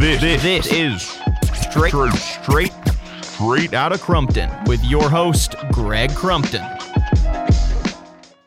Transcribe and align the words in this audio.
This, 0.00 0.18
this, 0.22 0.42
this 0.42 0.72
is 0.72 1.02
straight, 1.52 1.92
straight, 2.14 2.72
straight 3.20 3.74
out 3.74 3.92
of 3.92 4.00
Crumpton 4.00 4.48
with 4.64 4.82
your 4.82 5.10
host, 5.10 5.56
Greg 5.72 6.14
Crumpton. 6.14 6.64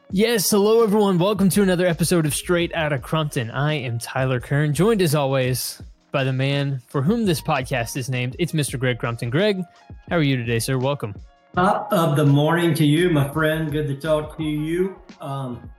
Yes, 0.09 0.49
hello 0.49 0.81
everyone. 0.81 1.19
Welcome 1.19 1.49
to 1.49 1.61
another 1.61 1.85
episode 1.85 2.25
of 2.25 2.33
Straight 2.33 2.73
Outta 2.73 2.97
Crumpton. 2.97 3.51
I 3.51 3.73
am 3.75 3.99
Tyler 3.99 4.39
Kern, 4.39 4.73
joined 4.73 5.03
as 5.03 5.13
always 5.13 5.79
by 6.11 6.23
the 6.23 6.33
man 6.33 6.81
for 6.87 7.03
whom 7.03 7.23
this 7.23 7.39
podcast 7.39 7.97
is 7.97 8.09
named. 8.09 8.35
It's 8.39 8.53
Mr. 8.53 8.79
Greg 8.79 8.97
Crumpton. 8.97 9.29
Greg, 9.29 9.61
how 10.09 10.15
are 10.15 10.23
you 10.23 10.37
today, 10.37 10.57
sir? 10.57 10.79
Welcome. 10.79 11.13
Top 11.53 11.93
of 11.93 12.15
the 12.15 12.25
morning 12.25 12.73
to 12.73 12.83
you, 12.83 13.11
my 13.11 13.29
friend. 13.29 13.71
Good 13.71 13.85
to 13.89 13.95
talk 13.95 14.37
to 14.37 14.43
you. 14.43 14.99
Um, 15.21 15.69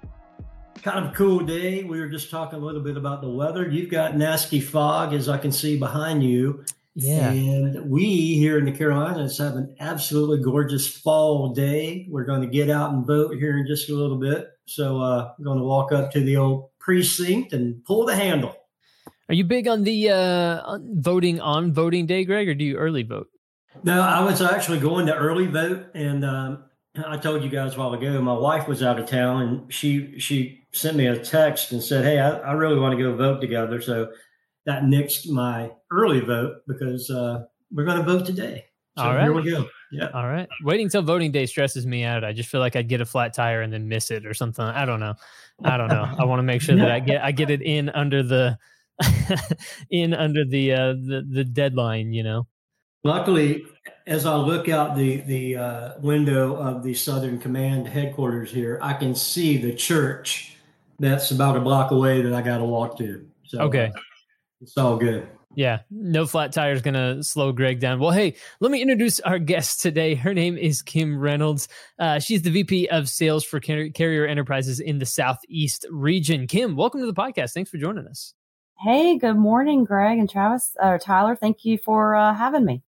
kind 0.84 1.02
of 1.02 1.12
a 1.12 1.14
cool 1.14 1.40
day. 1.40 1.82
We 1.82 1.98
were 1.98 2.10
just 2.10 2.30
talking 2.30 2.58
a 2.58 2.62
little 2.62 2.82
bit 2.82 2.98
about 2.98 3.22
the 3.22 3.28
weather. 3.28 3.66
You've 3.66 3.90
got 3.90 4.18
nasty 4.18 4.60
fog, 4.60 5.14
as 5.14 5.30
I 5.30 5.38
can 5.38 5.50
see 5.50 5.78
behind 5.78 6.22
you. 6.22 6.62
Yeah. 6.94 7.30
And 7.30 7.90
we 7.90 8.34
here 8.34 8.58
in 8.58 8.66
the 8.66 8.72
Carolinas 8.72 9.38
have 9.38 9.56
an 9.56 9.74
absolutely 9.80 10.44
gorgeous 10.44 10.86
fall 10.86 11.54
day. 11.54 12.06
We're 12.10 12.26
going 12.26 12.42
to 12.42 12.46
get 12.46 12.68
out 12.68 12.92
and 12.92 13.04
vote 13.04 13.34
here 13.36 13.58
in 13.58 13.66
just 13.66 13.88
a 13.88 13.94
little 13.94 14.18
bit. 14.18 14.50
So 14.66 15.00
uh, 15.00 15.32
I'm 15.36 15.42
going 15.42 15.58
to 15.58 15.64
walk 15.64 15.90
up 15.90 16.12
to 16.12 16.20
the 16.20 16.36
old 16.36 16.68
precinct 16.78 17.54
and 17.54 17.82
pull 17.84 18.04
the 18.04 18.14
handle. 18.14 18.54
Are 19.30 19.34
you 19.34 19.44
big 19.44 19.66
on 19.66 19.84
the 19.84 20.10
uh, 20.10 20.78
voting 20.82 21.40
on 21.40 21.72
voting 21.72 22.04
day, 22.04 22.26
Greg, 22.26 22.46
or 22.46 22.54
do 22.54 22.62
you 22.62 22.76
early 22.76 23.02
vote? 23.02 23.28
No, 23.82 24.02
I 24.02 24.22
was 24.22 24.42
actually 24.42 24.80
going 24.80 25.06
to 25.06 25.16
early 25.16 25.46
vote, 25.46 25.86
and 25.94 26.24
um, 26.24 26.64
I 26.94 27.16
told 27.16 27.42
you 27.42 27.48
guys 27.48 27.74
a 27.74 27.78
while 27.78 27.94
ago. 27.94 28.20
My 28.20 28.34
wife 28.34 28.68
was 28.68 28.82
out 28.82 29.00
of 29.00 29.06
town, 29.06 29.42
and 29.42 29.72
she 29.72 30.20
she 30.20 30.63
sent 30.74 30.96
me 30.96 31.06
a 31.06 31.16
text 31.16 31.72
and 31.72 31.82
said, 31.82 32.04
"Hey, 32.04 32.18
I, 32.18 32.38
I 32.38 32.52
really 32.52 32.78
want 32.78 32.96
to 32.96 33.02
go 33.02 33.16
vote 33.16 33.40
together." 33.40 33.80
So 33.80 34.12
that 34.66 34.82
nixed 34.82 35.30
my 35.30 35.70
early 35.90 36.20
vote 36.20 36.56
because 36.66 37.10
uh, 37.10 37.44
we're 37.72 37.84
going 37.84 37.98
to 37.98 38.04
vote 38.04 38.26
today. 38.26 38.64
So 38.96 39.04
All 39.04 39.14
right. 39.14 39.22
here 39.22 39.32
we 39.32 39.50
go. 39.50 39.66
Yeah. 39.90 40.08
All 40.14 40.28
right. 40.28 40.48
Waiting 40.62 40.88
till 40.88 41.02
voting 41.02 41.32
day 41.32 41.46
stresses 41.46 41.86
me 41.86 42.04
out. 42.04 42.24
I 42.24 42.32
just 42.32 42.48
feel 42.48 42.60
like 42.60 42.76
I'd 42.76 42.88
get 42.88 43.00
a 43.00 43.04
flat 43.04 43.34
tire 43.34 43.62
and 43.62 43.72
then 43.72 43.88
miss 43.88 44.10
it 44.10 44.26
or 44.26 44.34
something. 44.34 44.64
I 44.64 44.84
don't 44.84 45.00
know. 45.00 45.14
I 45.64 45.76
don't 45.76 45.88
know. 45.88 46.08
I 46.18 46.24
want 46.24 46.38
to 46.38 46.44
make 46.44 46.60
sure 46.60 46.76
that 46.76 46.90
I 46.90 47.00
get 47.00 47.22
I 47.22 47.32
get 47.32 47.50
it 47.50 47.62
in 47.62 47.88
under 47.90 48.22
the 48.22 48.58
in 49.90 50.14
under 50.14 50.44
the 50.44 50.72
uh 50.72 50.92
the, 50.92 51.26
the 51.28 51.44
deadline, 51.44 52.12
you 52.12 52.22
know. 52.22 52.46
Luckily, 53.02 53.64
as 54.06 54.26
I 54.26 54.34
look 54.36 54.68
out 54.68 54.96
the 54.96 55.18
the 55.22 55.56
uh, 55.56 56.00
window 56.00 56.56
of 56.56 56.82
the 56.82 56.94
Southern 56.94 57.38
Command 57.38 57.86
headquarters 57.86 58.50
here, 58.50 58.78
I 58.80 58.94
can 58.94 59.14
see 59.14 59.58
the 59.58 59.74
church 59.74 60.53
that's 60.98 61.30
about 61.30 61.56
a 61.56 61.60
block 61.60 61.90
away 61.90 62.22
that 62.22 62.32
I 62.34 62.42
got 62.42 62.58
to 62.58 62.64
walk 62.64 62.98
to. 62.98 63.26
So 63.46 63.60
Okay. 63.62 63.86
uh, 63.94 64.00
it's 64.60 64.76
all 64.76 64.96
good. 64.96 65.28
Yeah, 65.56 65.80
no 65.88 66.26
flat 66.26 66.52
tire 66.52 66.72
is 66.72 66.82
going 66.82 66.94
to 66.94 67.22
slow 67.22 67.52
Greg 67.52 67.78
down. 67.78 68.00
Well, 68.00 68.10
hey, 68.10 68.34
let 68.58 68.72
me 68.72 68.82
introduce 68.82 69.20
our 69.20 69.38
guest 69.38 69.80
today. 69.82 70.16
Her 70.16 70.34
name 70.34 70.58
is 70.58 70.82
Kim 70.82 71.16
Reynolds. 71.16 71.68
Uh, 71.96 72.18
she's 72.18 72.42
the 72.42 72.50
VP 72.50 72.88
of 72.88 73.08
Sales 73.08 73.44
for 73.44 73.60
Car- 73.60 73.90
Carrier 73.94 74.26
Enterprises 74.26 74.80
in 74.80 74.98
the 74.98 75.06
Southeast 75.06 75.86
region. 75.92 76.48
Kim, 76.48 76.74
welcome 76.74 77.00
to 77.00 77.06
the 77.06 77.14
podcast. 77.14 77.52
Thanks 77.52 77.70
for 77.70 77.76
joining 77.78 78.08
us. 78.08 78.34
Hey, 78.80 79.16
good 79.16 79.36
morning, 79.36 79.84
Greg 79.84 80.18
and 80.18 80.28
Travis, 80.28 80.74
or 80.82 80.98
Tyler. 80.98 81.36
Thank 81.36 81.64
you 81.64 81.78
for 81.78 82.16
uh, 82.16 82.34
having 82.34 82.64
me. 82.64 82.82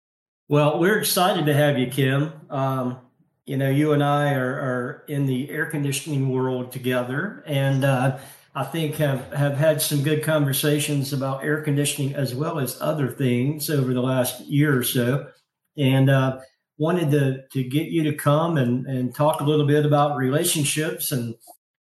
Well, 0.49 0.81
we're 0.81 0.99
excited 0.99 1.47
to 1.47 1.55
have 1.55 1.79
you, 1.79 1.87
Kim. 1.87 2.33
Um, 2.51 2.99
you 3.47 3.57
know, 3.57 3.71
you 3.71 3.93
and 3.93 4.03
I 4.03 4.35
are, 4.35 4.55
are 4.55 5.05
in 5.09 5.27
the 5.27 5.49
air 5.51 5.67
conditioning 5.67 6.31
world 6.31 6.73
together, 6.73 7.45
and 7.47 7.85
uh, 7.85 8.19
I 8.57 8.65
think 8.65 8.97
have 8.97 9.33
have 9.33 9.57
had 9.57 9.81
some 9.81 10.03
good 10.03 10.25
conversations 10.25 11.13
about 11.13 11.45
air 11.45 11.63
conditioning 11.63 12.15
as 12.15 12.35
well 12.35 12.59
as 12.59 12.77
other 12.81 13.09
things 13.09 13.71
over 13.71 13.95
the 13.95 14.03
last 14.03 14.41
year 14.41 14.77
or 14.77 14.83
so. 14.83 15.29
And 15.77 16.11
uh, 16.11 16.41
wanted 16.77 17.11
to 17.13 17.45
to 17.53 17.63
get 17.63 17.87
you 17.87 18.03
to 18.05 18.15
come 18.15 18.57
and 18.57 18.87
and 18.87 19.15
talk 19.15 19.41
a 19.41 19.45
little 19.45 19.67
bit 19.67 19.87
about 19.87 20.17
relationships 20.17 21.13
and 21.13 21.37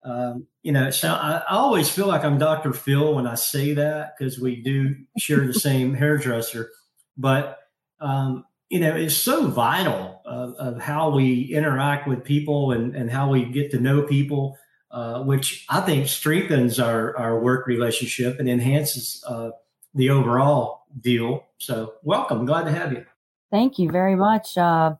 um, 0.03 0.47
you 0.63 0.71
know, 0.71 0.91
so 0.91 1.09
I, 1.09 1.41
I 1.49 1.55
always 1.55 1.89
feel 1.89 2.07
like 2.07 2.23
I'm 2.23 2.37
Dr. 2.37 2.71
Phil 2.73 3.15
when 3.15 3.27
I 3.27 3.35
say 3.35 3.73
that 3.73 4.13
because 4.17 4.39
we 4.39 4.61
do 4.61 4.95
share 5.17 5.45
the 5.45 5.53
same 5.53 5.93
hairdresser, 5.95 6.71
but 7.17 7.57
um, 7.99 8.45
you 8.69 8.79
know, 8.79 8.95
it's 8.95 9.17
so 9.17 9.47
vital 9.47 10.21
of, 10.25 10.53
of 10.55 10.81
how 10.81 11.09
we 11.09 11.53
interact 11.53 12.07
with 12.07 12.23
people 12.23 12.71
and, 12.71 12.95
and 12.95 13.09
how 13.09 13.29
we 13.29 13.45
get 13.45 13.71
to 13.71 13.79
know 13.79 14.03
people, 14.03 14.57
uh, 14.91 15.23
which 15.23 15.65
I 15.69 15.81
think 15.81 16.07
strengthens 16.07 16.79
our, 16.79 17.17
our 17.17 17.39
work 17.39 17.65
relationship 17.65 18.39
and 18.39 18.47
enhances 18.47 19.23
uh, 19.27 19.51
the 19.95 20.11
overall 20.11 20.85
deal. 21.01 21.45
So, 21.57 21.95
welcome. 22.03 22.45
Glad 22.45 22.65
to 22.65 22.71
have 22.71 22.93
you. 22.93 23.05
Thank 23.51 23.79
you 23.79 23.89
very 23.89 24.15
much. 24.15 24.55
Uh, 24.55 24.95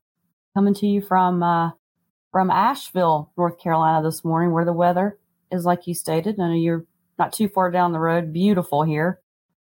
coming 0.55 0.73
to 0.73 0.87
you 0.87 1.01
from 1.01 1.43
uh, 1.43 1.71
from 2.31 2.49
Asheville, 2.49 3.31
North 3.37 3.59
Carolina, 3.59 4.07
this 4.07 4.23
morning, 4.23 4.51
where 4.51 4.65
the 4.65 4.73
weather 4.73 5.19
is 5.51 5.65
like 5.65 5.85
you 5.85 5.93
stated. 5.93 6.39
I 6.39 6.47
know 6.47 6.53
you're 6.53 6.85
not 7.19 7.33
too 7.33 7.47
far 7.47 7.69
down 7.69 7.91
the 7.91 7.99
road. 7.99 8.33
Beautiful 8.33 8.83
here. 8.83 9.19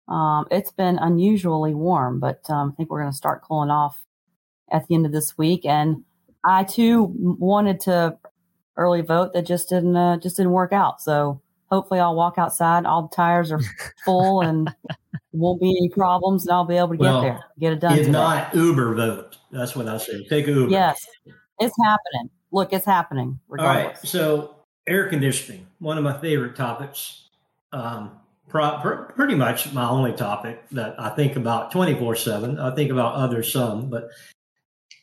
Um, 0.10 0.48
it's 0.50 0.72
been 0.72 0.98
unusually 0.98 1.76
warm, 1.76 2.20
but 2.20 2.42
um, 2.50 2.72
I 2.74 2.76
think 2.76 2.90
we're 2.90 3.02
going 3.02 3.12
to 3.12 3.18
start 3.18 3.44
cooling 3.44 3.70
off 3.70 4.04
at 4.72 4.88
the 4.88 4.96
end 4.96 5.06
of 5.06 5.12
this 5.12 5.38
week. 5.38 5.66
And 5.66 6.04
I 6.44 6.64
too 6.64 7.14
wanted 7.16 7.80
to 7.82 8.18
early 8.76 9.02
vote 9.02 9.34
that 9.34 9.46
just 9.46 9.70
didn't 9.70 9.96
uh, 9.96 10.18
just 10.18 10.38
didn't 10.38 10.52
work 10.52 10.74
out. 10.74 11.02
So 11.02 11.42
hopefully, 11.68 12.00
I'll 12.00 12.16
walk 12.16 12.36
outside. 12.38 12.86
All 12.86 13.04
the 13.04 13.16
tires 13.16 13.52
are 13.52 13.62
full 14.06 14.42
and 14.42 14.74
won't 15.32 15.62
be 15.62 15.70
any 15.70 15.90
problems, 15.90 16.46
and 16.46 16.54
I'll 16.54 16.66
be 16.66 16.78
able 16.78 16.90
to 16.90 16.98
get 16.98 17.22
there, 17.22 17.44
get 17.60 17.74
it 17.74 17.80
done. 17.80 17.94
If 17.94 18.00
today. 18.00 18.12
not 18.12 18.56
Uber 18.56 18.96
vote, 18.96 19.38
that's 19.52 19.76
what 19.76 19.88
I 19.88 19.98
say. 19.98 20.26
Take 20.26 20.48
Uber. 20.48 20.72
Yes, 20.72 21.06
it's 21.60 21.76
happening. 21.84 22.32
Look, 22.52 22.74
it's 22.74 22.86
happening. 22.86 23.40
All 23.52 23.58
right. 23.58 23.96
So, 24.00 24.56
air 24.88 25.08
conditioning, 25.08 25.68
one 25.78 26.00
of 26.00 26.04
my 26.04 26.18
favorite 26.18 26.56
topics. 26.56 27.28
Um, 27.72 28.20
pretty 28.50 29.36
much 29.36 29.72
my 29.74 29.88
only 29.88 30.14
topic 30.14 30.68
that 30.72 31.00
I 31.00 31.10
think 31.10 31.36
about 31.36 31.72
24 31.72 32.16
7. 32.16 32.60
I 32.60 32.74
think 32.76 32.92
about 32.92 33.16
others 33.16 33.52
some, 33.52 33.90
but 33.90 34.10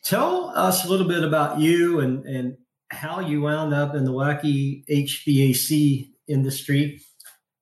tell 0.03 0.51
us 0.55 0.85
a 0.85 0.89
little 0.89 1.07
bit 1.07 1.23
about 1.23 1.59
you 1.59 1.99
and, 1.99 2.25
and 2.25 2.57
how 2.89 3.19
you 3.19 3.41
wound 3.41 3.73
up 3.73 3.95
in 3.95 4.05
the 4.05 4.11
wacky 4.11 4.83
HVAC 4.89 6.09
industry 6.27 7.01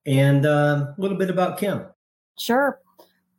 and 0.05 0.45
um, 0.45 0.81
a 0.81 0.95
little 0.97 1.17
bit 1.17 1.29
about 1.29 1.57
Kim. 1.57 1.85
Sure. 2.37 2.79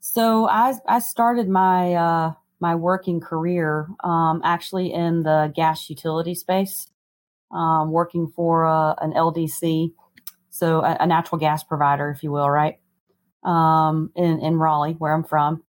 So 0.00 0.48
I 0.48 0.74
I 0.88 1.00
started 1.00 1.48
my 1.48 1.94
uh, 1.94 2.32
my 2.60 2.74
working 2.74 3.20
career 3.20 3.88
um, 4.02 4.40
actually 4.44 4.92
in 4.92 5.22
the 5.22 5.52
gas 5.54 5.90
utility 5.90 6.34
space, 6.34 6.88
um, 7.50 7.90
working 7.90 8.32
for 8.34 8.66
uh, 8.66 8.94
an 9.00 9.12
LDC, 9.12 9.92
so 10.58 10.80
a, 10.82 10.98
a 11.00 11.06
natural 11.08 11.40
gas 11.40 11.64
provider, 11.64 12.10
if 12.10 12.22
you 12.24 12.32
will, 12.32 12.50
right? 12.50 12.78
Um, 13.44 14.12
in 14.16 14.40
in 14.40 14.58
Raleigh, 14.58 14.94
where 14.98 15.14
I'm 15.14 15.24
from, 15.24 15.64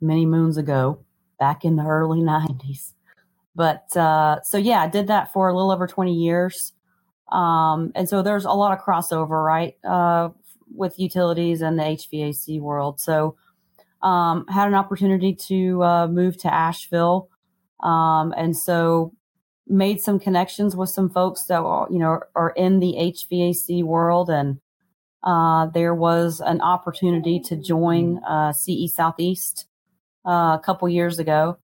many 0.00 0.26
moons 0.26 0.58
ago, 0.58 1.04
back 1.40 1.64
in 1.64 1.76
the 1.76 1.84
early 1.86 2.20
'90s. 2.22 2.94
But 3.56 3.96
uh, 3.96 4.42
so 4.44 4.58
yeah, 4.58 4.82
I 4.82 4.88
did 4.88 5.08
that 5.08 5.32
for 5.32 5.48
a 5.50 5.54
little 5.56 5.72
over 5.72 5.86
20 5.88 6.14
years. 6.14 6.74
Um, 7.32 7.92
and 7.96 8.08
so 8.08 8.22
there's 8.22 8.44
a 8.46 8.52
lot 8.52 8.78
of 8.78 8.84
crossover, 8.84 9.44
right? 9.44 9.74
Uh, 9.84 10.30
with 10.74 10.98
utilities 10.98 11.62
and 11.62 11.78
the 11.78 11.84
HVAC 11.84 12.60
world. 12.60 13.00
So, 13.00 13.36
um, 14.02 14.46
had 14.48 14.68
an 14.68 14.74
opportunity 14.74 15.34
to 15.48 15.82
uh, 15.82 16.08
move 16.08 16.38
to 16.42 16.52
Asheville, 16.54 17.28
um, 17.82 18.34
and 18.36 18.56
so 18.56 19.14
made 19.66 20.00
some 20.00 20.18
connections 20.18 20.74
with 20.74 20.90
some 20.90 21.08
folks 21.08 21.44
that 21.44 21.60
are, 21.60 21.86
you 21.90 21.98
know 21.98 22.20
are 22.34 22.50
in 22.50 22.80
the 22.80 22.94
HVAC 22.98 23.82
world, 23.84 24.30
and 24.30 24.60
uh, 25.22 25.66
there 25.66 25.94
was 25.94 26.40
an 26.40 26.60
opportunity 26.60 27.40
to 27.40 27.56
join 27.56 28.18
uh, 28.24 28.52
CE 28.52 28.92
Southeast 28.92 29.66
uh, 30.26 30.58
a 30.58 30.62
couple 30.64 30.88
years 30.88 31.18
ago, 31.18 31.58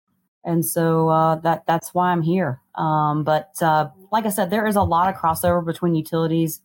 and 0.44 0.66
so 0.66 1.10
uh, 1.10 1.36
that 1.36 1.64
that's 1.66 1.94
why 1.94 2.12
I'm 2.12 2.22
here. 2.22 2.62
Um, 2.76 3.24
but 3.24 3.52
uh, 3.62 3.90
like 4.12 4.26
I 4.26 4.30
said, 4.30 4.50
there 4.50 4.68
is 4.68 4.76
a 4.76 4.84
lot 4.84 5.14
of 5.14 5.20
crossover 5.20 5.66
between 5.66 5.96
utilities 5.96 6.62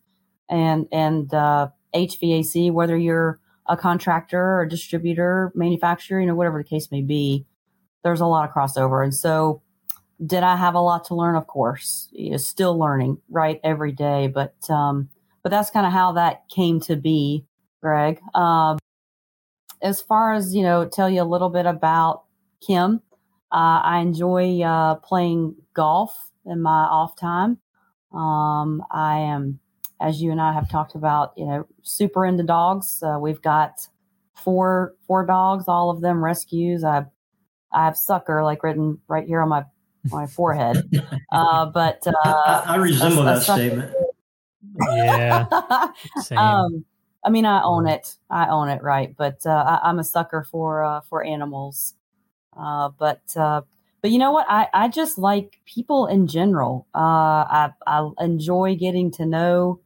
and 0.48 0.86
and 0.92 1.32
uh, 1.32 1.68
HVAC, 1.94 2.72
whether 2.72 2.96
you're 2.96 3.40
a 3.66 3.76
contractor 3.76 4.40
or 4.40 4.62
a 4.62 4.68
distributor, 4.68 5.52
manufacturer, 5.54 6.20
you 6.20 6.26
know, 6.26 6.34
whatever 6.34 6.58
the 6.58 6.68
case 6.68 6.90
may 6.90 7.02
be, 7.02 7.46
there's 8.02 8.20
a 8.20 8.26
lot 8.26 8.48
of 8.48 8.54
crossover. 8.54 9.02
And 9.02 9.14
so, 9.14 9.62
did 10.26 10.42
I 10.42 10.56
have 10.56 10.74
a 10.74 10.80
lot 10.80 11.04
to 11.06 11.14
learn? 11.14 11.36
Of 11.36 11.46
course, 11.46 12.08
know, 12.30 12.36
still 12.36 12.78
learning, 12.78 13.18
right, 13.30 13.60
every 13.64 13.92
day. 13.92 14.28
But 14.28 14.54
um, 14.68 15.08
but 15.42 15.50
that's 15.50 15.70
kind 15.70 15.86
of 15.86 15.92
how 15.92 16.12
that 16.12 16.48
came 16.48 16.80
to 16.80 16.96
be, 16.96 17.46
Greg. 17.80 18.20
Um, 18.34 18.78
as 19.82 20.00
far 20.00 20.34
as 20.34 20.54
you 20.54 20.62
know, 20.62 20.86
tell 20.86 21.08
you 21.08 21.22
a 21.22 21.24
little 21.24 21.48
bit 21.48 21.66
about 21.66 22.24
Kim. 22.60 23.02
Uh, 23.52 23.80
I 23.82 23.98
enjoy 23.98 24.62
uh, 24.62 24.96
playing 24.96 25.56
golf 25.74 26.30
in 26.46 26.60
my 26.60 26.84
off 26.84 27.18
time. 27.18 27.58
Um, 28.12 28.84
I 28.90 29.18
am, 29.18 29.58
as 30.00 30.22
you 30.22 30.30
and 30.30 30.40
I 30.40 30.52
have 30.52 30.70
talked 30.70 30.94
about, 30.94 31.32
you 31.36 31.46
know, 31.46 31.66
super 31.82 32.24
into 32.24 32.44
dogs. 32.44 33.02
Uh, 33.02 33.18
we've 33.20 33.42
got 33.42 33.88
four 34.34 34.94
four 35.06 35.24
dogs, 35.24 35.64
all 35.66 35.90
of 35.90 36.00
them 36.02 36.22
rescues. 36.22 36.84
I 36.84 37.06
I 37.72 37.86
have 37.86 37.96
sucker 37.96 38.44
like 38.44 38.62
written 38.62 38.98
right 39.08 39.26
here 39.26 39.40
on 39.40 39.48
my 39.48 39.64
my 40.04 40.26
forehead. 40.26 40.88
Uh, 41.32 41.66
but 41.66 42.04
uh, 42.06 42.12
I, 42.24 42.64
I, 42.66 42.76
resemble 42.76 43.26
a, 43.28 43.32
a 43.32 43.34
that 43.34 43.42
statement. 43.42 43.94
Yeah. 44.88 45.46
um, 46.36 46.84
I 47.24 47.30
mean, 47.30 47.44
I 47.44 47.62
own 47.62 47.86
it. 47.86 48.16
I 48.30 48.48
own 48.48 48.68
it, 48.68 48.82
right? 48.82 49.14
But 49.16 49.44
uh, 49.44 49.78
I, 49.82 49.90
am 49.90 49.98
a 49.98 50.04
sucker 50.04 50.44
for 50.50 50.82
uh, 50.82 51.00
for 51.02 51.24
animals. 51.24 51.94
Uh, 52.56 52.90
but 52.98 53.22
uh, 53.36 53.62
but 54.00 54.10
you 54.10 54.18
know 54.18 54.32
what? 54.32 54.46
I, 54.48 54.68
I 54.72 54.88
just 54.88 55.18
like 55.18 55.60
people 55.66 56.06
in 56.06 56.26
general. 56.26 56.86
Uh, 56.94 56.98
I 56.98 57.70
I 57.86 58.08
enjoy 58.20 58.76
getting 58.76 59.10
to 59.12 59.26
know, 59.26 59.80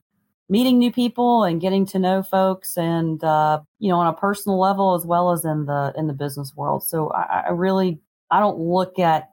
meeting 0.49 0.79
new 0.79 0.93
people, 0.93 1.45
and 1.45 1.61
getting 1.61 1.87
to 1.87 1.99
know 1.99 2.23
folks, 2.23 2.77
and 2.77 3.23
uh, 3.25 3.61
you 3.81 3.89
know, 3.89 3.99
on 3.99 4.07
a 4.07 4.13
personal 4.13 4.59
level 4.59 4.95
as 4.95 5.05
well 5.05 5.33
as 5.33 5.45
in 5.45 5.67
the 5.67 5.93
in 5.97 6.07
the 6.07 6.15
business 6.15 6.55
world. 6.55 6.85
So 6.85 7.11
I, 7.11 7.45
I 7.49 7.51
really 7.51 8.01
I 8.31 8.39
don't 8.39 8.59
look 8.59 8.99
at 9.01 9.31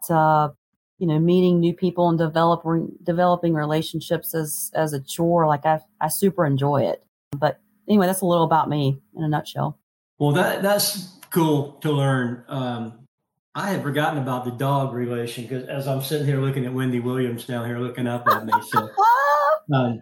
you 1.02 1.08
know 1.08 1.18
meeting 1.18 1.60
new 1.60 1.74
people 1.74 2.10
and 2.10 2.18
developing 2.20 2.92
developing 3.02 3.56
relationships 3.56 4.36
as 4.36 4.70
as 4.76 4.94
a 4.94 5.02
chore. 5.02 5.48
Like 5.48 5.66
I 5.66 5.80
I 6.00 6.10
super 6.10 6.46
enjoy 6.46 6.84
it. 6.84 7.04
But 7.36 7.60
anyway, 7.88 8.06
that's 8.06 8.22
a 8.22 8.26
little 8.28 8.46
about 8.46 8.70
me 8.70 9.02
in 9.18 9.24
a 9.24 9.28
nutshell. 9.28 9.80
Well, 10.20 10.32
that 10.34 10.62
that's 10.62 11.18
cool 11.32 11.74
to 11.82 11.92
learn. 11.92 12.44
Um, 12.48 13.08
I 13.56 13.72
had 13.72 13.82
forgotten 13.82 14.22
about 14.22 14.46
the 14.46 14.52
dog 14.52 14.94
relation 14.94 15.44
because 15.44 15.68
as 15.68 15.88
I'm 15.88 16.04
sitting 16.04 16.28
here 16.28 16.40
looking 16.40 16.68
at 16.68 16.74
Wendy 16.74 17.00
Williams 17.00 17.46
down 17.46 17.66
here 17.66 17.80
looking 17.80 18.06
up 18.06 18.28
at 18.28 18.46
me. 18.46 18.54
So, 18.70 18.88
um, 19.74 20.02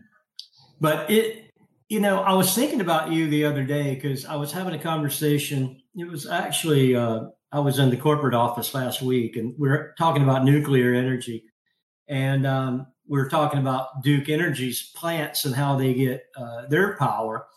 but 0.81 1.10
it, 1.10 1.50
you 1.88 2.01
know, 2.01 2.19
I 2.19 2.34
was 2.34 2.54
thinking 2.54 2.81
about 2.81 3.13
you 3.13 3.30
the 3.30 3.46
other 3.46 3.63
day 3.63 3.96
because 3.96 4.25
I 4.25 4.36
was 4.36 4.51
having 4.51 4.74
a 4.74 4.80
conversation. 4.80 5.81
It 5.96 6.10
was 6.10 6.28
actually 6.28 6.94
uh, 6.94 7.22
I 7.51 7.60
was 7.60 7.80
in 7.80 7.90
the 7.90 7.98
corporate 7.98 8.36
office 8.36 8.74
last 8.74 9.01
week, 9.01 9.36
and 9.36 9.56
we 9.57 9.69
are 9.69 9.94
talking 9.98 10.24
about 10.24 10.44
nuclear 10.44 10.94
energy, 10.94 11.46
and 12.07 12.46
um, 12.46 12.88
we 13.07 13.19
are 13.19 13.28
talking 13.28 13.60
about 13.60 14.04
Duke 14.04 14.30
Energy's 14.30 14.92
plants 14.96 15.46
and 15.46 15.56
how 15.56 15.75
they 15.75 15.94
get 15.94 16.25
uh, 16.38 16.68
their 16.68 16.96
power 16.98 17.48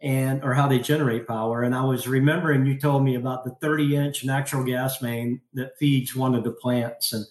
and 0.00 0.44
or 0.44 0.54
how 0.54 0.68
they 0.68 0.78
generate 0.78 1.26
power. 1.26 1.62
And 1.62 1.74
I 1.74 1.84
was 1.84 2.06
remembering 2.06 2.66
you 2.66 2.78
told 2.78 3.02
me 3.02 3.16
about 3.16 3.44
the 3.44 3.56
30 3.60 3.96
inch 3.96 4.24
natural 4.24 4.64
gas 4.64 5.02
main 5.02 5.40
that 5.54 5.78
feeds 5.78 6.14
one 6.14 6.34
of 6.34 6.44
the 6.44 6.52
plants. 6.52 7.12
And 7.12 7.24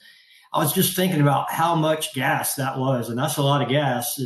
I 0.53 0.59
was 0.59 0.73
just 0.73 0.95
thinking 0.95 1.21
about 1.21 1.51
how 1.51 1.75
much 1.75 2.13
gas 2.13 2.55
that 2.55 2.77
was. 2.77 3.09
And 3.09 3.17
that's 3.17 3.37
a 3.37 3.43
lot 3.43 3.61
of 3.61 3.69
gas. 3.69 4.19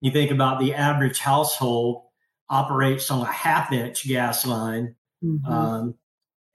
You 0.00 0.10
think 0.10 0.30
about 0.30 0.60
the 0.60 0.74
average 0.74 1.18
household 1.18 2.04
operates 2.48 3.10
on 3.10 3.22
a 3.22 3.30
half 3.30 3.72
inch 3.72 4.06
gas 4.06 4.46
line 4.46 4.94
mm-hmm. 5.22 5.52
um, 5.52 5.94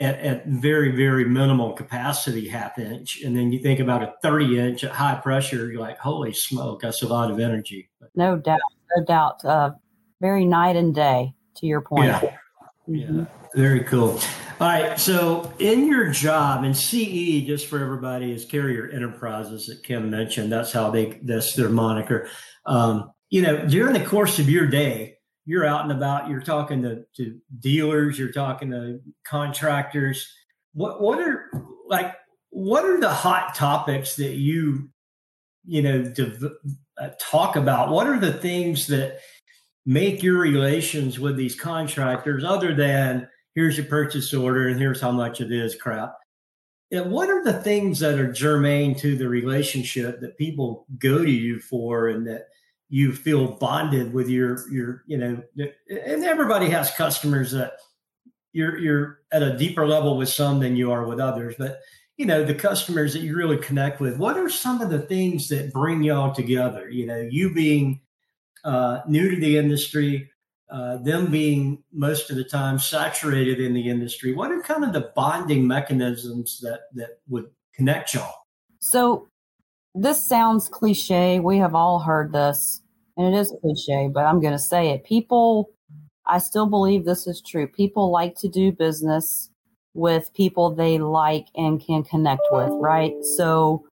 at, 0.02 0.20
at 0.20 0.46
very, 0.48 0.92
very 0.92 1.24
minimal 1.26 1.74
capacity, 1.74 2.48
half 2.48 2.80
inch. 2.80 3.22
And 3.22 3.38
then 3.38 3.52
you 3.52 3.60
think 3.60 3.80
about 3.80 4.02
a 4.02 4.14
30 4.24 4.60
inch 4.60 4.84
at 4.84 4.92
high 4.92 5.16
pressure, 5.16 5.72
you're 5.72 5.80
like, 5.80 6.00
holy 6.00 6.34
smoke, 6.34 6.82
that's 6.82 7.04
a 7.04 7.08
lot 7.08 7.30
of 7.30 7.40
energy. 7.40 7.90
No 8.16 8.36
doubt. 8.36 8.60
No 8.98 9.06
doubt. 9.06 9.46
Uh, 9.46 9.72
very 10.20 10.46
night 10.46 10.76
and 10.76 10.94
day 10.94 11.34
to 11.58 11.66
your 11.68 11.82
point. 11.82 12.06
Yeah. 12.06 12.20
Mm-hmm. 12.90 13.20
Yeah. 13.20 13.26
Very 13.56 13.84
cool. 13.84 14.20
All 14.60 14.68
right. 14.68 15.00
So, 15.00 15.52
in 15.60 15.88
your 15.88 16.12
job 16.12 16.64
in 16.64 16.74
CE, 16.74 17.46
just 17.46 17.68
for 17.68 17.84
everybody, 17.84 18.32
is 18.32 18.46
Carrier 18.46 18.90
Enterprises 18.90 19.68
that 19.68 19.84
Kim 19.84 20.10
mentioned. 20.10 20.52
That's 20.52 20.72
how 20.72 20.90
they, 20.90 21.20
that's 21.24 21.54
their 21.54 21.70
moniker. 21.70 22.28
Um, 22.66 23.12
you 23.30 23.42
know, 23.42 23.66
during 23.68 23.94
the 23.94 24.06
course 24.06 24.40
of 24.40 24.50
your 24.50 24.68
day, 24.68 25.18
you're 25.52 25.66
out 25.66 25.84
and 25.84 25.92
about, 25.92 26.30
you're 26.30 26.40
talking 26.40 26.82
to, 26.82 27.04
to 27.18 27.38
dealers, 27.60 28.18
you're 28.18 28.32
talking 28.32 28.72
to 28.72 29.02
contractors. 29.26 30.34
What, 30.74 31.02
what 31.02 31.20
are 31.20 31.52
like, 31.88 32.16
what 32.52 32.86
are 32.86 33.02
the 33.02 33.10
hot 33.10 33.54
topics 33.54 34.16
that 34.16 34.36
you, 34.36 34.90
you 35.66 35.82
know, 35.82 36.14
uh, 36.98 37.10
talk 37.20 37.58
about? 37.58 37.90
What 37.90 38.08
are 38.08 38.18
the 38.18 38.32
things 38.32 38.88
that 38.88 39.20
make 39.86 40.24
your 40.24 40.40
relations 40.40 41.20
with 41.20 41.36
these 41.36 41.60
contractors 41.60 42.46
other 42.46 42.74
than 42.74 43.28
here's 43.54 43.76
your 43.76 43.88
purchase 43.88 44.34
order 44.34 44.70
and 44.70 44.80
here's 44.80 45.02
how 45.02 45.12
much 45.12 45.42
it 45.42 45.52
is 45.52 45.76
crap 45.76 46.16
and 46.92 47.12
what 47.12 47.30
are 47.30 47.44
the 47.44 47.62
things 47.64 48.00
that 48.00 48.20
are 48.20 48.32
germane 48.32 48.94
to 48.94 49.18
the 49.18 49.28
relationship 49.28 50.22
that 50.22 50.38
people 50.38 50.86
go 51.00 51.26
to 51.26 51.32
you 51.32 51.60
for 51.60 52.10
and 52.10 52.28
that 52.28 52.50
you 52.92 53.14
feel 53.14 53.54
bonded 53.54 54.14
with 54.14 54.30
your 54.30 54.70
your 54.70 55.04
you 55.08 55.18
know 55.18 55.42
and 55.58 56.24
everybody 56.24 56.70
has 56.70 56.92
customers 56.92 57.52
that 57.52 57.74
you're 58.54 58.78
you're 58.78 59.22
at 59.32 59.42
a 59.42 59.58
deeper 59.58 59.88
level 59.88 60.18
with 60.18 60.30
some 60.30 60.60
than 60.60 60.76
you 60.76 60.92
are 60.92 61.08
with 61.08 61.20
others 61.20 61.56
but 61.58 61.80
you 62.18 62.26
know 62.26 62.46
the 62.46 62.54
customers 62.54 63.14
that 63.14 63.22
you 63.22 63.36
really 63.36 63.58
connect 63.58 64.00
with 64.00 64.18
what 64.18 64.38
are 64.38 64.50
some 64.50 64.82
of 64.82 64.90
the 64.90 65.00
things 65.00 65.48
that 65.48 65.74
bring 65.74 66.04
y'all 66.04 66.34
together 66.34 66.90
you 66.90 67.06
know 67.08 67.28
you 67.32 67.54
being 67.54 68.00
uh, 68.64 69.02
new 69.08 69.30
to 69.32 69.38
the 69.38 69.58
industry, 69.58 70.30
uh, 70.70 70.98
them 70.98 71.32
being 71.32 71.84
most 71.92 72.30
of 72.30 72.38
the 72.38 72.44
time 72.44 72.80
saturated 72.80 73.60
in 73.60 73.74
the 73.74 73.90
industry. 73.90 74.34
What 74.34 74.52
are 74.52 74.62
kind 74.62 74.84
of 74.84 74.94
the 74.94 75.12
bonding 75.16 75.68
mechanisms 75.68 76.60
that 76.62 76.82
that 76.94 77.20
would 77.28 77.50
connect 77.74 78.14
y'all? 78.14 78.34
So 78.80 79.28
this 79.94 80.28
sounds 80.28 80.68
cliche. 80.68 81.40
We 81.40 81.58
have 81.58 81.76
all 81.76 82.00
heard 82.00 82.34
this, 82.34 82.82
and 83.18 83.34
it 83.34 83.38
is 83.38 83.54
cliche, 83.62 84.10
but 84.14 84.26
I'm 84.26 84.42
going 84.42 84.54
to 84.54 84.60
say 84.60 84.90
it. 84.90 85.04
People, 85.04 85.72
I 86.26 86.38
still 86.40 86.66
believe 86.68 87.06
this 87.06 87.28
is 87.28 87.42
true. 87.42 87.68
People 87.68 88.12
like 88.12 88.36
to 88.40 88.48
do 88.48 88.72
business 88.72 89.50
with 89.94 90.34
people 90.34 90.74
they 90.74 90.98
like 90.98 91.48
and 91.56 91.86
can 91.86 92.04
connect 92.04 92.44
with, 92.52 92.72
right? 92.80 93.14
So 93.38 93.86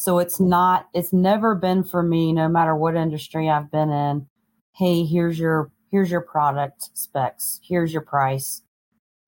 so 0.00 0.18
it's 0.18 0.40
not, 0.40 0.88
it's 0.94 1.12
never 1.12 1.54
been 1.54 1.84
for 1.84 2.02
me, 2.02 2.32
no 2.32 2.48
matter 2.48 2.74
what 2.74 2.96
industry 2.96 3.50
I've 3.50 3.70
been 3.70 3.90
in. 3.90 4.28
Hey, 4.74 5.04
here's 5.04 5.38
your, 5.38 5.70
here's 5.90 6.10
your 6.10 6.22
product 6.22 6.88
specs. 6.94 7.60
Here's 7.62 7.92
your 7.92 8.00
price. 8.00 8.62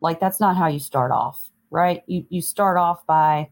Like 0.00 0.18
that's 0.18 0.40
not 0.40 0.56
how 0.56 0.68
you 0.68 0.78
start 0.78 1.12
off, 1.12 1.50
right? 1.70 2.02
You, 2.06 2.24
you 2.30 2.40
start 2.40 2.78
off 2.78 3.04
by, 3.04 3.50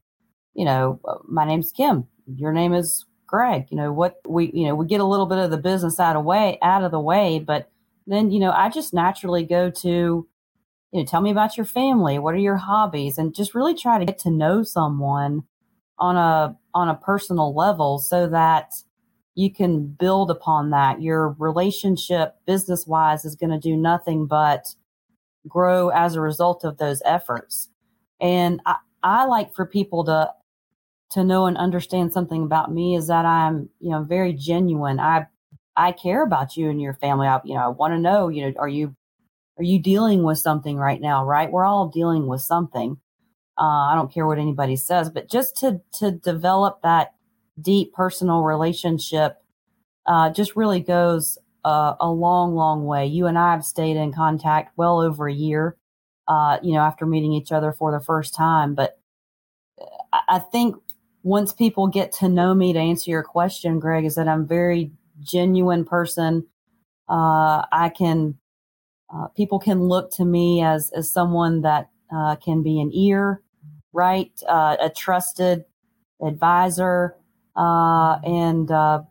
you 0.55 0.65
know, 0.65 0.99
my 1.29 1.45
name's 1.45 1.73
Kim. 1.73 2.07
Your 2.37 2.53
name 2.53 2.75
is 2.75 3.05
Greg. 3.27 3.67
You 3.71 3.79
know, 3.79 3.93
what 3.93 4.21
we, 4.29 4.51
you 4.53 4.67
know, 4.67 4.75
we 4.75 4.87
get 4.87 5.01
a 5.01 5.05
little 5.07 5.27
bit 5.27 5.39
of 5.39 5.51
the 5.51 5.59
business 5.59 6.01
out 6.01 6.17
of 6.17 6.25
way, 6.25 6.59
out 6.63 6.85
of 6.85 6.91
the 6.91 7.01
way, 7.01 7.39
but 7.39 7.71
then, 8.07 8.31
you 8.31 8.41
know, 8.41 8.53
I 8.53 8.71
just 8.71 8.95
naturally 8.95 9.45
go 9.45 9.71
to, 9.71 9.89
you 9.89 10.27
know, 10.93 11.05
tell 11.05 11.21
me 11.21 11.31
about 11.31 11.57
your 11.57 11.67
family. 11.67 12.19
What 12.19 12.35
are 12.35 12.39
your 12.39 12.57
hobbies? 12.57 13.19
And 13.19 13.35
just 13.35 13.55
really 13.55 13.75
try 13.75 13.99
to 13.99 14.05
get 14.07 14.19
to 14.21 14.31
know 14.31 14.63
someone 14.63 15.45
on 15.99 16.17
a 16.17 16.57
on 16.75 16.89
a 16.89 16.97
personal 16.97 17.55
level 17.55 17.99
so 17.99 18.29
that 18.29 18.73
you 19.35 19.53
can 19.53 19.87
build 19.87 20.31
upon 20.31 20.71
that 20.71 21.03
your 21.03 21.31
relationship 21.39 22.37
business 22.47 22.87
wise 22.87 23.25
is 23.25 23.37
going 23.37 23.51
to 23.51 23.59
do 23.59 23.77
nothing 23.77 24.27
but 24.27 24.75
grow 25.49 25.91
as 25.91 26.15
a 26.17 26.21
result 26.21 26.65
of 26.65 26.79
those 26.79 27.03
efforts 27.05 27.71
and 28.21 28.61
I, 28.67 28.77
I 29.03 29.27
like 29.27 29.55
for 29.55 29.67
people 29.67 30.05
to 30.05 30.33
to 31.13 31.25
know 31.25 31.47
and 31.47 31.57
understand 31.57 32.13
something 32.13 32.43
about 32.45 32.73
me 32.73 32.95
is 32.97 33.09
that 33.09 33.25
i'm 33.27 33.69
you 33.81 33.91
know 33.91 34.03
very 34.03 34.33
genuine 34.33 35.01
i 35.01 35.27
i 35.77 35.93
care 35.93 36.25
about 36.25 36.57
you 36.57 36.71
and 36.71 36.81
your 36.81 36.95
family 36.95 37.27
i 37.27 37.41
you 37.45 37.55
know 37.55 37.61
i 37.65 37.69
want 37.69 37.93
to 37.93 37.99
know 37.99 38.29
you 38.29 38.47
know 38.47 38.53
are 38.59 38.69
you 38.69 38.95
are 39.59 39.65
you 39.65 39.81
dealing 39.81 40.23
with 40.25 40.39
something 40.39 40.77
right 40.77 41.01
now 41.01 41.25
right 41.25 41.53
we're 41.53 41.65
all 41.67 41.89
dealing 41.89 42.27
with 42.27 42.41
something 42.43 42.99
uh, 43.59 43.93
I 43.93 43.95
don't 43.95 44.13
care 44.13 44.27
what 44.27 44.39
anybody 44.39 44.77
says, 44.77 45.11
but 45.11 45.31
just 45.31 45.57
to 45.59 45.81
to 45.99 46.11
develop 46.13 46.81
that 46.83 47.13
deep 47.61 47.93
personal 47.93 48.43
relationship 48.43 49.37
uh, 50.07 50.31
just 50.31 50.57
really 50.57 50.81
goes 50.81 51.39
uh, 51.65 51.95
a 52.01 52.11
long, 52.11 52.55
long 52.55 52.87
way. 52.87 53.07
You 53.07 53.27
and 53.27 53.39
I 53.39 53.53
have 53.53 53.65
stayed 53.65 53.97
in 53.97 54.13
contact 54.13 54.77
well 54.77 55.01
over 55.01 55.29
a 55.29 55.35
year, 55.35 55.77
uh, 56.29 56.59
you 56.63 56.73
know, 56.73 56.81
after 56.81 57.07
meeting 57.07 57.33
each 57.33 57.53
other 57.53 57.73
for 57.73 57.93
the 57.93 58.01
first 58.01 58.35
time. 58.35 58.75
But 58.75 58.99
I 60.29 60.39
think 60.39 60.77
once 61.23 61.53
people 61.53 61.87
get 61.87 62.13
to 62.13 62.29
know 62.29 62.55
me, 62.55 62.73
to 62.73 62.79
answer 62.79 63.11
your 63.11 63.23
question, 63.23 63.79
Greg, 63.79 64.05
is 64.05 64.15
that 64.15 64.29
I'm 64.29 64.47
very 64.47 64.91
genuine 65.21 65.85
person. 65.85 66.47
Uh, 67.09 67.65
I 67.73 67.93
can, 67.95 68.39
uh, 69.13 69.29
people 69.29 69.59
can 69.59 69.83
look 69.83 70.11
to 70.13 70.25
me 70.25 70.63
as 70.63 70.91
as 70.93 71.11
someone 71.11 71.63
that 71.63 71.91
uh, 72.15 72.37
can 72.37 72.63
be 72.63 72.81
an 72.81 72.91
ear, 72.95 73.43
right? 73.93 74.33
Uh, 74.49 74.77
a 74.81 74.91
trusted 74.91 75.65
advisor, 76.23 77.17
uh, 77.57 78.19
and 78.23 78.71
uh, 78.71 79.03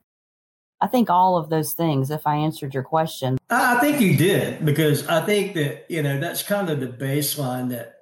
I 0.81 0.87
think 0.87 1.09
all 1.09 1.37
of 1.37 1.49
those 1.49 1.73
things. 1.73 2.09
If 2.09 2.25
I 2.25 2.37
answered 2.37 2.73
your 2.73 2.83
question, 2.83 3.37
I 3.49 3.79
think 3.79 3.99
you 3.99 4.15
did 4.15 4.65
because 4.65 5.05
I 5.07 5.21
think 5.21 5.53
that 5.55 5.85
you 5.89 6.01
know 6.01 6.19
that's 6.19 6.41
kind 6.41 6.69
of 6.69 6.79
the 6.79 6.87
baseline 6.87 7.69
that 7.69 7.98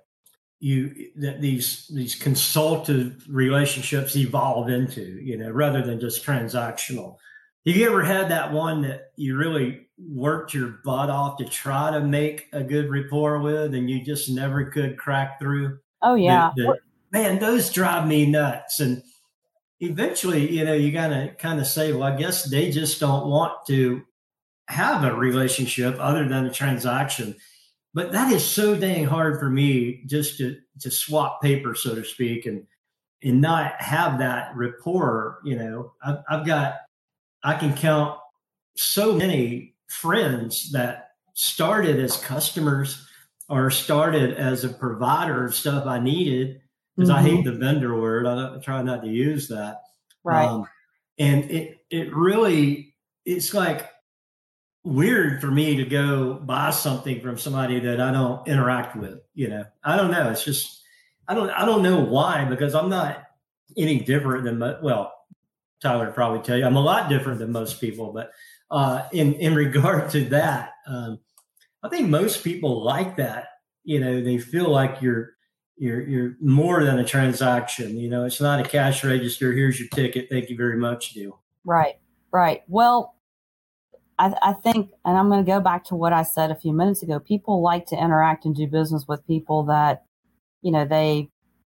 you 0.60 1.12
that 1.18 1.42
these 1.42 1.88
these 1.94 2.16
consultative 2.16 3.24
relationships 3.30 4.16
evolve 4.16 4.70
into. 4.70 5.02
You 5.02 5.38
know, 5.38 5.52
rather 5.52 5.82
than 5.82 6.00
just 6.00 6.26
transactional. 6.26 7.18
Have 7.66 7.76
you 7.76 7.86
ever 7.86 8.02
had 8.02 8.32
that 8.32 8.54
one 8.54 8.82
that 8.84 9.12
you 9.18 9.36
really 9.36 9.88
worked 9.98 10.54
your 10.54 10.80
butt 10.84 11.10
off 11.10 11.38
to 11.38 11.46
try 11.46 11.92
to 11.92 12.00
make 12.00 12.48
a 12.54 12.64
good 12.64 12.90
rapport 12.90 13.40
with 13.40 13.74
and 13.74 13.90
you 13.90 14.04
just 14.04 14.30
never 14.30 14.66
could 14.66 14.98
crack 14.98 15.40
through. 15.40 15.80
Oh 16.02 16.16
yeah. 16.16 16.52
The, 16.56 16.64
the, 16.64 16.78
man, 17.12 17.40
those 17.40 17.72
drive 17.72 18.08
me 18.08 18.26
nuts. 18.26 18.80
And 18.80 19.02
eventually, 19.80 20.50
you 20.52 20.66
know, 20.66 20.74
you 20.74 20.92
gotta 20.92 21.34
kind 21.40 21.60
of 21.60 21.68
say, 21.68 21.92
well, 21.92 22.04
I 22.04 22.16
guess 22.16 22.44
they 22.50 22.70
just 22.70 23.00
don't 23.00 23.28
want 23.28 23.54
to 23.68 24.04
have 24.70 25.04
a 25.04 25.16
relationship 25.16 25.98
other 26.00 26.28
than 26.28 26.46
a 26.46 26.52
transaction. 26.52 27.36
But 27.98 28.12
that 28.12 28.32
is 28.32 28.46
so 28.46 28.76
dang 28.76 29.06
hard 29.06 29.40
for 29.40 29.50
me 29.50 30.04
just 30.06 30.38
to 30.38 30.56
to 30.82 30.92
swap 30.92 31.42
paper, 31.42 31.74
so 31.74 31.96
to 31.96 32.06
speak, 32.06 32.46
and 32.46 32.68
and 33.24 33.42
not 33.42 33.82
have 33.82 34.20
that 34.20 34.56
rapport. 34.56 35.40
You 35.44 35.56
know, 35.56 35.94
I've, 36.06 36.18
I've 36.30 36.46
got 36.46 36.76
I 37.44 37.56
can 37.56 37.74
count 37.74 38.20
so 38.76 39.14
many 39.14 39.74
friends 39.88 40.72
that 40.74 41.10
started 41.34 42.00
as 42.00 42.18
customers 42.18 43.04
or 43.50 43.72
started 43.72 44.36
as 44.36 44.64
a 44.64 44.70
provider 44.70 45.44
of 45.44 45.56
stuff 45.56 45.88
I 45.88 45.98
needed 45.98 46.62
because 46.96 47.10
mm-hmm. 47.10 47.18
I 47.18 47.24
hate 47.24 47.46
mm-hmm. 47.46 47.50
the 47.50 47.66
vendor 47.66 48.00
word. 48.00 48.28
I, 48.28 48.58
I, 48.58 48.60
try 48.60 48.84
not 48.84 49.02
to 49.02 49.10
use 49.10 49.48
that. 49.48 49.82
Right. 50.24 50.48
Um, 50.48 50.68
and 51.18 51.50
it 51.50 51.80
it 51.90 52.16
really 52.16 52.94
it's 53.26 53.56
like 53.56 53.90
weird 54.88 55.42
for 55.42 55.52
me 55.52 55.76
to 55.76 55.86
go 55.86 56.36
buy 56.36 56.70
something 56.70 57.20
from 57.22 57.38
somebody 57.38 57.80
that 57.82 58.00
I 58.00 58.12
don't 58.12 58.48
interact 58.48 58.96
with. 58.96 59.20
You 59.34 59.50
know, 59.50 59.66
I 59.84 59.98
don't 59.98 60.12
know. 60.12 60.30
It's 60.30 60.44
just 60.44 60.82
I 61.28 61.34
don't 61.34 61.50
I 61.50 61.66
don't 61.66 61.84
know 61.84 62.00
why 62.00 62.46
because 62.46 62.74
I'm 62.74 62.90
not 62.90 63.24
any 63.78 64.00
different 64.00 64.46
than 64.46 64.60
well, 64.82 65.14
Tyler 65.82 66.12
probably 66.12 66.42
tell 66.42 66.58
you 66.58 66.66
I'm 66.66 66.78
a 66.78 66.82
lot 66.82 67.10
different 67.10 67.40
than 67.40 67.52
most 67.52 67.82
people, 67.82 68.14
but 68.14 68.32
uh, 68.72 69.08
in 69.12 69.34
in 69.36 69.56
regard 69.66 70.10
to 70.12 70.26
that, 70.30 70.72
um, 70.88 71.20
I 71.84 71.90
think 71.90 72.10
most 72.10 72.44
people 72.44 72.84
like 72.84 73.18
that. 73.18 73.50
You 73.84 74.00
know, 74.00 74.22
they 74.22 74.38
feel 74.38 74.70
like 74.70 75.02
you're 75.02 75.34
you're 75.78 76.02
you're 76.02 76.36
more 76.42 76.84
than 76.84 77.00
a 77.00 77.06
transaction. 77.06 77.98
You 77.98 78.10
know, 78.10 78.26
it's 78.26 78.42
not 78.42 78.60
a 78.60 78.64
cash 78.64 79.04
register. 79.04 79.52
Here's 79.52 79.80
your 79.80 79.90
ticket. 79.90 80.28
Thank 80.30 80.50
you 80.50 80.58
very 80.58 80.78
much, 80.78 81.14
deal. 81.14 81.40
Right, 81.64 81.96
right. 82.32 82.64
Well, 82.68 83.17
I, 84.20 84.34
I 84.42 84.54
think, 84.54 84.92
and 85.06 85.18
I'm 85.18 85.30
going 85.30 85.44
to 85.44 85.50
go 85.52 85.60
back 85.60 85.84
to 85.86 85.96
what 85.96 86.14
I 86.14 86.24
said 86.24 86.52
a 86.52 86.56
few 86.56 86.74
minutes 86.74 87.04
ago. 87.04 87.20
People 87.20 87.62
like 87.62 87.86
to 87.88 87.96
interact 87.96 88.46
and 88.46 88.56
do 88.56 88.68
business 88.68 89.06
with 89.08 89.26
people 89.28 89.64
that 89.66 90.04
you 90.62 90.72
know 90.72 90.86
they 90.86 91.30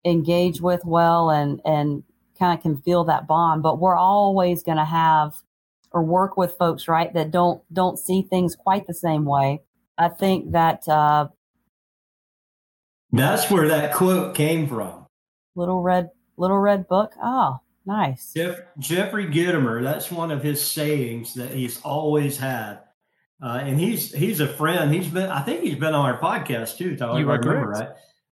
engage 0.05 0.61
with 0.61 0.85
well 0.85 1.31
and 1.31 1.61
and 1.65 2.05
kind 2.39 2.57
of 2.57 2.63
can 2.63 2.81
feel 2.83 3.05
that 3.05 3.27
bond. 3.27 3.63
But 3.63 3.81
we're 3.81 3.97
always 3.97 4.63
going 4.63 4.79
to 4.79 4.85
have 4.85 5.35
or 5.91 6.03
work 6.03 6.37
with 6.37 6.57
folks 6.59 6.87
right 6.87 7.13
that 7.15 7.31
don't 7.31 7.63
don't 7.73 7.99
see 7.99 8.23
things 8.23 8.55
quite 8.55 8.87
the 8.87 8.95
same 8.95 9.25
way. 9.25 9.63
I 9.97 10.09
think 10.09 10.53
that 10.53 10.87
uh, 10.89 11.29
that's 13.11 13.51
where 13.51 13.69
that 13.69 13.95
quote 13.95 14.35
came 14.35 14.69
from. 14.69 15.07
Little 15.55 15.81
red, 15.81 16.11
little 16.37 16.59
red 16.59 16.87
book. 16.87 17.15
Oh, 17.23 17.59
nice. 17.89 18.33
Jeff, 18.35 18.61
Jeffrey 18.79 19.27
Gitomer. 19.27 19.83
That's 19.83 20.11
one 20.11 20.31
of 20.31 20.43
his 20.43 20.65
sayings 20.65 21.35
that 21.35 21.53
he's 21.53 21.81
always 21.81 22.37
had, 22.37 22.81
uh, 23.43 23.61
and 23.63 23.81
he's 23.81 24.13
he's 24.13 24.41
a 24.41 24.47
friend. 24.47 24.95
He's 24.95 25.09
been, 25.09 25.31
I 25.31 25.43
think, 25.43 25.63
he's 25.63 25.75
been 25.75 25.95
on 25.95 26.07
our 26.07 26.21
podcast 26.21 26.77
too. 26.77 26.97
Tyler, 26.97 27.19
you 27.19 27.31
are 27.31 27.39
remember, 27.39 27.71
right? 27.71 27.89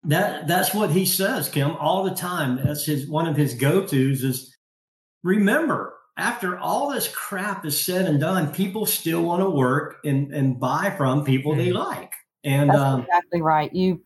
That 0.05 0.47
that's 0.47 0.73
what 0.73 0.91
he 0.91 1.05
says, 1.05 1.49
Kim, 1.49 1.71
all 1.71 2.03
the 2.03 2.15
time. 2.15 2.57
That's 2.63 2.85
his 2.85 3.07
one 3.07 3.27
of 3.27 3.35
his 3.35 3.55
go 3.55 3.81
tos 3.81 4.23
is 4.23 4.55
remember 5.23 5.99
after 6.19 6.59
all 6.59 6.91
this 6.91 7.07
crap 7.07 7.65
is 7.65 7.83
said 7.83 8.05
and 8.05 8.19
done, 8.19 8.51
people 8.51 8.85
still 8.85 9.23
want 9.23 9.41
to 9.41 9.49
work 9.49 9.97
and, 10.03 10.33
and 10.33 10.59
buy 10.59 10.93
from 10.97 11.23
people 11.23 11.55
they 11.55 11.67
mm-hmm. 11.69 11.77
like. 11.77 12.13
And 12.43 12.69
that's 12.69 12.79
um, 12.79 13.01
exactly 13.01 13.41
right. 13.41 13.73
You, 13.73 14.01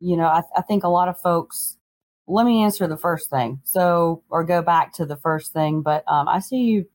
you 0.00 0.16
know, 0.16 0.24
I, 0.24 0.42
I 0.56 0.62
think 0.62 0.84
a 0.84 0.88
lot 0.88 1.08
of 1.08 1.20
folks. 1.20 1.76
Let 2.26 2.46
me 2.46 2.62
answer 2.62 2.86
the 2.86 2.96
first 2.96 3.30
thing. 3.30 3.60
So, 3.64 4.22
or 4.30 4.44
go 4.44 4.62
back 4.62 4.92
to 4.94 5.06
the 5.06 5.16
first 5.16 5.52
thing. 5.52 5.82
But 5.82 6.04
um, 6.06 6.28
I 6.28 6.38
see 6.38 6.62
you 6.62 6.86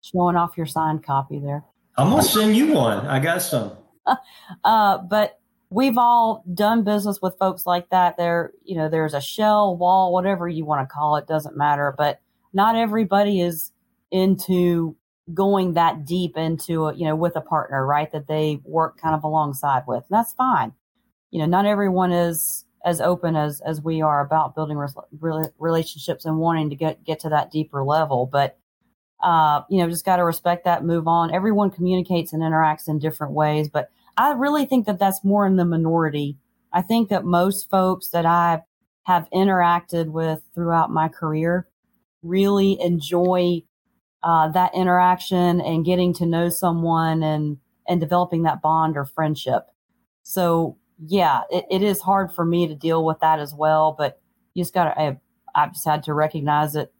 showing 0.00 0.36
off 0.36 0.56
your 0.56 0.66
signed 0.66 1.04
copy 1.04 1.38
there. 1.38 1.64
I'm 1.96 2.10
gonna 2.10 2.22
send 2.22 2.56
you 2.56 2.72
one. 2.72 3.06
I 3.06 3.18
got 3.18 3.42
some. 3.42 3.76
uh, 4.64 4.98
but 4.98 5.38
we've 5.68 5.98
all 5.98 6.44
done 6.52 6.84
business 6.84 7.20
with 7.20 7.36
folks 7.38 7.66
like 7.66 7.90
that. 7.90 8.16
There, 8.16 8.52
you 8.64 8.76
know, 8.76 8.88
there's 8.88 9.14
a 9.14 9.20
shell 9.20 9.76
wall, 9.76 10.12
whatever 10.12 10.48
you 10.48 10.64
want 10.64 10.88
to 10.88 10.92
call 10.92 11.16
it, 11.16 11.26
doesn't 11.26 11.56
matter. 11.56 11.94
But 11.96 12.20
not 12.52 12.76
everybody 12.76 13.40
is 13.40 13.72
into 14.10 14.96
going 15.34 15.74
that 15.74 16.04
deep 16.04 16.36
into 16.36 16.86
a, 16.86 16.94
you 16.94 17.04
know 17.04 17.14
with 17.14 17.36
a 17.36 17.40
partner 17.40 17.86
right 17.86 18.10
that 18.12 18.26
they 18.26 18.60
work 18.64 19.00
kind 19.00 19.14
of 19.14 19.22
alongside 19.22 19.84
with 19.86 19.98
and 19.98 20.18
that's 20.18 20.32
fine 20.32 20.72
you 21.30 21.38
know 21.38 21.46
not 21.46 21.66
everyone 21.66 22.10
is 22.10 22.64
as 22.84 23.00
open 23.00 23.36
as 23.36 23.60
as 23.60 23.80
we 23.82 24.00
are 24.02 24.20
about 24.20 24.54
building 24.54 24.76
re- 24.76 25.44
relationships 25.58 26.24
and 26.24 26.38
wanting 26.38 26.70
to 26.70 26.76
get 26.76 27.04
get 27.04 27.20
to 27.20 27.28
that 27.28 27.50
deeper 27.50 27.82
level. 27.84 28.26
But 28.26 28.58
uh 29.22 29.62
you 29.68 29.78
know 29.78 29.88
just 29.88 30.04
got 30.04 30.16
to 30.16 30.24
respect 30.24 30.64
that 30.64 30.84
move 30.84 31.06
on. 31.08 31.34
Everyone 31.34 31.70
communicates 31.70 32.32
and 32.32 32.42
interacts 32.42 32.88
in 32.88 32.98
different 32.98 33.32
ways 33.34 33.68
but 33.68 33.90
i 34.16 34.32
really 34.32 34.66
think 34.66 34.86
that 34.86 34.98
that's 34.98 35.24
more 35.24 35.46
in 35.46 35.56
the 35.56 35.64
minority. 35.64 36.36
I 36.72 36.82
think 36.82 37.08
that 37.10 37.24
most 37.24 37.70
folks 37.70 38.08
that 38.08 38.26
i 38.26 38.62
have 39.04 39.28
interacted 39.34 40.08
with 40.08 40.42
throughout 40.54 40.90
my 40.90 41.08
career 41.08 41.68
really 42.22 42.80
enjoy 42.80 43.62
uh, 44.22 44.48
that 44.48 44.74
interaction 44.74 45.60
and 45.60 45.84
getting 45.84 46.12
to 46.14 46.26
know 46.26 46.48
someone 46.48 47.22
and 47.22 47.58
and 47.88 48.00
developing 48.00 48.42
that 48.42 48.62
bond 48.62 48.96
or 48.96 49.04
friendship. 49.04 49.66
So 50.22 50.76
yeah, 51.06 51.42
it, 51.50 51.64
it 51.70 51.82
is 51.82 52.00
hard 52.00 52.32
for 52.32 52.44
me 52.44 52.66
to 52.66 52.74
deal 52.74 53.04
with 53.04 53.20
that 53.20 53.38
as 53.38 53.54
well. 53.54 53.94
But 53.96 54.20
you 54.54 54.62
just 54.62 54.74
got 54.74 54.84
to 54.84 55.00
I, 55.00 55.18
I've 55.54 55.72
just 55.72 55.86
had 55.86 56.04
to 56.04 56.14
recognize 56.14 56.74
it. 56.76 56.92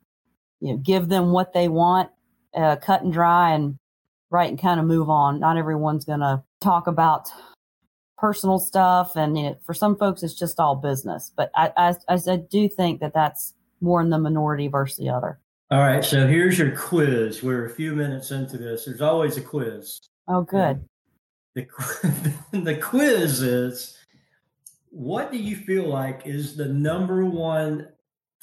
You 0.61 0.73
know, 0.73 0.78
give 0.78 1.09
them 1.09 1.33
what 1.33 1.52
they 1.52 1.69
want, 1.69 2.11
uh, 2.54 2.76
cut 2.76 3.02
and 3.02 3.12
dry, 3.12 3.54
and 3.54 3.78
right 4.30 4.50
and 4.50 4.61
kind 4.61 4.80
of 4.80 4.87
move 4.87 5.09
on. 5.09 5.40
Not 5.40 5.57
everyone's 5.57 6.04
gonna 6.04 6.45
talk 6.61 6.87
about 6.87 7.30
personal 8.19 8.59
stuff, 8.59 9.16
and 9.16 9.37
you 9.37 9.45
know, 9.45 9.59
for 9.64 9.75
some 9.75 9.97
folks, 9.97 10.23
it's 10.23 10.38
just 10.38 10.61
all 10.61 10.76
business. 10.76 11.33
But 11.35 11.50
I, 11.54 11.73
I, 11.76 11.95
I 12.28 12.37
do 12.37 12.69
think 12.69 13.00
that 13.00 13.14
that's 13.14 13.54
more 13.80 14.00
in 14.02 14.11
the 14.11 14.19
minority 14.19 14.69
versus 14.69 14.99
the 14.99 15.09
other. 15.09 15.40
All 15.71 15.78
right, 15.78 16.04
so 16.04 16.26
here's 16.26 16.59
your 16.59 16.76
quiz. 16.76 17.42
We're 17.42 17.64
a 17.64 17.71
few 17.71 17.95
minutes 17.95 18.33
into 18.33 18.59
this. 18.59 18.85
There's 18.85 19.00
always 19.00 19.37
a 19.37 19.40
quiz. 19.40 20.00
Oh, 20.28 20.42
good. 20.42 20.85
The, 21.54 21.66
the 22.52 22.76
quiz 22.76 23.42
is 23.42 23.97
what 24.90 25.30
do 25.30 25.38
you 25.38 25.57
feel 25.57 25.88
like 25.88 26.26
is 26.26 26.57
the 26.57 26.66
number 26.66 27.25
one 27.25 27.88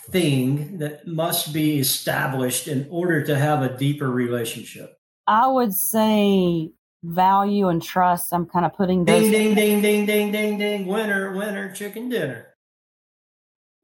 thing 0.10 0.78
that 0.78 1.08
must 1.08 1.54
be 1.54 1.80
established 1.80 2.68
in 2.68 2.88
order 2.90 3.24
to 3.24 3.38
have 3.38 3.62
a 3.62 3.78
deeper 3.78 4.10
relationship? 4.10 5.00
I 5.26 5.48
would 5.48 5.74
say 5.74 6.72
value 7.04 7.68
and 7.68 7.84
trust. 7.84 8.34
I'm 8.34 8.46
kind 8.46 8.66
of 8.66 8.74
putting 8.74 9.04
those. 9.04 9.22
Ding, 9.22 9.32
ding, 9.32 9.56
ding, 9.56 9.82
ding, 9.82 10.06
ding, 10.06 10.32
ding, 10.32 10.58
ding. 10.58 10.86
Winner, 10.86 11.36
winner, 11.36 11.74
chicken 11.74 12.10
dinner 12.10 12.48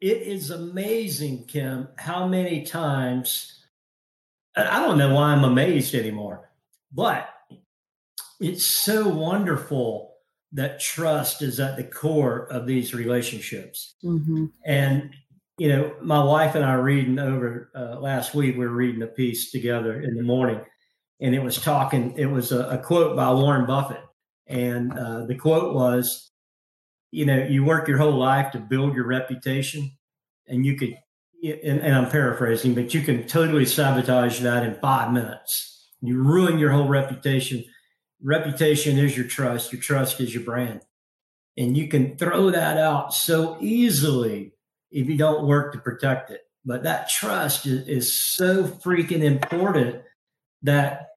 it 0.03 0.24
is 0.24 0.51
amazing, 0.51 1.46
Kim, 1.46 1.88
how 1.96 2.27
many 2.27 2.63
times 2.63 3.63
I 4.53 4.82
don't 4.82 4.98
know 4.98 5.15
why 5.15 5.32
I'm 5.32 5.46
amazed 5.46 5.96
anymore, 5.96 6.50
but 6.92 7.33
it's 8.43 8.83
so 8.83 9.07
wonderful 9.07 10.15
that 10.51 10.79
trust 10.79 11.41
is 11.41 11.59
at 11.59 11.77
the 11.77 11.83
core 11.83 12.45
of 12.51 12.67
these 12.67 12.93
relationships. 12.93 13.95
Mm-hmm. 14.03 14.45
And, 14.65 15.15
you 15.57 15.69
know, 15.69 15.95
my 16.01 16.23
wife 16.23 16.53
and 16.55 16.63
I 16.63 16.75
were 16.75 16.83
reading 16.83 17.17
over 17.17 17.71
uh, 17.75 18.00
last 18.00 18.35
week, 18.35 18.55
we 18.55 18.65
were 18.65 18.73
reading 18.73 19.01
a 19.01 19.07
piece 19.07 19.51
together 19.51 20.01
in 20.01 20.15
the 20.15 20.23
morning, 20.23 20.62
and 21.21 21.33
it 21.33 21.41
was 21.41 21.57
talking, 21.57 22.13
it 22.17 22.25
was 22.25 22.51
a, 22.51 22.67
a 22.69 22.77
quote 22.77 23.15
by 23.15 23.31
Warren 23.31 23.65
Buffett. 23.65 24.03
And 24.45 24.91
uh, 24.91 25.25
the 25.25 25.35
quote 25.35 25.73
was, 25.73 26.31
you 27.12 27.25
know, 27.25 27.43
you 27.43 27.63
work 27.63 27.88
your 27.88 27.97
whole 27.97 28.17
life 28.17 28.51
to 28.51 28.59
build 28.59 28.93
your 28.93 29.07
reputation, 29.07 29.91
and 30.47 30.65
you 30.65 30.75
could, 30.75 30.97
and, 31.43 31.79
and 31.81 31.95
I'm 31.95 32.09
paraphrasing, 32.09 32.75
but 32.75 32.93
you 32.93 33.01
can 33.01 33.25
totally 33.25 33.65
sabotage 33.65 34.39
that 34.41 34.63
in 34.63 34.75
five 34.81 35.12
minutes. 35.13 35.89
You 36.01 36.21
ruin 36.21 36.59
your 36.59 36.71
whole 36.71 36.89
reputation. 36.89 37.63
Reputation 38.24 38.98
is 38.98 39.18
your 39.18 39.27
trust. 39.27 39.74
Your 39.74 39.82
trust 39.82 40.22
is 40.22 40.34
your 40.34 40.44
brand. 40.44 40.82
And 41.58 41.77
you 41.77 41.88
can 41.88 42.18
throw 42.18 42.50
that 42.51 42.77
out 42.77 43.13
so 43.13 43.58
easily 43.60 44.53
if 44.92 45.08
you 45.08 45.18
don't 45.18 45.46
work 45.46 45.74
to 45.74 45.80
protect 45.80 46.32
it. 46.32 46.42
But 46.65 46.84
that 46.84 47.10
trust 47.10 47.65
is, 47.65 47.88
is 47.88 48.20
so 48.20 48.63
freaking 48.63 49.22
important 49.22 50.01
that 50.62 51.10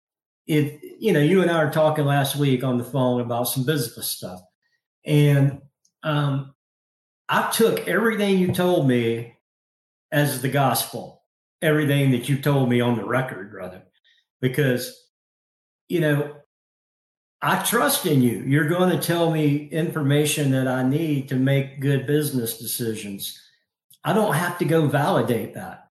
if, 0.46 0.82
you 0.98 1.12
know, 1.12 1.20
you 1.20 1.42
and 1.42 1.50
I 1.50 1.64
were 1.64 1.70
talking 1.70 2.04
last 2.04 2.36
week 2.36 2.64
on 2.64 2.78
the 2.78 2.84
phone 2.84 3.20
about 3.20 3.44
some 3.44 3.64
business 3.64 4.10
stuff. 4.10 4.40
And 5.04 5.60
um, 6.02 6.54
I 7.28 7.50
took 7.50 7.86
everything 7.86 8.38
you 8.38 8.52
told 8.52 8.88
me 8.88 9.36
as 10.10 10.42
the 10.42 10.48
gospel, 10.48 11.22
everything 11.62 12.10
that 12.10 12.28
you 12.28 12.40
told 12.40 12.68
me 12.68 12.80
on 12.80 12.96
the 12.96 13.04
record, 13.04 13.52
brother, 13.52 13.82
because, 14.40 14.96
you 15.88 16.00
know, 16.00 16.34
I 17.42 17.62
trust 17.62 18.06
in 18.06 18.22
you. 18.22 18.42
You're 18.46 18.68
going 18.68 18.90
to 18.90 19.04
tell 19.04 19.30
me 19.30 19.68
information 19.68 20.50
that 20.52 20.66
I 20.66 20.82
need 20.82 21.28
to 21.28 21.36
make 21.36 21.80
good 21.80 22.06
business 22.06 22.58
decisions. 22.58 23.40
I 24.04 24.12
don't 24.12 24.34
have 24.34 24.58
to 24.58 24.64
go 24.64 24.86
validate 24.86 25.54
that. 25.54 25.88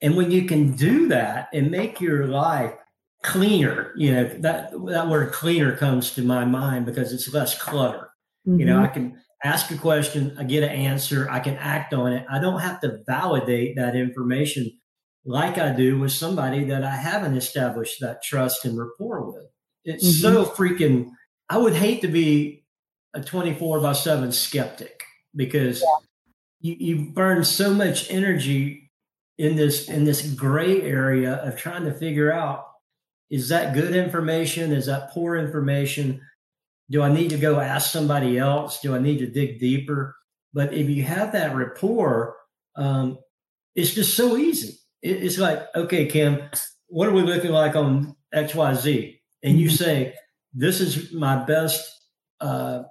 And 0.00 0.16
when 0.16 0.30
you 0.32 0.46
can 0.46 0.72
do 0.72 1.08
that 1.08 1.48
and 1.52 1.70
make 1.70 2.00
your 2.00 2.26
life 2.26 2.74
cleaner, 3.22 3.92
you 3.96 4.12
know, 4.12 4.24
that 4.40 4.72
that 4.86 5.08
word 5.08 5.32
cleaner 5.32 5.76
comes 5.76 6.10
to 6.14 6.22
my 6.22 6.44
mind 6.44 6.86
because 6.86 7.12
it's 7.12 7.32
less 7.32 7.56
clutter. 7.56 8.10
Mm-hmm. 8.46 8.60
You 8.60 8.66
know, 8.66 8.76
mm-hmm. 8.76 8.84
I 8.84 8.88
can 8.88 9.22
ask 9.44 9.70
a 9.70 9.76
question, 9.76 10.34
I 10.38 10.44
get 10.44 10.64
an 10.64 10.70
answer, 10.70 11.28
I 11.30 11.38
can 11.38 11.56
act 11.56 11.94
on 11.94 12.12
it. 12.12 12.26
I 12.28 12.40
don't 12.40 12.60
have 12.60 12.80
to 12.80 12.98
validate 13.06 13.76
that 13.76 13.94
information 13.94 14.70
like 15.24 15.58
I 15.58 15.72
do 15.72 15.98
with 16.00 16.12
somebody 16.12 16.64
that 16.64 16.82
I 16.82 16.96
haven't 16.96 17.36
established 17.36 18.00
that 18.00 18.24
trust 18.24 18.64
and 18.64 18.76
rapport 18.76 19.30
with. 19.30 19.51
It's 19.84 20.04
mm-hmm. 20.04 20.34
so 20.34 20.44
freaking, 20.44 21.10
I 21.48 21.58
would 21.58 21.74
hate 21.74 22.02
to 22.02 22.08
be 22.08 22.64
a 23.14 23.20
24 23.20 23.80
by 23.80 23.92
7 23.92 24.32
skeptic 24.32 25.02
because 25.34 25.80
yeah. 25.80 25.96
you, 26.60 26.76
you 26.78 27.10
burn 27.10 27.44
so 27.44 27.74
much 27.74 28.10
energy 28.10 28.90
in 29.38 29.56
this 29.56 29.88
in 29.88 30.04
this 30.04 30.30
gray 30.34 30.82
area 30.82 31.34
of 31.36 31.56
trying 31.56 31.84
to 31.84 31.92
figure 31.92 32.30
out 32.30 32.66
is 33.30 33.48
that 33.48 33.74
good 33.74 33.96
information 33.96 34.72
is 34.72 34.86
that 34.86 35.10
poor 35.10 35.36
information 35.36 36.20
do 36.90 37.00
i 37.02 37.10
need 37.10 37.30
to 37.30 37.38
go 37.38 37.58
ask 37.58 37.90
somebody 37.90 38.36
else 38.36 38.80
do 38.80 38.94
i 38.94 38.98
need 38.98 39.18
to 39.18 39.26
dig 39.26 39.58
deeper 39.58 40.14
but 40.52 40.74
if 40.74 40.88
you 40.90 41.02
have 41.02 41.32
that 41.32 41.56
rapport 41.56 42.36
um, 42.76 43.18
it's 43.74 43.94
just 43.94 44.14
so 44.14 44.36
easy 44.36 44.82
it's 45.02 45.38
like, 45.38 45.64
okay, 45.74 46.06
Kim, 46.06 46.40
what 46.86 47.08
are 47.08 47.12
we 47.12 47.22
looking 47.22 47.50
like 47.50 47.74
on 47.74 48.14
XYZ? 48.34 49.18
And 49.42 49.58
you 49.58 49.68
mm-hmm. 49.68 49.76
say, 49.76 50.14
this 50.54 50.80
is 50.80 51.12
my 51.12 51.44
best 51.44 51.90
uh, 52.40 52.82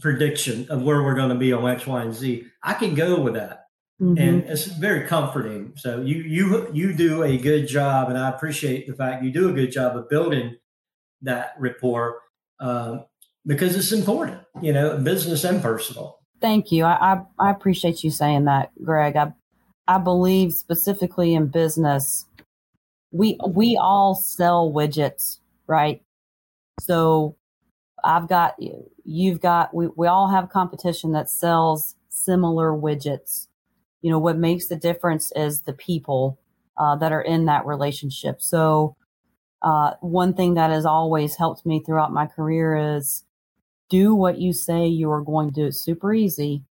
prediction 0.00 0.66
of 0.68 0.82
where 0.82 1.02
we're 1.02 1.14
going 1.14 1.30
to 1.30 1.36
be 1.36 1.52
on 1.52 1.68
X, 1.68 1.86
Y, 1.86 2.02
and 2.02 2.14
Z. 2.14 2.46
I 2.62 2.74
can 2.74 2.94
go 2.94 3.20
with 3.20 3.34
that. 3.34 3.64
Mm-hmm. 4.00 4.18
And 4.18 4.44
it's 4.44 4.66
very 4.66 5.06
comforting. 5.06 5.72
So 5.76 6.02
you 6.02 6.16
you 6.16 6.68
you 6.74 6.92
do 6.92 7.22
a 7.22 7.38
good 7.38 7.66
job, 7.66 8.10
and 8.10 8.18
I 8.18 8.28
appreciate 8.28 8.86
the 8.86 8.94
fact 8.94 9.24
you 9.24 9.30
do 9.30 9.48
a 9.48 9.54
good 9.54 9.72
job 9.72 9.96
of 9.96 10.10
building 10.10 10.56
that 11.22 11.54
rapport 11.58 12.20
uh, 12.60 12.98
because 13.46 13.74
it's 13.74 13.92
important, 13.92 14.42
you 14.60 14.74
know, 14.74 14.98
business 14.98 15.44
and 15.44 15.62
personal. 15.62 16.18
Thank 16.42 16.70
you. 16.70 16.84
I, 16.84 17.14
I, 17.14 17.20
I 17.38 17.50
appreciate 17.50 18.04
you 18.04 18.10
saying 18.10 18.44
that, 18.44 18.70
Greg. 18.84 19.16
I 19.16 19.32
I 19.88 19.98
believe 19.98 20.52
specifically 20.52 21.34
in 21.34 21.46
business, 21.46 22.26
we 23.12 23.38
we 23.48 23.78
all 23.80 24.14
sell 24.14 24.70
widgets, 24.70 25.38
right? 25.66 26.02
So 26.80 27.36
I've 28.04 28.28
got 28.28 28.56
you've 29.04 29.40
got 29.40 29.74
we, 29.74 29.88
we 29.96 30.06
all 30.06 30.28
have 30.28 30.48
competition 30.50 31.12
that 31.12 31.30
sells 31.30 31.96
similar 32.08 32.72
widgets. 32.72 33.48
You 34.02 34.10
know, 34.10 34.18
what 34.18 34.38
makes 34.38 34.66
the 34.66 34.76
difference 34.76 35.32
is 35.34 35.62
the 35.62 35.72
people 35.72 36.38
uh, 36.78 36.96
that 36.96 37.12
are 37.12 37.22
in 37.22 37.46
that 37.46 37.66
relationship. 37.66 38.40
So 38.40 38.96
uh, 39.62 39.92
one 40.00 40.34
thing 40.34 40.54
that 40.54 40.70
has 40.70 40.86
always 40.86 41.36
helped 41.36 41.66
me 41.66 41.82
throughout 41.84 42.12
my 42.12 42.26
career 42.26 42.96
is 42.96 43.24
do 43.88 44.14
what 44.14 44.38
you 44.38 44.52
say 44.52 44.86
you 44.86 45.10
are 45.10 45.22
going 45.22 45.48
to 45.48 45.54
do. 45.54 45.66
It's 45.66 45.80
super 45.80 46.12
easy. 46.12 46.64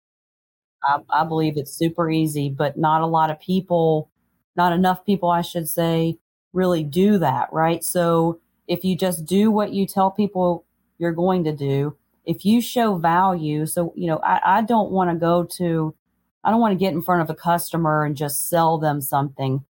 I, 0.85 0.99
I 1.11 1.25
believe 1.25 1.57
it's 1.57 1.73
super 1.73 2.11
easy, 2.11 2.51
but 2.51 2.77
not 2.77 3.03
a 3.03 3.07
lot 3.07 3.31
of 3.31 3.41
people, 3.41 4.11
not 4.57 4.73
enough 4.73 5.07
people, 5.07 5.31
I 5.31 5.43
should 5.43 5.69
say, 5.69 6.19
really 6.53 6.83
do 6.83 7.19
that, 7.19 7.53
right? 7.53 7.85
So 7.85 8.41
if 8.69 8.85
you 8.85 8.97
just 8.97 9.25
do 9.25 9.51
what 9.51 9.73
you 9.73 9.87
tell 9.87 10.11
people 10.11 10.65
you're 10.99 11.13
going 11.13 11.45
to 11.45 11.55
do, 11.55 11.97
if 12.25 12.45
you 12.45 12.61
show 12.61 12.97
value, 12.97 13.67
so, 13.67 13.93
you 13.97 14.07
know, 14.07 14.19
I, 14.19 14.59
I 14.59 14.63
don't 14.63 14.91
want 14.91 15.11
to 15.11 15.17
go 15.17 15.45
to, 15.57 15.95
I 16.45 16.51
don't 16.51 16.61
want 16.61 16.73
to 16.73 16.79
get 16.79 16.93
in 16.93 17.03
front 17.03 17.23
of 17.23 17.31
a 17.31 17.35
customer 17.35 18.05
and 18.05 18.17
just 18.17 18.49
sell 18.49 18.79
them 18.79 19.01
something. 19.01 19.65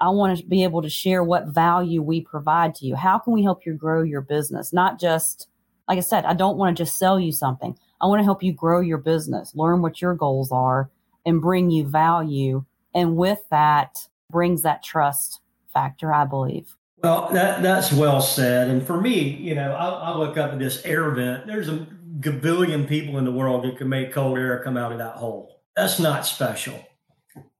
I 0.00 0.10
want 0.10 0.38
to 0.38 0.46
be 0.46 0.62
able 0.64 0.82
to 0.82 0.88
share 0.88 1.22
what 1.24 1.48
value 1.48 2.00
we 2.02 2.20
provide 2.20 2.74
to 2.76 2.86
you. 2.86 2.94
How 2.94 3.18
can 3.18 3.32
we 3.32 3.42
help 3.42 3.66
you 3.66 3.74
grow 3.74 4.02
your 4.02 4.20
business? 4.20 4.72
Not 4.72 5.00
just, 5.00 5.48
like 5.88 5.98
I 5.98 6.02
said, 6.02 6.24
I 6.24 6.34
don't 6.34 6.56
want 6.56 6.76
to 6.76 6.84
just 6.84 6.96
sell 6.96 7.18
you 7.18 7.32
something. 7.32 7.76
I 8.00 8.06
want 8.06 8.20
to 8.20 8.24
help 8.24 8.42
you 8.42 8.52
grow 8.52 8.80
your 8.80 8.98
business, 8.98 9.54
learn 9.54 9.82
what 9.82 10.00
your 10.00 10.14
goals 10.14 10.52
are, 10.52 10.90
and 11.26 11.42
bring 11.42 11.70
you 11.70 11.86
value. 11.86 12.64
And 12.94 13.16
with 13.16 13.40
that 13.50 14.08
brings 14.30 14.62
that 14.62 14.82
trust 14.82 15.40
factor, 15.74 16.14
I 16.14 16.24
believe. 16.24 16.77
Well, 17.02 17.28
that 17.32 17.62
that's 17.62 17.92
well 17.92 18.20
said. 18.20 18.68
And 18.68 18.84
for 18.84 19.00
me, 19.00 19.20
you 19.20 19.54
know, 19.54 19.72
I, 19.72 19.88
I 20.10 20.16
look 20.16 20.36
up 20.36 20.52
at 20.52 20.58
this 20.58 20.84
air 20.84 21.10
vent. 21.10 21.46
There's 21.46 21.68
a 21.68 21.86
gabillion 22.20 22.88
people 22.88 23.18
in 23.18 23.24
the 23.24 23.32
world 23.32 23.64
that 23.64 23.78
can 23.78 23.88
make 23.88 24.12
cold 24.12 24.36
air 24.38 24.62
come 24.64 24.76
out 24.76 24.92
of 24.92 24.98
that 24.98 25.14
hole. 25.16 25.60
That's 25.76 26.00
not 26.00 26.26
special. 26.26 26.84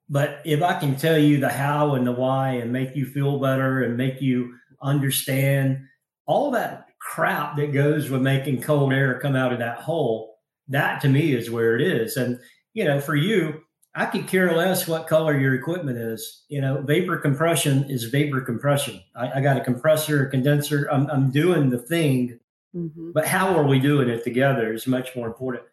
But 0.08 0.40
if 0.44 0.62
I 0.62 0.78
can 0.80 0.96
tell 0.96 1.18
you 1.18 1.38
the 1.38 1.50
how 1.50 1.94
and 1.94 2.06
the 2.06 2.12
why 2.12 2.52
and 2.52 2.72
make 2.72 2.96
you 2.96 3.06
feel 3.06 3.38
better 3.38 3.82
and 3.82 3.96
make 3.96 4.20
you 4.20 4.54
understand 4.82 5.80
all 6.26 6.50
that 6.52 6.86
crap 7.00 7.56
that 7.56 7.72
goes 7.72 8.10
with 8.10 8.22
making 8.22 8.62
cold 8.62 8.92
air 8.92 9.20
come 9.20 9.36
out 9.36 9.52
of 9.52 9.60
that 9.60 9.78
hole, 9.78 10.36
that 10.68 11.00
to 11.02 11.08
me 11.08 11.32
is 11.32 11.50
where 11.50 11.78
it 11.78 11.82
is. 11.82 12.16
And, 12.16 12.40
you 12.74 12.84
know, 12.84 13.00
for 13.00 13.14
you, 13.14 13.60
I 13.98 14.06
could 14.06 14.28
care 14.28 14.54
less 14.54 14.86
what 14.86 15.08
color 15.08 15.36
your 15.36 15.54
equipment 15.54 15.98
is. 15.98 16.44
You 16.48 16.60
know, 16.60 16.80
vapor 16.82 17.16
compression 17.16 17.82
is 17.90 18.04
vapor 18.04 18.40
compression. 18.42 19.02
I, 19.16 19.32
I 19.32 19.40
got 19.40 19.56
a 19.56 19.60
compressor, 19.60 20.24
a 20.24 20.30
condenser. 20.30 20.88
I'm, 20.92 21.10
I'm 21.10 21.32
doing 21.32 21.68
the 21.68 21.78
thing, 21.78 22.38
mm-hmm. 22.72 23.10
but 23.10 23.26
how 23.26 23.56
are 23.56 23.64
we 23.64 23.80
doing 23.80 24.08
it 24.08 24.22
together 24.22 24.72
is 24.72 24.86
much 24.86 25.16
more 25.16 25.26
important. 25.26 25.64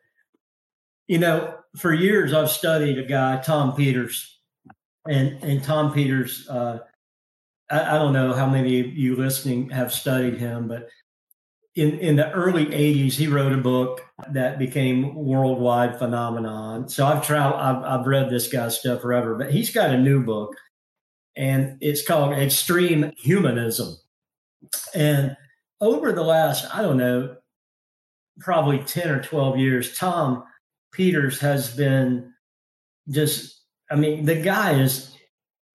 You 1.07 1.19
know, 1.19 1.55
for 1.77 1.93
years 1.93 2.33
I've 2.33 2.49
studied 2.49 2.97
a 2.97 3.03
guy, 3.03 3.37
Tom 3.43 3.75
Peters, 3.75 4.39
and 5.07 5.37
and 5.43 5.63
Tom 5.63 5.93
Peters. 5.93 6.49
Uh, 6.49 6.79
I, 7.69 7.95
I 7.95 7.99
don't 7.99 8.13
know 8.13 8.33
how 8.33 8.49
many 8.49 8.79
of 8.79 8.87
you 8.87 9.15
listening 9.17 9.69
have 9.69 9.93
studied 9.93 10.37
him, 10.39 10.67
but 10.67 10.89
in, 11.75 11.99
in 11.99 12.15
the 12.15 12.31
early 12.31 12.65
80s, 12.67 13.13
he 13.13 13.27
wrote 13.27 13.51
a 13.51 13.57
book 13.57 14.01
that 14.31 14.57
became 14.57 15.13
worldwide 15.13 15.99
phenomenon. 15.99 16.87
So 16.87 17.05
I've 17.05 17.25
traveled, 17.25 17.59
I've, 17.59 17.83
I've 17.83 18.07
read 18.07 18.29
this 18.29 18.47
guy's 18.47 18.79
stuff 18.79 19.01
forever, 19.01 19.35
but 19.35 19.51
he's 19.51 19.71
got 19.71 19.89
a 19.89 19.97
new 19.97 20.23
book 20.23 20.55
and 21.35 21.77
it's 21.81 22.05
called 22.05 22.33
Extreme 22.33 23.11
Humanism. 23.17 23.97
And 24.93 25.35
over 25.81 26.13
the 26.13 26.23
last, 26.23 26.73
I 26.73 26.81
don't 26.81 26.97
know, 26.97 27.35
probably 28.39 28.79
10 28.79 29.09
or 29.09 29.21
12 29.21 29.57
years, 29.57 29.97
Tom 29.97 30.43
Peters 30.93 31.39
has 31.41 31.75
been 31.75 32.33
just, 33.09 33.61
I 33.91 33.95
mean, 33.95 34.25
the 34.25 34.41
guy 34.41 34.79
is, 34.79 35.13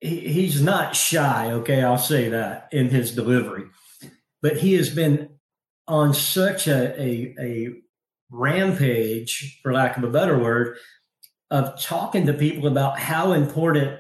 he, 0.01 0.21
he's 0.21 0.63
not 0.63 0.97
shy, 0.97 1.53
okay, 1.53 1.83
I'll 1.83 1.99
say 1.99 2.31
that 2.31 2.69
in 2.73 2.89
his 2.89 3.15
delivery, 3.15 3.65
but 4.41 4.57
he 4.57 4.75
has 4.75 4.89
been 4.89 5.30
on 5.91 6.15
such 6.15 6.69
a, 6.69 7.01
a, 7.01 7.35
a 7.41 7.69
rampage, 8.31 9.59
for 9.63 9.73
lack 9.73 9.97
of 9.97 10.05
a 10.05 10.11
better 10.11 10.39
word, 10.39 10.77
of 11.51 11.83
talking 11.83 12.27
to 12.27 12.33
people 12.33 12.69
about 12.69 12.99
how 12.99 13.33
important 13.33 13.99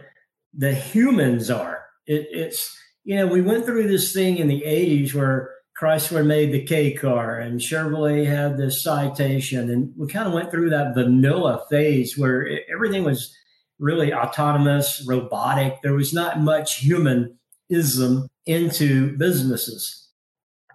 the 0.54 0.72
humans 0.72 1.50
are. 1.50 1.84
It, 2.06 2.28
it's, 2.30 2.76
you 3.02 3.16
know, 3.16 3.26
we 3.26 3.42
went 3.42 3.64
through 3.64 3.88
this 3.88 4.12
thing 4.12 4.36
in 4.36 4.46
the 4.46 4.62
80s 4.62 5.14
where 5.14 5.50
Chrysler 5.80 6.24
made 6.24 6.52
the 6.52 6.64
K 6.64 6.92
car 6.92 7.40
and 7.40 7.58
Chevrolet 7.58 8.24
had 8.24 8.56
the 8.56 8.70
Citation. 8.70 9.68
And 9.68 9.92
we 9.96 10.06
kind 10.06 10.28
of 10.28 10.34
went 10.34 10.52
through 10.52 10.70
that 10.70 10.94
vanilla 10.94 11.64
phase 11.68 12.16
where 12.16 12.42
it, 12.46 12.66
everything 12.72 13.02
was 13.02 13.34
really 13.80 14.14
autonomous, 14.14 15.04
robotic. 15.08 15.82
There 15.82 15.94
was 15.94 16.14
not 16.14 16.40
much 16.40 16.76
humanism 16.76 18.28
into 18.46 19.16
businesses. 19.16 20.08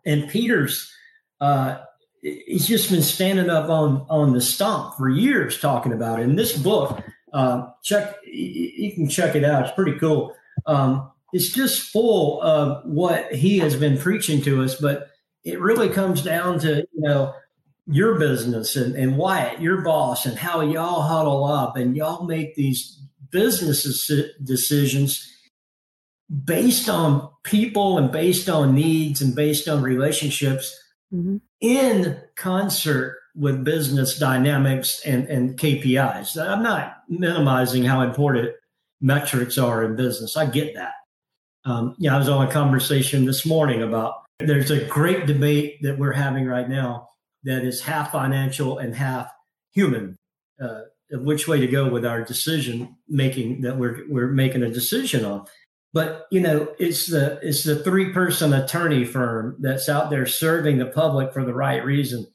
And 0.05 0.29
Peters 0.29 0.91
uh, 1.41 1.79
he's 2.21 2.67
just 2.67 2.89
been 2.89 3.01
standing 3.01 3.49
up 3.49 3.69
on 3.69 4.05
on 4.09 4.33
the 4.33 4.41
stump 4.41 4.95
for 4.95 5.09
years 5.09 5.59
talking 5.59 5.93
about 5.93 6.19
it. 6.19 6.23
In 6.23 6.35
this 6.35 6.57
book, 6.57 7.01
uh, 7.33 7.69
check 7.83 8.15
you 8.25 8.93
can 8.93 9.07
check 9.07 9.35
it 9.35 9.43
out. 9.43 9.63
It's 9.65 9.75
pretty 9.75 9.97
cool. 9.99 10.35
Um, 10.65 11.11
it's 11.33 11.49
just 11.51 11.91
full 11.91 12.41
of 12.41 12.85
what 12.85 13.33
he 13.33 13.59
has 13.59 13.75
been 13.75 13.97
preaching 13.97 14.41
to 14.43 14.63
us, 14.63 14.75
but 14.75 15.09
it 15.43 15.59
really 15.59 15.89
comes 15.89 16.21
down 16.21 16.59
to 16.59 16.77
you 16.93 17.01
know 17.01 17.33
your 17.87 18.17
business 18.17 18.75
and, 18.75 18.95
and 18.95 19.17
Wyatt, 19.17 19.61
your 19.61 19.81
boss, 19.81 20.25
and 20.25 20.37
how 20.37 20.61
y'all 20.61 21.01
huddle 21.01 21.45
up 21.45 21.77
and 21.77 21.95
y'all 21.95 22.25
make 22.25 22.55
these 22.55 22.99
business 23.29 24.09
decisions 24.43 25.31
based 26.43 26.89
on 26.89 27.29
people 27.43 27.97
and 27.97 28.11
based 28.11 28.49
on 28.49 28.73
needs 28.73 29.21
and 29.21 29.35
based 29.35 29.67
on 29.67 29.83
relationships 29.83 30.75
mm-hmm. 31.15 31.37
in 31.61 32.17
concert 32.35 33.19
with 33.35 33.63
business 33.63 34.17
dynamics 34.17 35.01
and, 35.05 35.27
and 35.27 35.57
KPIs. 35.57 36.37
I'm 36.37 36.63
not 36.63 36.97
minimizing 37.09 37.83
how 37.83 38.01
important 38.01 38.51
metrics 39.01 39.57
are 39.57 39.83
in 39.83 39.95
business. 39.95 40.37
I 40.37 40.45
get 40.45 40.73
that. 40.75 40.93
Um, 41.65 41.95
yeah, 41.97 42.15
I 42.15 42.19
was 42.19 42.29
on 42.29 42.47
a 42.47 42.51
conversation 42.51 43.25
this 43.25 43.45
morning 43.45 43.81
about 43.81 44.23
There's 44.39 44.71
a 44.71 44.85
great 44.85 45.25
debate 45.25 45.81
that 45.81 45.97
we're 45.97 46.13
having 46.13 46.45
right 46.45 46.69
now 46.69 47.09
that 47.43 47.63
is 47.63 47.81
half 47.81 48.11
financial 48.11 48.77
and 48.77 48.95
half 48.95 49.29
human. 49.71 50.15
Uh, 50.61 50.81
which 51.11 51.47
way 51.47 51.59
to 51.59 51.67
go 51.67 51.89
with 51.89 52.05
our 52.05 52.23
decision 52.23 52.95
making 53.07 53.61
that 53.61 53.77
we're 53.77 54.03
we're 54.09 54.27
making 54.27 54.63
a 54.63 54.71
decision 54.71 55.23
on. 55.23 55.45
But 55.95 56.27
you 56.29 56.41
know, 56.41 56.67
it's 56.77 57.07
the 57.07 57.39
it's 57.41 57.63
the 57.63 57.81
three 57.81 58.11
person 58.11 58.51
attorney 58.51 59.05
firm 59.05 59.55
that's 59.61 59.87
out 59.87 60.09
there 60.09 60.25
serving 60.25 60.77
the 60.77 60.87
public 60.87 61.31
for 61.31 61.45
the 61.45 61.53
right 61.53 61.83
reason. 61.85 62.27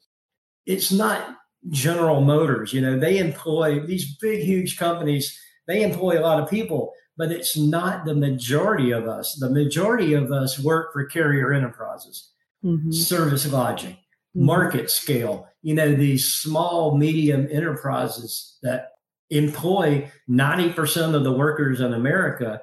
It's 0.65 0.91
not 0.91 1.37
General 1.69 2.21
Motors. 2.21 2.73
You 2.73 2.81
know, 2.81 2.97
they 2.97 3.19
employ 3.19 3.79
these 3.85 4.17
big, 4.17 4.43
huge 4.43 4.77
companies. 4.77 5.39
They 5.67 5.83
employ 5.83 6.19
a 6.19 6.25
lot 6.25 6.41
of 6.41 6.49
people, 6.49 6.91
but 7.17 7.31
it's 7.31 7.55
not 7.55 8.03
the 8.03 8.15
majority 8.15 8.89
of 8.89 9.07
us. 9.07 9.37
The 9.39 9.51
majority 9.51 10.13
of 10.13 10.31
us 10.31 10.57
work 10.57 10.91
for 10.91 11.05
carrier 11.05 11.53
enterprises, 11.53 12.31
mm-hmm. 12.65 12.91
Service 12.91 13.45
Logic 13.51 13.91
mm-hmm. 13.91 14.43
market 14.43 14.89
scale. 14.89 15.47
You 15.61 15.75
know, 15.75 15.93
these 15.93 16.33
small, 16.33 16.97
medium 16.97 17.47
enterprises 17.51 18.57
that 18.63 18.93
employ 19.29 20.11
90% 20.27 21.13
of 21.13 21.23
the 21.23 21.31
workers 21.31 21.79
in 21.79 21.93
America. 21.93 22.59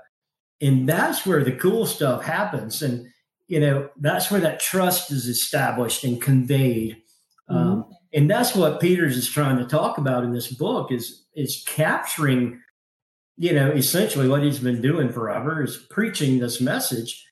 And 0.61 0.89
that's 0.89 1.25
where 1.25 1.45
the 1.45 1.53
cool 1.53 1.87
stuff 1.87 2.25
happens. 2.25 2.83
And, 2.83 3.07
you 3.47 3.61
know, 3.61 3.89
that's 3.97 4.31
where 4.31 4.41
that 4.41 4.61
trust 4.61 5.11
is 5.11 5.27
established 5.27 6.05
and 6.05 6.21
conveyed. 6.21 6.97
Mm-hmm. 7.51 7.57
Um, 7.57 7.87
and 8.13 8.31
that's 8.31 8.55
what 8.55 8.81
Peters 8.81 9.17
is 9.17 9.29
trying 9.29 9.59
to 9.59 9.65
talk 9.65 9.99
about 9.99 10.25
in 10.25 10.33
this 10.33 10.53
book 10.53 10.91
is 10.91 11.25
is 11.35 11.63
capturing, 11.67 12.61
you 13.37 13.53
know, 13.53 13.71
essentially 13.71 14.29
what 14.29 14.43
he's 14.43 14.59
been 14.59 14.83
doing 14.83 15.13
forever 15.13 15.63
is 15.63 15.77
preaching 15.91 16.39
this 16.39 16.61
message. 16.61 17.25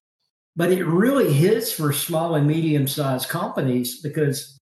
But 0.55 0.73
it 0.73 0.85
really 0.85 1.33
hits 1.33 1.73
for 1.73 1.93
small 1.93 2.35
and 2.35 2.47
medium 2.47 2.87
sized 2.87 3.29
companies 3.29 4.01
because 4.01 4.59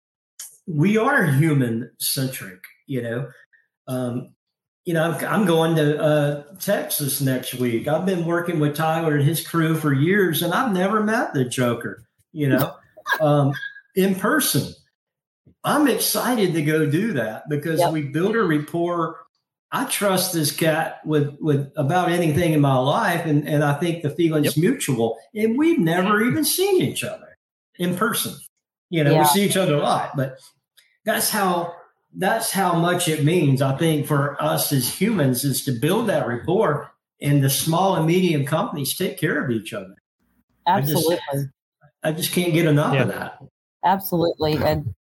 we 0.67 0.97
are 0.97 1.25
human 1.25 1.91
centric, 1.99 2.63
you 2.85 3.01
know. 3.01 3.27
Um, 3.87 4.35
you 4.89 4.95
know, 4.95 5.11
I'm, 5.11 5.45
going 5.45 5.75
to 5.75 6.01
uh, 6.01 6.43
Texas 6.59 7.21
next 7.21 7.53
week. 7.53 7.87
I've 7.87 8.07
been 8.07 8.25
working 8.25 8.59
with 8.59 8.75
Tyler 8.75 9.17
and 9.17 9.23
his 9.23 9.47
crew 9.47 9.75
for 9.75 9.93
years, 9.93 10.41
and 10.41 10.51
I've 10.51 10.73
never 10.73 11.03
met 11.03 11.31
the 11.35 11.45
Joker, 11.45 12.05
you 12.31 12.49
know, 12.49 12.73
um, 13.21 13.53
in 13.95 14.15
person. 14.15 14.73
I'm 15.63 15.87
excited 15.87 16.55
to 16.55 16.63
go 16.63 16.89
do 16.89 17.13
that 17.13 17.47
because 17.49 17.81
yep. 17.81 17.91
we 17.91 18.01
build 18.01 18.35
a 18.35 18.41
rapport. 18.41 19.17
I 19.71 19.85
trust 19.85 20.33
this 20.33 20.51
cat 20.51 21.01
with 21.05 21.37
with 21.39 21.71
about 21.75 22.09
anything 22.09 22.53
in 22.53 22.59
my 22.59 22.77
life, 22.77 23.27
and 23.27 23.47
and 23.47 23.63
I 23.63 23.75
think 23.75 24.01
the 24.01 24.09
feeling's 24.09 24.57
yep. 24.57 24.71
mutual. 24.71 25.19
And 25.35 25.55
we've 25.55 25.77
never 25.77 26.23
even 26.23 26.43
seen 26.43 26.81
each 26.81 27.03
other 27.03 27.37
in 27.77 27.95
person. 27.95 28.33
You 28.89 29.03
know, 29.03 29.11
yeah. 29.11 29.19
we 29.19 29.25
see 29.25 29.45
each 29.45 29.55
other 29.55 29.75
a 29.75 29.81
lot, 29.81 30.17
but 30.17 30.39
that's 31.05 31.29
how 31.29 31.75
that's 32.15 32.51
how 32.51 32.73
much 32.73 33.07
it 33.07 33.23
means. 33.23 33.61
I 33.61 33.77
think 33.77 34.07
for 34.07 34.41
us 34.41 34.71
as 34.71 34.99
humans 34.99 35.43
is 35.43 35.63
to 35.65 35.71
build 35.71 36.07
that 36.07 36.27
rapport, 36.27 36.91
and 37.21 37.43
the 37.43 37.49
small 37.49 37.95
and 37.95 38.05
medium 38.05 38.45
companies 38.45 38.95
take 38.95 39.17
care 39.17 39.43
of 39.43 39.51
each 39.51 39.73
other. 39.73 39.95
Absolutely. 40.67 41.17
I 41.17 41.35
just, 41.35 41.47
I 42.03 42.11
just 42.11 42.31
can't 42.31 42.53
get 42.53 42.65
enough 42.65 42.93
yeah. 42.93 43.01
of 43.01 43.07
that. 43.09 43.39
Absolutely, 43.83 44.55
and 44.57 44.93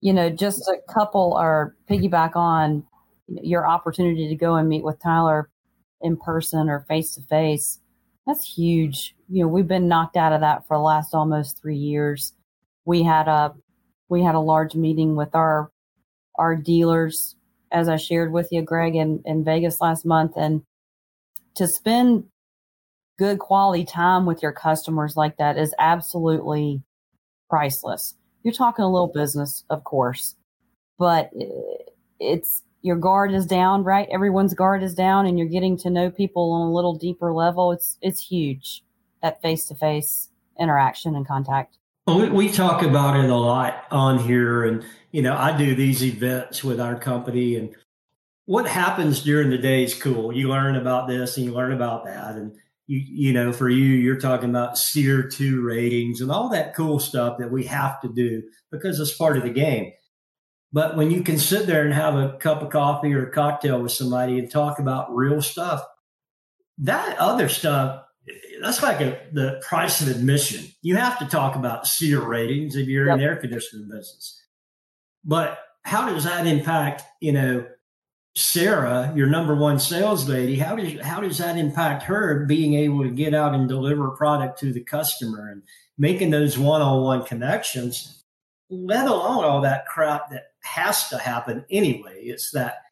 you 0.00 0.12
know, 0.12 0.30
just 0.30 0.60
a 0.68 0.92
couple 0.92 1.36
or 1.38 1.76
piggyback 1.90 2.36
on 2.36 2.84
your 3.28 3.66
opportunity 3.66 4.28
to 4.28 4.36
go 4.36 4.54
and 4.54 4.68
meet 4.68 4.84
with 4.84 5.02
Tyler 5.02 5.50
in 6.00 6.16
person 6.16 6.68
or 6.68 6.84
face 6.88 7.14
to 7.14 7.22
face. 7.22 7.80
That's 8.26 8.44
huge. 8.44 9.14
You 9.28 9.42
know, 9.42 9.48
we've 9.48 9.68
been 9.68 9.88
knocked 9.88 10.16
out 10.16 10.32
of 10.32 10.40
that 10.40 10.66
for 10.66 10.76
the 10.76 10.82
last 10.82 11.14
almost 11.14 11.60
three 11.60 11.76
years. 11.76 12.32
We 12.84 13.02
had 13.02 13.28
a 13.28 13.54
we 14.08 14.22
had 14.22 14.34
a 14.34 14.40
large 14.40 14.74
meeting 14.74 15.16
with 15.16 15.34
our 15.34 15.70
our 16.38 16.56
dealers, 16.56 17.36
as 17.72 17.88
I 17.88 17.96
shared 17.96 18.32
with 18.32 18.48
you, 18.50 18.62
Greg, 18.62 18.94
in, 18.94 19.22
in 19.24 19.44
Vegas 19.44 19.80
last 19.80 20.04
month, 20.04 20.32
and 20.36 20.62
to 21.56 21.66
spend 21.66 22.24
good 23.18 23.38
quality 23.38 23.84
time 23.84 24.26
with 24.26 24.42
your 24.42 24.52
customers 24.52 25.16
like 25.16 25.38
that 25.38 25.56
is 25.56 25.74
absolutely 25.78 26.82
priceless. 27.48 28.14
You're 28.42 28.54
talking 28.54 28.84
a 28.84 28.92
little 28.92 29.08
business, 29.12 29.64
of 29.70 29.84
course, 29.84 30.36
but 30.98 31.30
it's 32.20 32.62
your 32.82 32.96
guard 32.96 33.32
is 33.32 33.46
down, 33.46 33.82
right? 33.82 34.08
Everyone's 34.12 34.54
guard 34.54 34.82
is 34.82 34.94
down, 34.94 35.26
and 35.26 35.38
you're 35.38 35.48
getting 35.48 35.76
to 35.78 35.90
know 35.90 36.10
people 36.10 36.52
on 36.52 36.68
a 36.68 36.72
little 36.72 36.94
deeper 36.94 37.32
level. 37.32 37.72
It's 37.72 37.98
it's 38.00 38.26
huge 38.26 38.84
that 39.22 39.42
face 39.42 39.66
to 39.66 39.74
face 39.74 40.30
interaction 40.58 41.16
and 41.16 41.26
contact. 41.26 41.78
We, 42.06 42.28
we 42.28 42.52
talk 42.52 42.82
about 42.82 43.22
it 43.22 43.28
a 43.28 43.34
lot 43.34 43.84
on 43.90 44.18
here, 44.18 44.64
and 44.64 44.84
you 45.10 45.22
know, 45.22 45.36
I 45.36 45.56
do 45.56 45.74
these 45.74 46.04
events 46.04 46.62
with 46.62 46.80
our 46.80 46.98
company, 46.98 47.56
and 47.56 47.74
what 48.44 48.68
happens 48.68 49.22
during 49.22 49.50
the 49.50 49.58
day 49.58 49.82
is 49.82 49.94
cool. 49.94 50.32
You 50.32 50.48
learn 50.48 50.76
about 50.76 51.08
this 51.08 51.36
and 51.36 51.46
you 51.46 51.52
learn 51.52 51.72
about 51.72 52.04
that, 52.04 52.36
and 52.36 52.56
you 52.86 52.98
you 52.98 53.32
know 53.32 53.52
for 53.52 53.68
you 53.68 53.84
you're 53.84 54.20
talking 54.20 54.50
about 54.50 54.78
SEER 54.78 55.28
2 55.28 55.62
ratings 55.62 56.20
and 56.20 56.30
all 56.30 56.48
that 56.50 56.74
cool 56.74 56.98
stuff 56.98 57.38
that 57.38 57.50
we 57.50 57.64
have 57.64 58.00
to 58.00 58.08
do 58.08 58.42
because 58.70 58.98
it's 59.00 59.16
part 59.16 59.36
of 59.36 59.42
the 59.42 59.50
game 59.50 59.92
but 60.72 60.96
when 60.96 61.10
you 61.10 61.22
can 61.22 61.38
sit 61.38 61.66
there 61.66 61.84
and 61.84 61.94
have 61.94 62.14
a 62.14 62.36
cup 62.38 62.62
of 62.62 62.70
coffee 62.70 63.12
or 63.14 63.26
a 63.26 63.30
cocktail 63.30 63.80
with 63.80 63.92
somebody 63.92 64.38
and 64.38 64.50
talk 64.50 64.78
about 64.78 65.14
real 65.14 65.42
stuff 65.42 65.84
that 66.78 67.18
other 67.18 67.48
stuff 67.48 68.04
that's 68.60 68.82
like 68.82 69.00
a, 69.00 69.20
the 69.32 69.60
price 69.66 70.00
of 70.00 70.08
admission 70.08 70.64
you 70.82 70.96
have 70.96 71.18
to 71.18 71.26
talk 71.26 71.56
about 71.56 71.86
SEER 71.86 72.20
ratings 72.20 72.76
if 72.76 72.88
you're 72.88 73.06
yep. 73.06 73.14
in 73.14 73.18
the 73.20 73.24
air 73.24 73.36
conditioning 73.36 73.88
business 73.88 74.42
but 75.24 75.58
how 75.82 76.08
does 76.08 76.24
that 76.24 76.46
impact 76.46 77.02
you 77.20 77.32
know 77.32 77.66
Sarah, 78.36 79.14
your 79.16 79.28
number 79.28 79.54
one 79.54 79.80
sales 79.80 80.28
lady, 80.28 80.56
how 80.56 80.76
does 80.76 81.00
how 81.00 81.20
does 81.20 81.38
that 81.38 81.56
impact 81.56 82.02
her 82.02 82.44
being 82.44 82.74
able 82.74 83.02
to 83.02 83.08
get 83.08 83.32
out 83.32 83.54
and 83.54 83.66
deliver 83.66 84.10
product 84.10 84.58
to 84.60 84.74
the 84.74 84.84
customer 84.84 85.48
and 85.50 85.62
making 85.96 86.30
those 86.30 86.58
one-on-one 86.58 87.24
connections, 87.24 88.24
let 88.68 89.06
alone 89.06 89.42
all 89.42 89.62
that 89.62 89.86
crap 89.86 90.28
that 90.30 90.48
has 90.60 91.08
to 91.08 91.16
happen 91.16 91.64
anyway. 91.70 92.24
It's 92.24 92.50
that 92.50 92.82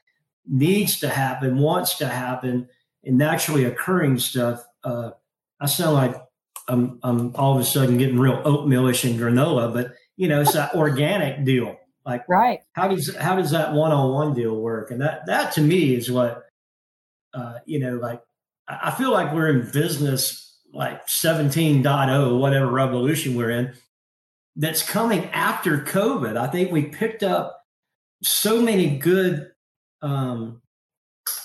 needs 0.47 0.99
to 1.01 1.11
happen, 1.11 1.59
wants 1.59 1.99
to 1.99 2.09
happen, 2.09 2.71
and 3.05 3.19
naturally 3.19 3.65
occurring 3.65 4.19
stuff. 4.21 4.65
Uh, 4.83 5.11
I 5.65 5.67
sound 5.67 5.95
like 5.95 6.15
I'm, 6.69 7.01
I'm 7.03 7.35
all 7.37 7.55
of 7.55 7.61
a 7.61 7.65
sudden 7.65 7.99
getting 7.99 8.19
real 8.19 8.43
oatmealish 8.43 9.09
and 9.09 9.19
granola, 9.19 9.73
but 9.73 9.93
you 10.17 10.29
know, 10.29 10.43
it's 10.43 10.53
that 10.53 10.75
organic 10.75 11.45
deal. 11.45 11.77
Like, 12.05 12.29
right? 12.29 12.61
How 12.75 12.89
does 12.89 13.15
how 13.17 13.37
does 13.37 13.51
that 13.53 13.73
one 13.73 13.91
on 13.91 14.13
one 14.13 14.35
deal 14.35 14.55
work? 14.55 14.91
And 14.91 15.01
that 15.01 15.27
that 15.27 15.53
to 15.53 15.63
me 15.63 15.95
is 15.95 16.11
what, 16.11 16.43
uh, 17.33 17.61
you 17.65 17.79
know, 17.79 17.95
like 17.95 18.21
I 18.69 18.91
feel 18.91 19.11
like 19.11 19.33
we're 19.33 19.49
in 19.49 19.71
business 19.71 20.61
like 20.73 21.07
17.0, 21.07 22.39
whatever 22.39 22.71
revolution 22.71 23.35
we're 23.35 23.51
in, 23.51 23.73
that's 24.57 24.83
coming 24.83 25.25
after 25.31 25.79
COVID. 25.79 26.37
I 26.37 26.49
think 26.49 26.71
we 26.71 26.83
picked 26.83 27.23
up 27.23 27.63
so 28.23 28.61
many 28.61 28.99
good 28.99 29.51
um, 30.03 30.61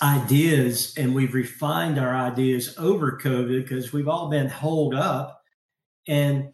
ideas 0.02 0.94
and 0.96 1.14
we've 1.14 1.34
refined 1.34 1.98
our 1.98 2.14
ideas 2.14 2.74
over 2.78 3.18
COVID 3.22 3.62
because 3.62 3.92
we've 3.92 4.08
all 4.08 4.28
been 4.28 4.48
holed 4.48 4.94
up. 4.94 5.42
And, 6.06 6.52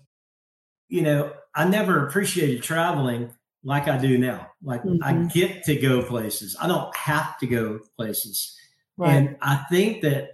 you 0.89 1.03
know, 1.03 1.33
I 1.55 1.65
never 1.69 2.07
appreciated 2.07 2.63
traveling 2.63 3.33
like 3.65 3.89
I 3.89 3.99
do 3.99 4.19
now. 4.19 4.51
Like 4.63 4.83
mm-hmm. 4.83 5.03
I 5.03 5.29
get 5.33 5.65
to 5.65 5.77
go 5.77 6.03
places. 6.03 6.57
I 6.61 6.69
don't 6.69 6.95
have 6.95 7.39
to 7.39 7.47
go 7.47 7.81
places. 7.97 8.57
Right. 8.97 9.13
And 9.13 9.37
I 9.43 9.57
think 9.71 10.03
that 10.03 10.31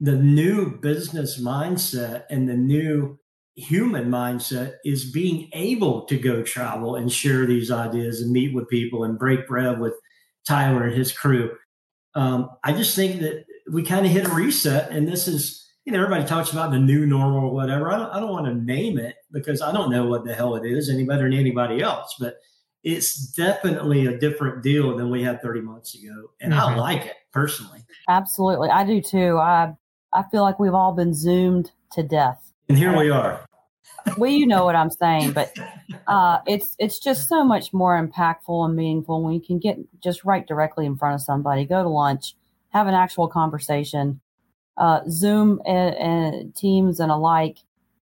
the 0.00 0.16
new 0.16 0.78
business 0.78 1.40
mindset 1.40 2.24
and 2.30 2.48
the 2.48 2.56
new 2.56 3.18
human 3.54 4.06
mindset 4.10 4.76
is 4.84 5.10
being 5.10 5.50
able 5.52 6.06
to 6.06 6.16
go 6.16 6.42
travel 6.42 6.96
and 6.96 7.12
share 7.12 7.44
these 7.44 7.70
ideas 7.70 8.22
and 8.22 8.32
meet 8.32 8.54
with 8.54 8.68
people 8.68 9.04
and 9.04 9.18
break 9.18 9.46
bread 9.46 9.78
with 9.78 9.94
Tyler 10.46 10.84
and 10.84 10.96
his 10.96 11.12
crew. 11.12 11.50
Um, 12.14 12.50
I 12.64 12.72
just 12.72 12.96
think 12.96 13.20
that 13.20 13.44
we 13.70 13.82
kind 13.82 14.04
of 14.04 14.12
hit 14.12 14.26
a 14.26 14.34
reset, 14.34 14.90
and 14.90 15.06
this 15.06 15.28
is 15.28 15.68
you 15.84 15.92
know 15.92 16.02
everybody 16.02 16.26
talks 16.26 16.52
about 16.52 16.70
the 16.70 16.78
new 16.78 17.06
normal 17.06 17.48
or 17.48 17.54
whatever. 17.54 17.92
I 17.92 17.98
don't, 17.98 18.10
I 18.10 18.20
don't 18.20 18.30
want 18.30 18.46
to 18.46 18.54
name 18.54 18.98
it 18.98 19.16
because 19.32 19.62
I 19.62 19.72
don't 19.72 19.90
know 19.90 20.06
what 20.06 20.24
the 20.24 20.34
hell 20.34 20.56
it 20.56 20.66
is 20.66 20.88
any 20.90 21.04
better 21.04 21.24
than 21.24 21.38
anybody 21.38 21.82
else, 21.82 22.14
but 22.18 22.36
it's 22.82 23.32
definitely 23.32 24.06
a 24.06 24.18
different 24.18 24.62
deal 24.62 24.96
than 24.96 25.10
we 25.10 25.22
had 25.22 25.42
30 25.42 25.60
months 25.60 25.94
ago. 25.94 26.30
And 26.40 26.52
mm-hmm. 26.52 26.60
I 26.60 26.76
like 26.76 27.06
it 27.06 27.16
personally. 27.32 27.80
Absolutely. 28.08 28.70
I 28.70 28.84
do 28.84 29.00
too. 29.00 29.38
I 29.38 29.74
I 30.12 30.24
feel 30.30 30.42
like 30.42 30.58
we've 30.58 30.74
all 30.74 30.92
been 30.92 31.14
zoomed 31.14 31.70
to 31.92 32.02
death. 32.02 32.52
And 32.68 32.78
here 32.78 32.96
we 32.96 33.10
are. 33.10 33.44
Well, 34.16 34.30
you 34.30 34.46
know 34.46 34.64
what 34.64 34.76
I'm 34.76 34.90
saying, 34.90 35.32
but 35.32 35.52
uh, 36.06 36.38
it's 36.46 36.76
it's 36.78 36.98
just 36.98 37.28
so 37.28 37.44
much 37.44 37.72
more 37.72 38.00
impactful 38.00 38.64
and 38.64 38.76
meaningful 38.76 39.22
when 39.22 39.34
you 39.34 39.40
can 39.40 39.58
get 39.58 39.78
just 40.02 40.24
right 40.24 40.46
directly 40.46 40.86
in 40.86 40.96
front 40.96 41.14
of 41.14 41.20
somebody, 41.20 41.64
go 41.64 41.82
to 41.82 41.88
lunch, 41.88 42.34
have 42.70 42.86
an 42.86 42.94
actual 42.94 43.28
conversation. 43.28 44.20
Uh, 44.76 45.00
Zoom 45.10 45.60
and, 45.66 45.94
and 45.96 46.56
Teams 46.56 47.00
and 47.00 47.10
alike 47.10 47.58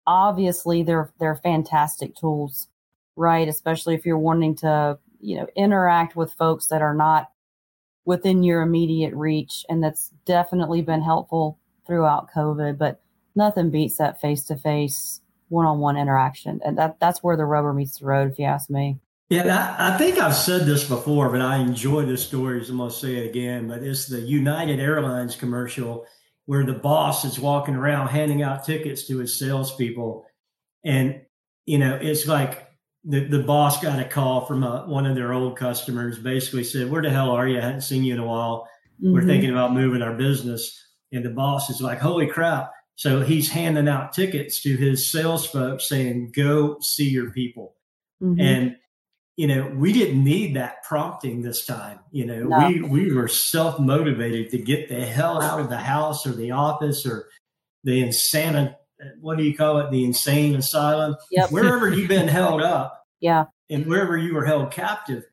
obviously 0.07 0.83
they're 0.83 1.13
they're 1.19 1.37
fantastic 1.37 2.15
tools, 2.17 2.69
right? 3.17 3.49
Especially 3.49 3.95
if 3.95 4.05
you're 4.07 4.19
wanting 4.19 4.55
to, 4.57 4.99
you 5.21 5.37
know, 5.37 5.47
interact 5.57 6.17
with 6.17 6.33
folks 6.33 6.67
that 6.67 6.83
are 6.83 6.95
not 6.95 7.31
within 8.05 8.43
your 8.43 8.63
immediate 8.63 9.15
reach. 9.15 9.65
And 9.69 9.83
that's 9.83 10.11
definitely 10.27 10.83
been 10.83 11.03
helpful 11.03 11.59
throughout 11.87 12.31
COVID, 12.35 12.79
but 12.79 13.01
nothing 13.35 13.71
beats 13.71 13.99
that 13.99 14.21
face 14.21 14.43
to 14.45 14.57
face 14.57 15.21
one 15.53 15.67
on 15.67 15.79
one 15.79 15.97
interaction. 15.97 16.61
And 16.65 16.77
that 16.79 16.99
that's 16.99 17.23
where 17.23 17.37
the 17.37 17.45
rubber 17.45 17.73
meets 17.73 17.99
the 17.99 18.07
road, 18.07 18.33
if 18.33 18.39
you 18.39 18.47
ask 18.47 18.71
me. 18.71 18.99
Yeah, 19.29 19.77
I, 19.79 19.95
I, 19.95 19.99
think 19.99 20.19
I've 20.19 20.35
said 20.35 20.67
this 20.67 20.87
before, 20.87 21.31
but 21.31 21.41
I 21.41 21.57
enjoy 21.57 22.05
this 22.05 22.27
story, 22.27 22.63
so 22.63 22.73
I'm 22.73 22.79
going 22.79 22.91
to 22.91 22.97
say 22.97 23.17
it 23.17 23.31
again. 23.31 23.67
But 23.67 23.83
it's 23.83 24.07
the 24.07 24.21
United 24.21 24.79
Airlines 24.79 25.37
commercial 25.37 26.07
where 26.47 26.65
the 26.65 26.75
boss 26.75 27.25
is 27.25 27.39
walking 27.39 27.75
around 27.75 28.09
handing 28.09 28.43
out 28.43 28.65
tickets 28.65 29.07
to 29.07 29.19
his 29.19 29.39
salespeople. 29.39 30.27
And, 30.85 31.23
you 31.65 31.79
know, 31.79 31.99
it's 32.01 32.27
like 32.27 32.69
the, 33.05 33.21
the 33.21 33.43
boss 33.43 33.81
got 33.81 34.01
a 34.01 34.05
call 34.05 34.45
from 34.45 34.65
a, 34.65 34.85
one 34.87 35.07
of 35.07 35.15
their 35.15 35.33
old 35.33 35.57
customers, 35.57 36.19
basically 36.19 36.65
said, 36.65 36.91
Where 36.91 37.03
the 37.03 37.11
hell 37.11 37.31
are 37.31 37.49
you? 37.49 37.59
I 37.59 37.63
hadn't 37.63 37.83
seen 37.83 38.05
you 38.05 38.15
in 38.15 38.21
a 38.21 38.27
while. 38.27 38.69
Mm-hmm. 39.03 39.13
We're 39.15 39.27
thinking 39.27 39.51
about 39.51 39.73
moving 39.73 40.03
our 40.03 40.15
business. 40.15 40.79
And 41.13 41.25
the 41.25 41.31
boss 41.31 41.71
is 41.71 41.81
like, 41.81 42.01
Holy 42.01 42.27
crap. 42.27 42.71
So 42.97 43.23
he's 43.23 43.51
handing 43.51 43.89
out 43.89 44.13
tickets 44.13 44.63
to 44.63 44.77
his 44.77 45.11
sales 45.11 45.47
folks 45.47 45.89
saying, 45.89 46.33
Go 46.35 46.79
see 46.81 47.09
your 47.09 47.31
people. 47.31 47.75
Mm-hmm. 48.23 48.41
And 48.41 48.77
you 49.37 49.47
know, 49.47 49.73
we 49.75 49.93
didn't 49.93 50.23
need 50.23 50.57
that 50.57 50.83
prompting 50.83 51.43
this 51.43 51.65
time. 51.65 52.01
You 52.11 52.27
know, 52.27 52.43
no. 52.45 52.69
we 52.69 52.83
we 52.83 53.15
were 53.15 53.29
self 53.29 53.81
motivated 53.81 54.51
to 54.51 54.59
get 54.59 54.89
the 54.89 55.05
hell 55.05 55.41
out 55.41 55.61
of 55.61 55.71
the 55.71 55.79
house 55.79 56.27
or 56.27 56.33
the 56.33 56.51
office 56.51 57.07
or 57.07 57.29
the 57.83 58.03
insane 58.03 58.75
what 59.21 59.37
do 59.37 59.45
you 59.45 59.57
call 59.57 59.79
it? 59.79 59.91
The 59.91 60.05
insane 60.05 60.55
asylum. 60.55 61.17
Yep. 61.31 61.51
Wherever 61.51 61.93
you've 61.93 62.09
been 62.09 62.29
held 62.29 62.63
up. 62.63 63.05
Yeah. 63.21 63.47
And 63.71 63.87
wherever 63.87 64.17
you 64.17 64.35
were 64.35 64.45
held 64.45 64.71
captive, 64.71 65.25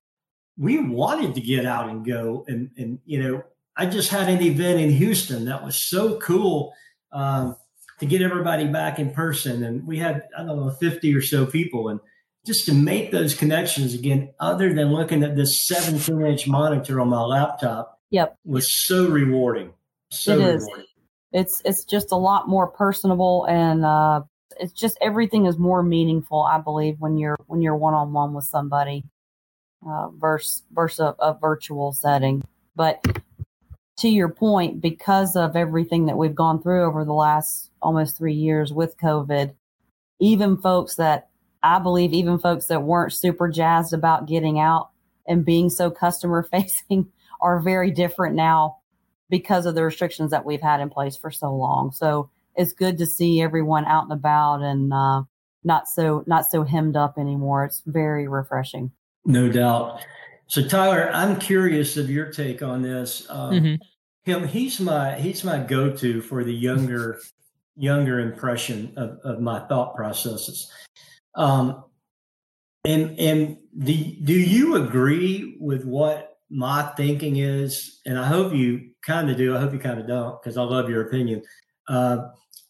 we 0.58 0.80
wanted 0.80 1.36
to 1.36 1.41
get 1.41 1.65
out 1.65 1.89
and 1.89 2.06
go. 2.06 2.45
And 2.48 2.72
and 2.78 3.00
you 3.06 3.22
know, 3.22 3.43
I 3.76 3.86
just 3.86 4.10
had 4.10 4.30
an 4.30 4.41
event 4.41 4.80
in 4.80 4.91
Houston 4.91 5.45
that 5.45 5.63
was 5.63 5.89
so 5.89 6.17
cool. 6.19 6.74
Um, 7.12 7.56
to 8.00 8.06
get 8.06 8.22
everybody 8.22 8.65
back 8.65 8.98
in 8.98 9.12
person. 9.12 9.63
And 9.63 9.86
we 9.86 10.00
had, 10.00 10.28
I 10.38 10.43
don't 10.43 10.58
know, 10.58 10.72
50 10.72 11.15
or 11.15 11.22
so 11.22 11.45
people. 11.45 11.89
And 11.89 12.00
just 12.45 12.65
to 12.65 12.74
make 12.74 13.12
those 13.12 13.34
connections 13.34 13.93
again, 13.93 14.34
other 14.39 14.74
than 14.74 14.93
looking 14.93 15.24
at 15.24 15.36
this 15.36 15.67
17 15.67 16.26
inch 16.26 16.48
monitor 16.48 17.00
on 17.02 17.10
my 17.10 17.22
laptop, 17.22 18.00
yep, 18.10 18.38
was 18.45 18.67
so 18.86 19.08
rewarding. 19.08 19.74
So 20.12 20.34
it 20.34 20.56
is. 20.56 20.63
Rewarding. 20.63 20.86
It's 21.32 21.62
it's 21.63 21.86
just 21.86 22.12
a 22.12 22.15
lot 22.15 22.48
more 22.48 22.65
personable 22.65 23.45
and 23.48 23.86
uh, 23.86 24.22
it's 24.60 24.74
just 24.74 24.98
everything 25.00 25.45
is 25.45 25.60
more 25.60 25.84
meaningful. 25.84 26.41
I 26.41 26.60
believe 26.60 26.95
when 26.98 27.17
you're 27.17 27.38
when 27.45 27.62
you're 27.62 27.76
one 27.76 27.93
on 27.93 28.13
one 28.13 28.34
with 28.34 28.45
somebody 28.45 29.04
uh, 29.88 30.08
versus 30.17 30.63
versus 30.72 31.00
a, 31.00 31.15
a 31.19 31.38
virtual 31.39 31.91
setting. 31.91 32.43
But 32.76 33.06
to 34.00 34.10
your 34.10 34.30
point, 34.30 34.82
because 34.82 35.36
of 35.36 35.56
everything 35.56 36.06
that 36.06 36.18
we've 36.18 36.36
gone 36.36 36.62
through 36.62 36.86
over 36.86 37.06
the 37.06 37.14
last 37.14 37.72
almost 37.82 38.18
three 38.18 38.34
years 38.34 38.74
with 38.74 38.98
COVID, 38.98 39.54
even 40.20 40.58
folks 40.58 40.96
that 40.96 41.30
I 41.62 41.80
believe 41.80 42.14
even 42.14 42.40
folks 42.40 42.68
that 42.68 42.84
weren't 42.84 43.14
super 43.14 43.50
jazzed 43.50 43.94
about 43.94 44.28
getting 44.28 44.60
out 44.60 44.90
and 45.28 45.46
being 45.46 45.70
so 45.70 45.92
customer 45.92 46.44
facing 46.52 47.12
are 47.42 47.62
very 47.62 47.92
different 47.92 48.36
now 48.36 48.78
because 49.30 49.66
of 49.66 49.76
the 49.76 49.84
restrictions 49.84 50.32
that 50.32 50.46
we've 50.46 50.62
had 50.62 50.82
in 50.82 50.90
place 50.90 51.16
for 51.16 51.32
so 51.32 51.54
long. 51.54 51.92
So 51.92 52.30
it's 52.56 52.74
good 52.74 52.98
to 52.98 53.06
see 53.06 53.42
everyone 53.42 53.86
out 53.86 54.04
and 54.04 54.12
about 54.12 54.62
and 54.62 54.92
uh, 54.92 55.24
not 55.64 55.88
so 55.88 56.24
not 56.26 56.46
so 56.46 56.64
hemmed 56.64 56.96
up 56.96 57.18
anymore. 57.18 57.66
It's 57.66 57.84
very 57.86 58.28
refreshing. 58.28 58.92
No 59.26 59.50
doubt. 59.50 60.06
So 60.50 60.68
Tyler, 60.68 61.12
I'm 61.14 61.40
curious 61.40 61.96
of 61.96 62.10
your 62.10 62.32
take 62.32 62.64
on 62.64 62.82
this. 62.82 63.28
Um, 63.30 63.54
mm-hmm. 63.54 63.76
Him, 64.24 64.48
he's 64.48 64.80
my 64.80 65.14
he's 65.14 65.44
my 65.44 65.60
go 65.60 65.96
to 65.96 66.22
for 66.22 66.44
the 66.44 66.54
younger 66.54 67.22
younger 67.78 68.20
impression 68.20 68.92
of, 68.98 69.20
of 69.24 69.42
my 69.42 69.60
thought 69.68 69.96
processes. 69.96 70.72
Um, 71.36 71.86
and 72.84 73.18
and 73.20 73.58
do 73.78 73.94
do 73.94 74.34
you 74.34 74.78
agree 74.78 75.56
with 75.60 75.86
what 75.86 76.40
my 76.50 76.82
thinking 76.98 77.38
is? 77.38 78.02
And 78.08 78.18
I 78.18 78.26
hope 78.26 78.52
you 78.52 78.90
kind 79.06 79.30
of 79.30 79.38
do. 79.38 79.56
I 79.56 79.60
hope 79.60 79.72
you 79.72 79.80
kind 79.80 80.00
of 80.00 80.08
don't, 80.08 80.42
because 80.42 80.58
I 80.58 80.64
love 80.64 80.90
your 80.90 81.08
opinion 81.08 81.44
uh, 81.88 82.30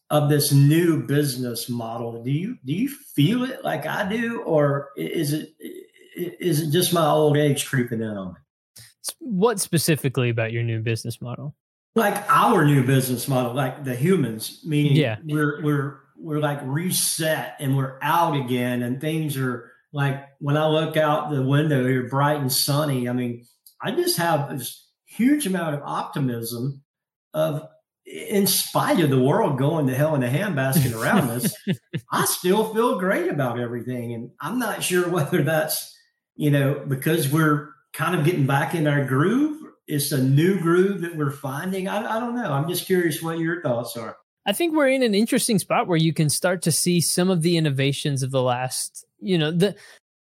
of 0.09 0.29
this 0.29 0.51
new 0.51 1.07
business 1.07 1.69
model. 1.69 2.21
Do 2.23 2.31
you 2.31 2.57
do 2.65 2.73
you 2.73 2.89
feel 2.89 3.45
it 3.45 3.63
like 3.63 3.85
I 3.85 4.07
do, 4.07 4.41
or 4.41 4.89
is 4.97 5.31
it 5.31 5.53
is 6.39 6.61
it 6.61 6.71
just 6.71 6.93
my 6.93 7.05
old 7.05 7.37
age 7.37 7.65
creeping 7.67 8.01
in 8.01 8.09
on 8.09 8.33
me? 8.33 8.83
What 9.19 9.59
specifically 9.59 10.29
about 10.29 10.51
your 10.51 10.63
new 10.63 10.81
business 10.81 11.21
model? 11.21 11.55
Like 11.95 12.23
our 12.29 12.65
new 12.65 12.85
business 12.85 13.27
model, 13.27 13.53
like 13.53 13.83
the 13.83 13.95
humans, 13.95 14.61
meaning 14.65 14.95
yeah. 14.95 15.17
we're 15.23 15.61
we're 15.63 15.99
we're 16.17 16.39
like 16.39 16.59
reset 16.63 17.55
and 17.59 17.75
we're 17.75 17.97
out 18.01 18.35
again 18.35 18.83
and 18.83 19.01
things 19.01 19.37
are 19.37 19.71
like 19.91 20.27
when 20.39 20.57
I 20.57 20.67
look 20.67 20.97
out 20.97 21.31
the 21.31 21.41
window 21.41 21.85
here 21.87 22.07
bright 22.07 22.39
and 22.39 22.51
sunny, 22.51 23.09
I 23.09 23.13
mean, 23.13 23.45
I 23.81 23.91
just 23.91 24.17
have 24.17 24.49
this 24.49 24.87
huge 25.05 25.47
amount 25.47 25.75
of 25.75 25.81
optimism 25.83 26.83
of 27.33 27.67
in 28.05 28.47
spite 28.47 28.99
of 28.99 29.09
the 29.09 29.21
world 29.21 29.57
going 29.57 29.87
to 29.87 29.95
hell 29.95 30.15
in 30.15 30.23
a 30.23 30.27
handbasket 30.27 30.99
around 30.99 31.29
us, 31.29 31.53
I 32.11 32.25
still 32.25 32.73
feel 32.73 32.97
great 32.97 33.29
about 33.29 33.59
everything. 33.59 34.13
And 34.13 34.31
I'm 34.41 34.57
not 34.57 34.83
sure 34.83 35.09
whether 35.09 35.43
that's, 35.43 35.95
you 36.39 36.49
know, 36.49 36.81
because 36.87 37.29
we're 37.29 37.71
kind 37.91 38.17
of 38.17 38.23
getting 38.23 38.47
back 38.47 38.73
in 38.73 38.87
our 38.87 39.03
groove. 39.03 39.61
It's 39.87 40.13
a 40.13 40.23
new 40.23 40.57
groove 40.57 41.01
that 41.01 41.17
we're 41.17 41.31
finding. 41.31 41.89
I, 41.89 42.15
I 42.15 42.17
don't 42.17 42.33
know. 42.33 42.53
I'm 42.53 42.65
just 42.69 42.85
curious 42.85 43.21
what 43.21 43.39
your 43.39 43.61
thoughts 43.61 43.97
are. 43.97 44.15
I 44.45 44.53
think 44.53 44.73
we're 44.73 44.87
in 44.87 45.03
an 45.03 45.13
interesting 45.13 45.59
spot 45.59 45.87
where 45.87 45.97
you 45.97 46.13
can 46.13 46.29
start 46.29 46.61
to 46.61 46.71
see 46.71 47.01
some 47.01 47.29
of 47.29 47.41
the 47.41 47.57
innovations 47.57 48.23
of 48.23 48.31
the 48.31 48.41
last, 48.41 49.05
you 49.19 49.37
know, 49.37 49.51
the 49.51 49.75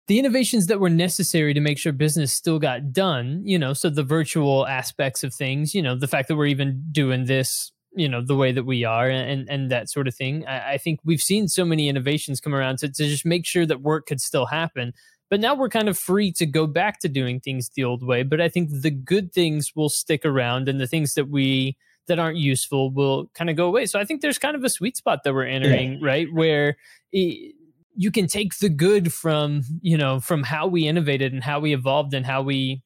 the 0.08 0.18
innovations 0.18 0.66
that 0.66 0.80
were 0.80 0.90
necessary 0.90 1.54
to 1.54 1.60
make 1.60 1.78
sure 1.78 1.92
business 1.92 2.32
still 2.32 2.58
got 2.58 2.92
done, 2.92 3.42
you 3.44 3.58
know, 3.58 3.72
so 3.72 3.88
the 3.88 4.02
virtual 4.02 4.66
aspects 4.66 5.22
of 5.22 5.32
things, 5.32 5.72
you 5.72 5.82
know, 5.82 5.94
the 5.94 6.08
fact 6.08 6.26
that 6.26 6.36
we're 6.36 6.46
even 6.46 6.82
doing 6.90 7.26
this, 7.26 7.70
you 7.94 8.08
know, 8.08 8.22
the 8.24 8.34
way 8.34 8.50
that 8.50 8.64
we 8.64 8.82
are 8.82 9.08
and 9.08 9.48
and 9.48 9.70
that 9.70 9.88
sort 9.88 10.08
of 10.08 10.16
thing. 10.16 10.44
I, 10.46 10.72
I 10.72 10.78
think 10.78 10.98
we've 11.04 11.22
seen 11.22 11.46
so 11.46 11.64
many 11.64 11.88
innovations 11.88 12.40
come 12.40 12.56
around 12.56 12.78
to, 12.78 12.88
to 12.88 13.04
just 13.04 13.24
make 13.24 13.46
sure 13.46 13.66
that 13.66 13.82
work 13.82 14.06
could 14.06 14.20
still 14.20 14.46
happen. 14.46 14.94
But 15.30 15.40
now 15.40 15.54
we're 15.54 15.68
kind 15.68 15.88
of 15.88 15.98
free 15.98 16.32
to 16.32 16.46
go 16.46 16.66
back 16.66 17.00
to 17.00 17.08
doing 17.08 17.40
things 17.40 17.70
the 17.74 17.84
old 17.84 18.02
way. 18.02 18.22
But 18.22 18.40
I 18.40 18.48
think 18.48 18.70
the 18.70 18.90
good 18.90 19.32
things 19.32 19.72
will 19.76 19.88
stick 19.90 20.24
around 20.24 20.68
and 20.68 20.80
the 20.80 20.86
things 20.86 21.14
that 21.14 21.28
we 21.28 21.76
that 22.06 22.18
aren't 22.18 22.38
useful 22.38 22.90
will 22.90 23.30
kind 23.34 23.50
of 23.50 23.56
go 23.56 23.66
away. 23.66 23.86
So 23.86 24.00
I 24.00 24.04
think 24.04 24.22
there's 24.22 24.38
kind 24.38 24.56
of 24.56 24.64
a 24.64 24.70
sweet 24.70 24.96
spot 24.96 25.24
that 25.24 25.34
we're 25.34 25.44
entering, 25.44 25.94
yeah. 25.94 26.06
right? 26.06 26.26
Where 26.32 26.78
it, 27.12 27.54
you 27.94 28.10
can 28.10 28.26
take 28.26 28.56
the 28.58 28.68
good 28.68 29.12
from, 29.12 29.62
you 29.82 29.98
know, 29.98 30.18
from 30.18 30.42
how 30.42 30.66
we 30.66 30.88
innovated 30.88 31.32
and 31.32 31.44
how 31.44 31.60
we 31.60 31.74
evolved 31.74 32.14
and 32.14 32.24
how 32.24 32.42
we 32.42 32.82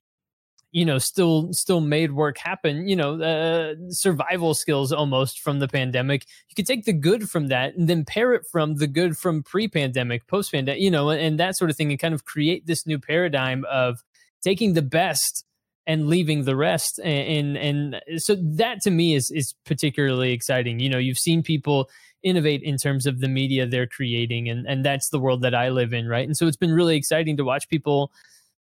you 0.73 0.87
know 0.87 0.99
still 0.99 1.53
still 1.53 1.81
made 1.81 2.13
work 2.13 2.39
happen 2.39 2.89
you 2.89 2.97
know 2.97 3.21
uh, 3.21 3.75
survival 3.91 4.55
skills 4.55 4.93
almost 4.93 5.41
from 5.41 5.61
the 5.61 5.69
pandemic. 5.69 6.27
You 6.49 6.55
could 6.57 6.67
take 6.67 6.85
the 6.85 6.93
good 6.93 7.31
from 7.31 7.49
that 7.49 7.77
and 7.77 7.89
then 7.89 8.05
pair 8.05 8.33
it 8.33 8.47
from 8.51 8.77
the 8.77 8.87
good 8.87 9.17
from 9.17 9.43
pre-pandemic 9.43 10.27
post-pandemic 10.27 10.81
you 10.81 10.91
know 10.91 11.11
and, 11.11 11.21
and 11.21 11.41
that 11.41 11.57
sort 11.57 11.71
of 11.71 11.77
thing 11.77 11.91
and 11.91 12.01
kind 12.01 12.15
of 12.15 12.25
create 12.25 12.67
this 12.67 12.87
new 12.87 12.99
paradigm 12.99 13.65
of 13.71 14.03
taking 14.43 14.73
the 14.73 14.83
best 14.83 15.45
and 15.87 16.09
leaving 16.09 16.45
the 16.45 16.57
rest 16.57 16.99
and, 16.99 17.57
and 17.57 17.95
and 18.05 18.23
so 18.23 18.37
that 18.41 18.81
to 18.81 18.91
me 18.91 19.15
is 19.15 19.31
is 19.31 19.55
particularly 19.67 20.33
exciting. 20.33 20.81
You 20.81 20.89
know 20.89 20.99
you've 20.99 21.19
seen 21.19 21.43
people 21.43 21.91
innovate 22.23 22.63
in 22.63 22.77
terms 22.77 23.05
of 23.05 23.19
the 23.19 23.29
media 23.29 23.67
they're 23.67 23.87
creating 23.87 24.49
and 24.49 24.67
and 24.67 24.85
that's 24.85 25.11
the 25.11 25.19
world 25.19 25.43
that 25.43 25.55
I 25.55 25.69
live 25.69 25.93
in 25.93 26.09
right? 26.09 26.27
And 26.27 26.37
so 26.37 26.47
it's 26.47 26.57
been 26.57 26.73
really 26.73 26.97
exciting 26.97 27.37
to 27.37 27.45
watch 27.45 27.69
people 27.69 28.11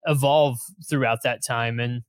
evolve 0.06 0.58
throughout 0.88 1.22
that 1.22 1.42
time 1.42 1.80
and 1.80 2.02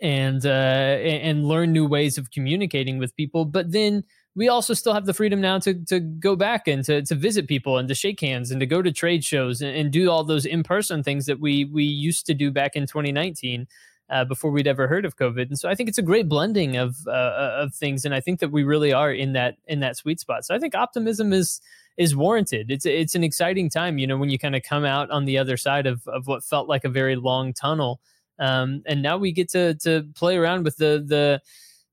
and 0.00 0.46
uh 0.46 0.48
and 0.48 1.46
learn 1.46 1.72
new 1.72 1.86
ways 1.86 2.16
of 2.16 2.30
communicating 2.30 2.98
with 2.98 3.14
people 3.16 3.44
but 3.44 3.72
then 3.72 4.04
we 4.36 4.48
also 4.48 4.72
still 4.72 4.94
have 4.94 5.06
the 5.06 5.14
freedom 5.14 5.40
now 5.40 5.58
to 5.58 5.74
to 5.84 5.98
go 5.98 6.36
back 6.36 6.68
and 6.68 6.84
to 6.84 7.02
to 7.02 7.14
visit 7.14 7.48
people 7.48 7.78
and 7.78 7.88
to 7.88 7.94
shake 7.94 8.20
hands 8.20 8.50
and 8.50 8.60
to 8.60 8.66
go 8.66 8.80
to 8.80 8.92
trade 8.92 9.24
shows 9.24 9.60
and, 9.60 9.76
and 9.76 9.90
do 9.90 10.08
all 10.08 10.22
those 10.22 10.46
in 10.46 10.62
person 10.62 11.02
things 11.02 11.26
that 11.26 11.40
we 11.40 11.64
we 11.64 11.82
used 11.82 12.24
to 12.26 12.34
do 12.34 12.50
back 12.50 12.76
in 12.76 12.86
2019 12.86 13.66
uh, 14.10 14.24
before 14.24 14.50
we'd 14.50 14.66
ever 14.66 14.88
heard 14.88 15.04
of 15.04 15.16
COVID. 15.16 15.48
And 15.48 15.58
so 15.58 15.68
I 15.68 15.74
think 15.74 15.88
it's 15.88 15.98
a 15.98 16.02
great 16.02 16.28
blending 16.28 16.76
of 16.76 16.96
uh, 17.06 17.10
of 17.10 17.74
things, 17.74 18.04
and 18.04 18.14
I 18.14 18.20
think 18.20 18.40
that 18.40 18.50
we 18.50 18.64
really 18.64 18.92
are 18.92 19.12
in 19.12 19.32
that 19.34 19.56
in 19.66 19.80
that 19.80 19.96
sweet 19.96 20.20
spot. 20.20 20.44
So 20.44 20.54
I 20.54 20.58
think 20.58 20.74
optimism 20.74 21.32
is 21.32 21.60
is 21.96 22.16
warranted. 22.16 22.70
It's 22.70 22.86
it's 22.86 23.14
an 23.14 23.24
exciting 23.24 23.70
time, 23.70 23.98
you 23.98 24.06
know, 24.06 24.16
when 24.16 24.30
you 24.30 24.38
kind 24.38 24.56
of 24.56 24.62
come 24.62 24.84
out 24.84 25.10
on 25.10 25.24
the 25.24 25.38
other 25.38 25.56
side 25.56 25.86
of 25.86 26.06
of 26.06 26.26
what 26.26 26.44
felt 26.44 26.68
like 26.68 26.84
a 26.84 26.88
very 26.88 27.16
long 27.16 27.52
tunnel, 27.52 28.00
um, 28.38 28.82
and 28.86 29.02
now 29.02 29.16
we 29.16 29.32
get 29.32 29.48
to 29.50 29.74
to 29.76 30.06
play 30.14 30.36
around 30.36 30.64
with 30.64 30.76
the 30.76 31.04
the 31.06 31.40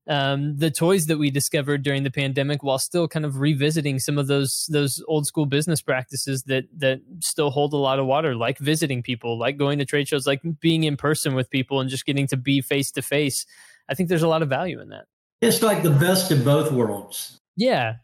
um, 0.08 0.56
the 0.56 0.70
toys 0.70 1.06
that 1.06 1.18
we 1.18 1.30
discovered 1.30 1.82
during 1.82 2.02
the 2.02 2.10
pandemic, 2.10 2.62
while 2.62 2.78
still 2.78 3.06
kind 3.06 3.26
of 3.26 3.40
revisiting 3.40 3.98
some 3.98 4.16
of 4.16 4.26
those 4.26 4.66
those 4.72 5.04
old 5.06 5.26
school 5.26 5.44
business 5.44 5.82
practices 5.82 6.44
that 6.44 6.64
that 6.78 7.00
still 7.20 7.50
hold 7.50 7.74
a 7.74 7.76
lot 7.76 7.98
of 7.98 8.06
water, 8.06 8.34
like 8.34 8.58
visiting 8.58 9.02
people, 9.02 9.38
like 9.38 9.58
going 9.58 9.78
to 9.78 9.84
trade 9.84 10.08
shows, 10.08 10.26
like 10.26 10.40
being 10.60 10.84
in 10.84 10.96
person 10.96 11.34
with 11.34 11.50
people, 11.50 11.80
and 11.80 11.90
just 11.90 12.06
getting 12.06 12.26
to 12.28 12.36
be 12.36 12.62
face 12.62 12.90
to 12.92 13.02
face. 13.02 13.44
I 13.88 13.94
think 13.94 14.08
there's 14.08 14.22
a 14.22 14.28
lot 14.28 14.42
of 14.42 14.48
value 14.48 14.80
in 14.80 14.88
that. 14.88 15.04
It's 15.42 15.62
like 15.62 15.82
the 15.82 15.90
best 15.90 16.32
of 16.32 16.44
both 16.44 16.72
worlds. 16.72 17.38
Yeah, 17.56 17.96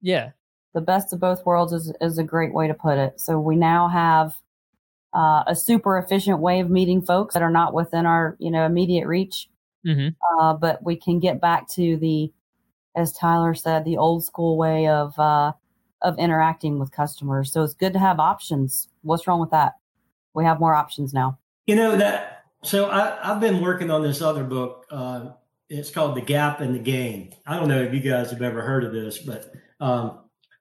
yeah. 0.00 0.30
The 0.78 0.84
best 0.84 1.12
of 1.12 1.20
both 1.20 1.44
worlds 1.44 1.72
is 1.72 1.92
is 2.00 2.18
a 2.18 2.24
great 2.24 2.54
way 2.54 2.68
to 2.68 2.74
put 2.74 2.98
it. 2.98 3.20
So 3.20 3.40
we 3.40 3.56
now 3.56 3.88
have 3.88 4.34
uh, 5.12 5.42
a 5.46 5.54
super 5.56 5.98
efficient 5.98 6.38
way 6.38 6.60
of 6.60 6.70
meeting 6.70 7.02
folks 7.02 7.34
that 7.34 7.42
are 7.42 7.50
not 7.50 7.74
within 7.74 8.06
our 8.06 8.36
you 8.38 8.50
know 8.50 8.64
immediate 8.64 9.06
reach 9.06 9.48
Mm-hmm. 9.86 10.40
Uh, 10.40 10.54
but 10.54 10.82
we 10.82 10.96
can 10.96 11.18
get 11.18 11.40
back 11.40 11.68
to 11.70 11.96
the, 11.96 12.32
as 12.96 13.12
Tyler 13.12 13.54
said, 13.54 13.84
the 13.84 13.96
old 13.96 14.24
school 14.24 14.56
way 14.56 14.86
of 14.88 15.18
uh, 15.18 15.52
of 16.02 16.18
interacting 16.18 16.78
with 16.78 16.92
customers. 16.92 17.52
So 17.52 17.62
it's 17.62 17.74
good 17.74 17.92
to 17.92 17.98
have 17.98 18.20
options. 18.20 18.88
What's 19.02 19.26
wrong 19.26 19.40
with 19.40 19.50
that? 19.50 19.74
We 20.34 20.44
have 20.44 20.60
more 20.60 20.74
options 20.74 21.12
now. 21.12 21.38
You 21.66 21.76
know 21.76 21.96
that. 21.96 22.44
So 22.62 22.90
I, 22.90 23.18
have 23.22 23.40
been 23.40 23.60
working 23.60 23.90
on 23.90 24.02
this 24.02 24.20
other 24.20 24.44
book. 24.44 24.86
Uh, 24.90 25.30
it's 25.68 25.90
called 25.90 26.16
The 26.16 26.20
Gap 26.20 26.60
and 26.60 26.74
the 26.74 26.78
Gain. 26.78 27.34
I 27.46 27.56
don't 27.56 27.68
know 27.68 27.80
if 27.80 27.92
you 27.92 28.00
guys 28.00 28.30
have 28.30 28.42
ever 28.42 28.62
heard 28.62 28.84
of 28.84 28.92
this, 28.92 29.18
but 29.18 29.52
um, 29.80 30.18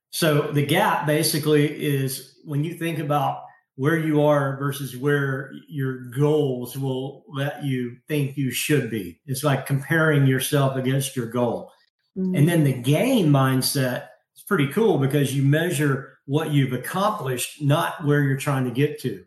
so 0.10 0.52
the 0.52 0.66
gap 0.66 1.06
basically 1.06 1.66
is 1.66 2.40
when 2.46 2.64
you 2.64 2.74
think 2.74 3.00
about 3.00 3.44
where 3.76 3.98
you 3.98 4.24
are 4.24 4.58
versus 4.58 4.98
where 4.98 5.52
your 5.68 6.10
goals 6.10 6.76
will 6.76 7.24
let 7.28 7.64
you 7.64 7.96
think 8.08 8.36
you 8.36 8.50
should 8.50 8.90
be. 8.90 9.20
It's 9.28 9.44
like 9.44 9.68
comparing 9.68 10.26
yourself 10.26 10.76
against 10.76 11.16
your 11.16 11.28
goal. 11.28 11.72
Mm-hmm. 12.18 12.36
And 12.36 12.50
then 12.50 12.64
the 12.64 12.74
gain 12.74 13.28
mindset 13.28 14.08
is 14.36 14.44
pretty 14.48 14.68
cool 14.70 14.98
because 14.98 15.36
you 15.36 15.44
measure 15.44 16.18
what 16.26 16.52
you've 16.52 16.74
accomplished, 16.74 17.62
not 17.62 18.04
where 18.04 18.24
you're 18.24 18.38
trying 18.38 18.66
to 18.66 18.72
get 18.72 19.00
to. 19.02 19.24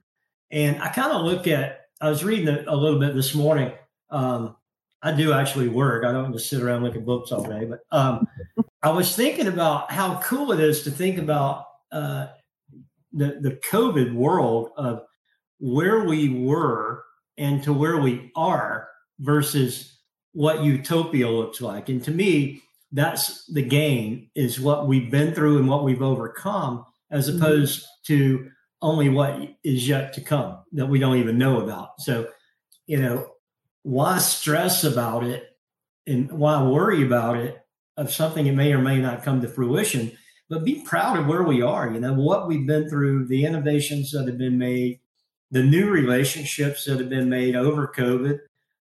And 0.51 0.83
I 0.83 0.89
kind 0.89 1.13
of 1.13 1.23
look 1.23 1.47
at, 1.47 1.83
I 2.01 2.09
was 2.09 2.25
reading 2.25 2.49
a, 2.49 2.65
a 2.67 2.75
little 2.75 2.99
bit 2.99 3.15
this 3.15 3.35
morning. 3.37 3.73
Um, 4.11 4.57
I 5.03 5.13
do 5.13 5.33
actually 5.33 5.69
work. 5.69 6.05
I 6.05 6.13
don't 6.13 6.33
just 6.33 6.49
sit 6.49 6.63
around 6.63 6.83
looking 6.83 7.05
books 7.05 7.33
all 7.33 7.45
day, 7.45 7.65
but 7.65 7.81
um, 7.91 8.29
I 8.83 8.91
was 8.91 9.17
thinking 9.17 9.47
about 9.47 9.91
how 9.91 10.21
cool 10.21 10.53
it 10.53 10.61
is 10.61 10.83
to 10.83 10.91
think 10.91 11.19
about 11.19 11.65
uh, 11.91 12.29
the, 13.13 13.39
the 13.41 13.61
COVID 13.71 14.15
world 14.15 14.71
of 14.77 15.03
where 15.59 16.05
we 16.05 16.45
were 16.45 17.05
and 17.39 17.63
to 17.63 17.73
where 17.73 17.99
we 17.99 18.31
are 18.37 18.89
versus 19.19 19.99
what 20.33 20.63
utopia 20.63 21.29
looks 21.29 21.61
like. 21.61 21.89
And 21.89 22.03
to 22.05 22.11
me, 22.11 22.63
that's 22.93 23.47
the 23.47 23.63
gain 23.63 24.31
is 24.35 24.61
what 24.61 24.87
we've 24.87 25.11
been 25.11 25.35
through 25.35 25.59
and 25.59 25.69
what 25.69 25.85
we've 25.85 26.03
overcome, 26.03 26.85
as 27.11 27.29
mm-hmm. 27.29 27.43
opposed 27.43 27.83
mm-hmm. 27.83 28.15
to 28.15 28.51
only 28.83 29.09
what 29.09 29.41
is 29.65 29.89
yet 29.89 30.13
to 30.15 30.21
come 30.21 30.59
that 30.73 30.87
we 30.87 30.99
don't 30.99 31.19
even 31.19 31.39
know 31.39 31.61
about. 31.61 32.01
So, 32.01 32.29
you 32.87 33.01
know, 33.01 33.27
why 33.83 34.19
stress 34.19 34.85
about 34.85 35.25
it 35.25 35.57
and 36.07 36.31
why 36.31 36.63
worry 36.63 37.05
about 37.05 37.37
it 37.37 37.59
of 37.97 38.13
something 38.13 38.45
that 38.47 38.55
may 38.55 38.73
or 38.73 38.81
may 38.81 38.99
not 38.99 39.23
come 39.23 39.41
to 39.41 39.49
fruition 39.49 40.13
but 40.51 40.65
be 40.65 40.83
proud 40.83 41.17
of 41.17 41.29
where 41.29 41.45
we 41.45 41.63
are, 41.63 41.91
you 41.91 42.01
know, 42.01 42.13
what 42.13 42.49
we've 42.49 42.67
been 42.67 42.91
through, 42.91 43.27
the 43.27 43.45
innovations 43.45 44.11
that 44.11 44.27
have 44.27 44.37
been 44.37 44.59
made, 44.59 44.99
the 45.53 45.63
new 45.63 45.89
relationships 45.89 46.85
that 46.85 46.99
have 46.99 47.09
been 47.09 47.31
made 47.31 47.55
over 47.55 47.91
COVID, 47.97 48.41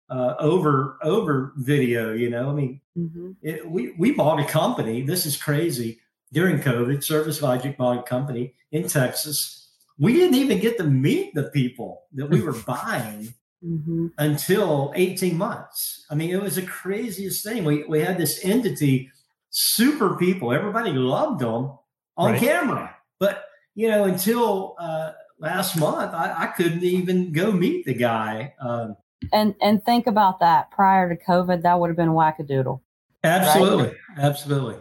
uh, 0.09 0.35
over 0.41 0.99
over 1.03 1.53
video, 1.57 2.15
you 2.15 2.31
know. 2.31 2.49
I 2.49 2.55
mean, 2.55 2.81
mm-hmm. 2.97 3.33
it, 3.43 3.71
we, 3.71 3.93
we 3.99 4.13
bought 4.13 4.41
a 4.41 4.47
company, 4.47 5.03
this 5.03 5.27
is 5.27 5.37
crazy, 5.37 6.01
during 6.33 6.59
COVID, 6.61 7.05
Service 7.05 7.43
Logic 7.43 7.77
bought 7.77 7.99
a 7.99 8.03
company 8.03 8.55
in 8.73 8.89
Texas. 8.89 9.71
We 9.99 10.15
didn't 10.15 10.37
even 10.37 10.61
get 10.61 10.79
to 10.79 10.85
meet 10.85 11.35
the 11.35 11.51
people 11.51 12.05
that 12.15 12.31
we 12.31 12.41
were 12.43 12.57
buying 12.67 13.35
mm-hmm. 13.65 14.09
until 14.19 14.93
18 14.95 15.37
months. 15.37 16.05
I 16.11 16.15
mean, 16.15 16.31
it 16.31 16.41
was 16.43 16.57
the 16.57 16.63
craziest 16.63 17.45
thing. 17.45 17.65
We, 17.65 17.85
we 17.85 18.01
had 18.01 18.19
this 18.19 18.45
entity 18.45 19.11
super 19.51 20.17
people. 20.17 20.53
Everybody 20.53 20.93
loved 20.93 21.41
them 21.41 21.79
on 22.17 22.33
right. 22.33 22.41
camera. 22.41 22.97
But, 23.19 23.45
you 23.75 23.89
know, 23.89 24.05
until 24.05 24.77
uh, 24.79 25.13
last 25.39 25.77
month, 25.77 26.15
I, 26.15 26.35
I, 26.45 26.47
couldn't 26.49 26.85
even 26.85 27.33
go 27.33 27.53
meet 27.53 27.85
the 27.85 27.95
guy. 27.95 28.55
Um, 28.61 28.97
and 29.33 29.55
and 29.61 29.85
think 29.85 30.07
about 30.07 30.41
that. 30.41 30.71
Prior 30.71 31.09
to 31.09 31.21
COVID, 31.21 31.63
that 31.63 31.81
would 31.81 31.89
have 31.89 31.97
been 31.97 32.11
wackadoodle. 32.11 32.81
Absolutely, 33.25 33.87
right? 33.87 33.97
absolutely. 34.19 34.77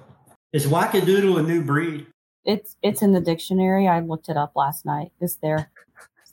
Is 0.53 0.67
wackadoodle 0.67 1.39
a 1.39 1.43
new 1.43 1.63
breed? 1.63 2.05
It's 2.45 2.75
it's 2.81 3.01
in 3.01 3.13
the 3.13 3.19
dictionary. 3.19 3.87
I 3.87 3.99
looked 3.99 4.29
it 4.29 4.37
up 4.37 4.53
last 4.55 4.85
night. 4.85 5.11
It's 5.19 5.35
there. 5.35 5.71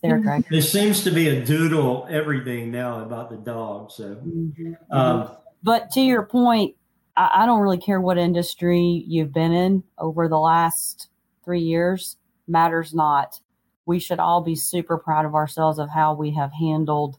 It's 0.05 0.11
there, 0.11 0.21
Greg. 0.21 0.47
There 0.51 0.61
seems 0.61 1.03
to 1.05 1.11
be 1.11 1.29
a 1.29 1.45
doodle 1.45 2.07
everything 2.11 2.71
now 2.71 3.03
about 3.03 3.31
the 3.31 3.37
dog. 3.37 3.90
So, 3.90 4.17
mm-hmm. 4.17 4.75
um, 4.90 5.31
but 5.62 5.90
to 5.93 6.01
your 6.01 6.27
point, 6.27 6.77
I, 7.17 7.43
I 7.43 7.47
don't 7.47 7.61
really 7.61 7.79
care 7.79 8.01
what 8.01 8.19
industry 8.19 9.05
you've 9.07 9.33
been 9.33 9.53
in 9.53 9.83
over 9.99 10.29
the 10.29 10.38
last 10.38 11.09
three 11.45 11.62
years, 11.62 12.17
matters 12.47 12.93
not. 12.93 13.40
We 13.87 13.99
should 13.99 14.19
all 14.19 14.43
be 14.43 14.55
super 14.55 14.99
proud 14.99 15.25
of 15.25 15.35
ourselves 15.35 15.79
of 15.79 15.90
how 15.90 16.14
we 16.14 16.35
have 16.35 16.53
handled 16.53 17.17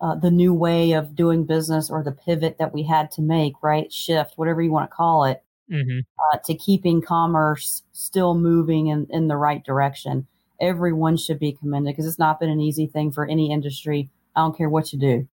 uh, 0.00 0.14
the 0.14 0.30
new 0.30 0.52
way 0.54 0.92
of 0.92 1.16
doing 1.16 1.44
business 1.44 1.90
or 1.90 2.04
the 2.04 2.12
pivot 2.12 2.58
that 2.58 2.72
we 2.72 2.84
had 2.84 3.10
to 3.12 3.22
make, 3.22 3.54
right? 3.62 3.92
Shift, 3.92 4.34
whatever 4.36 4.62
you 4.62 4.70
want 4.70 4.90
to 4.90 4.94
call 4.94 5.24
it, 5.24 5.42
mm-hmm. 5.70 6.00
uh, 6.00 6.38
to 6.44 6.54
keeping 6.54 7.02
commerce 7.02 7.82
still 7.92 8.34
moving 8.34 8.88
in, 8.88 9.06
in 9.10 9.28
the 9.28 9.36
right 9.36 9.64
direction. 9.64 10.26
Everyone 10.64 11.16
should 11.16 11.38
be 11.38 11.52
commended 11.52 11.92
because 11.92 12.06
it's 12.06 12.18
not 12.18 12.40
been 12.40 12.48
an 12.48 12.60
easy 12.60 12.86
thing 12.86 13.12
for 13.12 13.26
any 13.26 13.52
industry. 13.52 14.08
I 14.34 14.40
don't 14.40 14.56
care 14.56 14.68
what 14.68 14.92
you 14.92 14.98
do. 14.98 15.28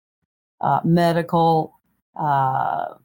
Uh, 0.61 0.79
medical, 0.83 1.73
uh, 2.19 2.95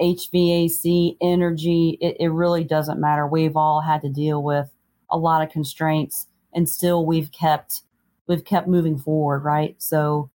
HVAC, 0.00 1.16
energy, 1.20 1.98
it, 2.00 2.16
it 2.20 2.28
really 2.28 2.64
doesn't 2.64 3.00
matter. 3.00 3.26
We've 3.26 3.56
all 3.56 3.80
had 3.80 4.02
to 4.02 4.08
deal 4.08 4.42
with 4.42 4.70
a 5.10 5.18
lot 5.18 5.42
of 5.42 5.50
constraints 5.50 6.26
and 6.52 6.68
still 6.68 7.04
we've 7.04 7.32
kept 7.32 7.82
we've 8.26 8.44
kept 8.44 8.68
moving 8.68 8.98
forward, 8.98 9.40
right? 9.40 9.74
So 9.78 10.30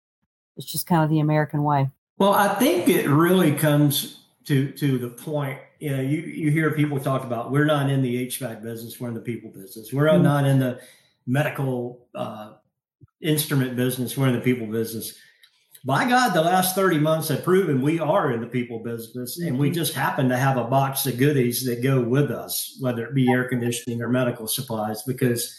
it's 0.58 0.72
just 0.72 0.88
kind 0.88 1.04
of 1.04 1.10
the 1.10 1.20
American 1.20 1.64
way. 1.64 1.90
Well, 2.18 2.34
I 2.34 2.54
think 2.56 2.88
it 2.88 3.08
really 3.10 3.54
comes 3.54 4.20
to 4.46 4.72
to 4.72 4.98
the 4.98 5.10
point. 5.10 5.60
You 5.80 5.98
know, 5.98 6.02
you 6.02 6.20
you 6.22 6.52
hear 6.52 6.72
people 6.72 7.00
talk 7.00 7.24
about 7.24 7.52
we're 7.52 7.66
not 7.66 7.90
in 7.90 8.02
the 8.02 8.28
HVAC 8.28 8.62
business, 8.62 9.00
we're 9.00 9.10
in 9.10 9.14
the 9.14 9.22
people 9.22 9.50
business. 9.50 9.92
We're 9.92 10.08
mm-hmm. 10.08 10.24
not 10.24 10.46
in 10.46 10.60
the 10.60 10.80
medical 11.26 12.08
uh, 12.16 12.54
instrument 13.22 13.76
business, 13.76 14.18
we're 14.18 14.28
in 14.28 14.36
the 14.36 14.42
people 14.42 14.68
business 14.68 15.18
by 15.84 16.08
God, 16.08 16.34
the 16.34 16.42
last 16.42 16.76
30 16.76 17.00
months 17.00 17.30
have 17.30 17.44
proven 17.44 17.82
we 17.82 18.00
are 18.00 18.32
in 18.32 18.42
the 18.42 18.48
people 18.48 18.80
business 18.80 19.40
and 19.40 19.58
we 19.58 19.68
mm-hmm. 19.68 19.76
just 19.76 19.94
happen 19.94 20.30
to 20.30 20.38
have 20.38 20.58
a 20.58 20.66
box 20.66 21.08
of 21.08 21.18
goodies 21.18 21.66
that 21.66 21.82
go 21.82 22.00
with 22.00 22.30
us, 22.30 22.78
whether 22.80 23.06
it 23.06 23.16
be 23.16 23.32
air 23.32 23.50
conditioning 23.50 24.02
or 24.02 24.10
medical 24.10 24.48
supplies. 24.48 25.02
Because 25.04 25.56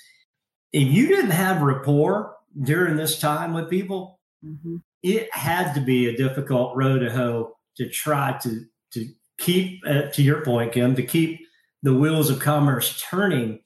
if 0.73 0.87
you 0.87 1.09
didn't 1.09 1.33
have 1.33 1.63
rapport 1.63 2.37
during 2.61 2.97
this 2.97 3.19
time 3.19 3.53
with 3.53 3.69
people, 3.69 4.21
mm-hmm. 4.45 4.77
it 5.03 5.29
had 5.35 5.73
to 5.75 5.81
be 5.81 6.07
a 6.07 6.17
difficult 6.17 6.77
road 6.77 7.01
to 7.01 7.11
hoe 7.11 7.57
to 7.79 7.89
try 7.89 8.39
to, 8.43 8.65
to 8.93 9.09
keep, 9.39 9.81
uh, 9.89 10.03
to 10.13 10.23
your 10.23 10.45
point, 10.45 10.73
Kim, 10.73 10.95
to 10.95 11.03
keep 11.03 11.41
the 11.83 11.95
wheels 11.95 12.31
of 12.31 12.39
commerce 12.39 13.03
turning. 13.11 13.59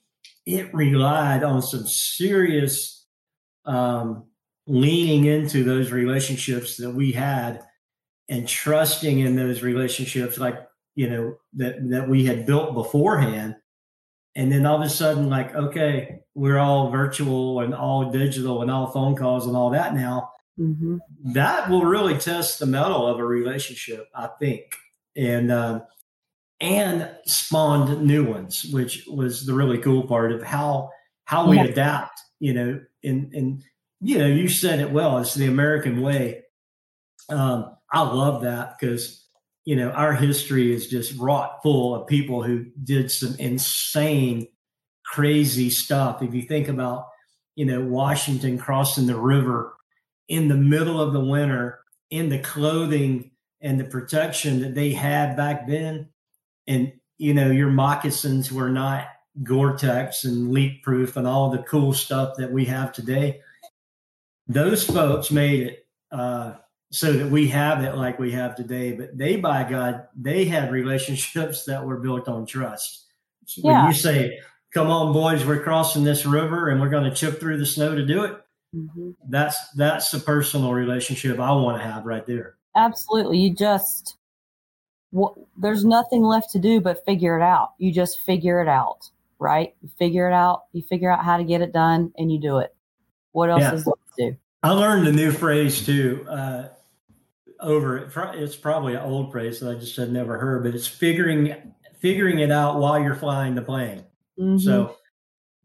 It 0.47 0.73
relied 0.73 1.43
on 1.43 1.61
some 1.61 1.85
serious 1.85 3.05
um, 3.65 4.27
leaning 4.65 5.25
into 5.25 5.65
those 5.65 5.91
relationships 5.91 6.77
that 6.77 6.91
we 6.91 7.11
had 7.11 7.61
and 8.29 8.47
trusting 8.47 9.19
in 9.19 9.35
those 9.35 9.61
relationships 9.61 10.37
like 10.37 10.55
you 10.95 11.09
know 11.09 11.35
that 11.53 11.89
that 11.89 12.07
we 12.07 12.25
had 12.25 12.45
built 12.45 12.73
beforehand. 12.73 13.57
And 14.35 14.51
then 14.51 14.65
all 14.65 14.77
of 14.77 14.87
a 14.87 14.89
sudden 14.89 15.29
like 15.29 15.53
okay 15.53 16.21
we're 16.33 16.59
all 16.59 16.91
virtual 16.91 17.59
and 17.59 17.75
all 17.75 18.09
digital 18.09 18.61
and 18.61 18.71
all 18.71 18.91
phone 18.91 19.17
calls 19.17 19.47
and 19.47 19.55
all 19.55 19.71
that 19.71 19.93
now. 19.93 20.31
Mm-hmm. 20.59 20.97
that 21.33 21.69
will 21.69 21.85
really 21.85 22.17
test 22.17 22.57
the 22.57 22.65
mettle 22.65 23.05
of 23.05 23.19
a 23.19 23.23
relationship 23.23 24.07
i 24.15 24.27
think. 24.39 24.63
And 25.15 25.51
uh, 25.51 25.81
and 26.59 27.09
spawned 27.25 28.01
new 28.01 28.23
ones 28.23 28.65
which 28.71 29.05
was 29.07 29.45
the 29.45 29.53
really 29.53 29.77
cool 29.77 30.03
part 30.07 30.31
of 30.31 30.41
how 30.43 30.89
how 31.25 31.47
we 31.47 31.57
yeah. 31.57 31.65
adapt 31.65 32.19
you 32.39 32.53
know 32.53 32.79
and 33.03 33.33
and 33.33 33.63
you 33.99 34.17
know, 34.17 34.27
you 34.27 34.47
said 34.47 34.79
it 34.79 34.91
well. 34.91 35.17
It's 35.19 35.33
the 35.33 35.47
American 35.47 36.01
way. 36.01 36.43
Um, 37.29 37.75
I 37.91 38.01
love 38.01 38.43
that 38.43 38.75
because 38.79 39.25
you 39.65 39.75
know 39.75 39.89
our 39.91 40.13
history 40.13 40.73
is 40.73 40.87
just 40.87 41.17
wrought 41.17 41.61
full 41.63 41.95
of 41.95 42.07
people 42.07 42.43
who 42.43 42.65
did 42.83 43.11
some 43.11 43.35
insane, 43.39 44.47
crazy 45.05 45.69
stuff. 45.69 46.21
If 46.21 46.33
you 46.33 46.43
think 46.43 46.67
about, 46.67 47.07
you 47.55 47.65
know, 47.65 47.81
Washington 47.81 48.57
crossing 48.57 49.07
the 49.07 49.19
river 49.19 49.75
in 50.27 50.47
the 50.47 50.55
middle 50.55 51.01
of 51.01 51.13
the 51.13 51.23
winter 51.23 51.79
in 52.09 52.29
the 52.29 52.39
clothing 52.39 53.31
and 53.61 53.79
the 53.79 53.85
protection 53.85 54.61
that 54.61 54.75
they 54.75 54.91
had 54.91 55.35
back 55.35 55.67
then. 55.67 56.09
And, 56.67 56.93
you 57.17 57.33
know, 57.33 57.49
your 57.49 57.69
moccasins 57.69 58.51
were 58.51 58.69
not 58.69 59.07
Gore-Tex 59.43 60.23
and 60.23 60.51
leak 60.51 60.83
proof 60.83 61.15
and 61.15 61.27
all 61.27 61.49
the 61.49 61.63
cool 61.63 61.93
stuff 61.93 62.37
that 62.37 62.51
we 62.51 62.65
have 62.65 62.91
today. 62.91 63.41
Those 64.47 64.85
folks 64.85 65.31
made 65.31 65.67
it 65.67 65.87
uh, 66.11 66.53
so 66.91 67.13
that 67.13 67.29
we 67.29 67.47
have 67.49 67.83
it 67.83 67.95
like 67.95 68.19
we 68.19 68.31
have 68.31 68.55
today. 68.55 68.93
But 68.93 69.17
they, 69.17 69.35
by 69.35 69.69
God, 69.69 70.07
they 70.15 70.45
had 70.45 70.71
relationships 70.71 71.65
that 71.65 71.85
were 71.85 71.97
built 71.97 72.27
on 72.27 72.45
trust. 72.45 73.05
So 73.45 73.61
yeah. 73.63 73.83
When 73.83 73.93
you 73.93 73.97
say, 73.97 74.39
"Come 74.73 74.87
on, 74.87 75.13
boys, 75.13 75.45
we're 75.45 75.63
crossing 75.63 76.03
this 76.03 76.25
river 76.25 76.69
and 76.69 76.81
we're 76.81 76.89
going 76.89 77.09
to 77.09 77.15
chip 77.15 77.39
through 77.39 77.57
the 77.57 77.65
snow 77.65 77.95
to 77.95 78.05
do 78.05 78.23
it," 78.23 78.41
mm-hmm. 78.75 79.11
that's 79.29 79.57
that's 79.71 80.11
the 80.11 80.19
personal 80.19 80.73
relationship 80.73 81.39
I 81.39 81.51
want 81.51 81.81
to 81.81 81.87
have 81.87 82.05
right 82.05 82.25
there. 82.25 82.55
Absolutely, 82.75 83.39
you 83.39 83.53
just 83.53 84.17
well, 85.11 85.47
there's 85.57 85.85
nothing 85.85 86.23
left 86.23 86.51
to 86.51 86.59
do 86.59 86.81
but 86.81 87.05
figure 87.05 87.37
it 87.37 87.43
out. 87.43 87.69
You 87.77 87.91
just 87.91 88.19
figure 88.21 88.61
it 88.61 88.67
out, 88.67 89.09
right? 89.39 89.73
You 89.81 89.89
figure 89.97 90.29
it 90.29 90.33
out. 90.33 90.63
You 90.73 90.81
figure 90.81 91.11
out 91.11 91.23
how 91.23 91.37
to 91.37 91.43
get 91.43 91.61
it 91.61 91.73
done, 91.73 92.11
and 92.17 92.31
you 92.31 92.39
do 92.39 92.57
it. 92.59 92.75
What 93.31 93.49
else 93.49 93.61
yeah. 93.61 93.73
is 93.73 93.85
left 93.85 94.01
to 94.17 94.31
do? 94.31 94.37
I 94.63 94.71
learned 94.71 95.07
a 95.07 95.11
new 95.11 95.31
phrase 95.31 95.85
too. 95.85 96.25
Uh, 96.29 96.69
over 97.59 98.09
it's 98.35 98.55
probably 98.55 98.93
an 98.93 99.01
old 99.01 99.31
phrase 99.31 99.59
that 99.59 99.75
I 99.75 99.79
just 99.79 99.95
had 99.95 100.11
never 100.11 100.37
heard, 100.37 100.63
but 100.63 100.75
it's 100.75 100.87
figuring 100.87 101.73
figuring 101.99 102.39
it 102.39 102.51
out 102.51 102.79
while 102.79 102.99
you're 102.99 103.15
flying 103.15 103.55
the 103.55 103.61
plane. 103.61 104.03
Mm-hmm. 104.39 104.57
So 104.57 104.97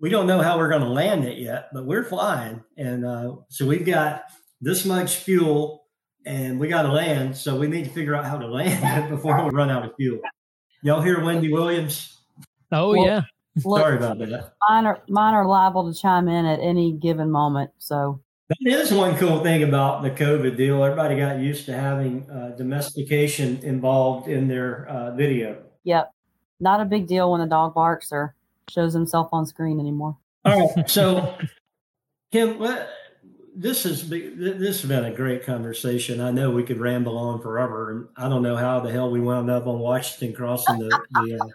we 0.01 0.09
don't 0.09 0.27
know 0.27 0.41
how 0.41 0.59
we're 0.59 0.71
going 0.71 0.83
to 0.83 0.89
land 0.89 1.25
it 1.25 1.39
yet, 1.39 1.69
but 1.73 1.85
we're 1.85 2.05
flying, 2.05 2.63
and 2.77 3.05
uh, 3.05 3.37
so 3.49 3.67
we've 3.67 3.85
got 3.87 4.25
this 4.61 4.85
much 4.85 5.17
fuel, 5.17 5.82
and 6.27 6.59
we 6.59 6.69
got 6.69 6.83
to 6.83 6.93
land. 6.93 7.37
So 7.37 7.59
we 7.59 7.67
need 7.67 7.85
to 7.85 7.91
figure 7.91 8.15
out 8.15 8.25
how 8.25 8.39
to 8.39 8.47
land 8.47 9.09
before 9.11 9.43
we 9.45 9.51
run 9.51 9.71
out 9.71 9.85
of 9.85 9.95
fuel. 9.97 10.21
Y'all 10.83 11.03
hear 11.03 11.23
Wendy 11.23 11.53
Williams? 11.53 12.19
Oh 12.71 12.91
well, 12.91 13.05
yeah. 13.05 13.23
Sorry 13.59 13.97
about 13.97 14.19
that. 14.19 14.53
Mine 14.69 14.87
are 14.87 15.03
mine 15.09 15.35
are 15.35 15.47
liable 15.47 15.93
to 15.93 15.99
chime 15.99 16.29
in 16.29 16.47
at 16.47 16.59
any 16.61 16.93
given 16.93 17.31
moment. 17.31 17.71
So 17.79 18.21
that 18.49 18.57
is 18.67 18.93
one 18.93 19.17
cool 19.17 19.41
thing 19.41 19.63
about 19.63 20.03
the 20.03 20.11
COVID 20.11 20.57
deal. 20.57 20.83
Everybody 20.83 21.17
got 21.17 21.39
used 21.39 21.67
to 21.67 21.75
having 21.75 22.29
uh, 22.31 22.55
domestication 22.57 23.59
involved 23.63 24.29
in 24.29 24.49
their 24.49 24.87
uh, 24.87 25.15
video. 25.15 25.63
Yep. 25.85 26.13
Not 26.61 26.81
a 26.81 26.85
big 26.85 27.07
deal 27.07 27.31
when 27.33 27.41
the 27.41 27.47
dog 27.47 27.75
barks 27.75 28.13
or 28.13 28.35
shows 28.69 28.93
himself 28.93 29.29
on 29.33 29.47
screen 29.47 29.81
anymore. 29.81 30.17
All 30.45 30.73
right. 30.77 30.91
So, 30.91 31.37
Kim, 32.31 32.59
this 33.55 33.83
has 33.85 34.03
been, 34.03 34.39
this 34.39 34.81
has 34.81 34.89
been 34.89 35.05
a 35.05 35.15
great 35.15 35.45
conversation. 35.45 36.21
I 36.21 36.31
know 36.31 36.51
we 36.51 36.63
could 36.63 36.79
ramble 36.79 37.19
on 37.19 37.41
forever, 37.43 37.91
and 37.91 38.09
I 38.17 38.29
don't 38.29 38.43
know 38.43 38.57
how 38.57 38.81
the 38.81 38.91
hell 38.91 39.11
we 39.11 39.21
wound 39.21 39.51
up 39.51 39.67
on 39.67 39.79
Washington 39.79 40.35
crossing 40.35 40.79
the, 40.79 40.89
the 41.11 41.39
uh, 41.39 41.49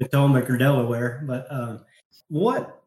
Potomac 0.00 0.50
or 0.50 0.56
Delaware, 0.56 1.22
but 1.26 1.46
uh, 1.50 1.78
what 2.28 2.82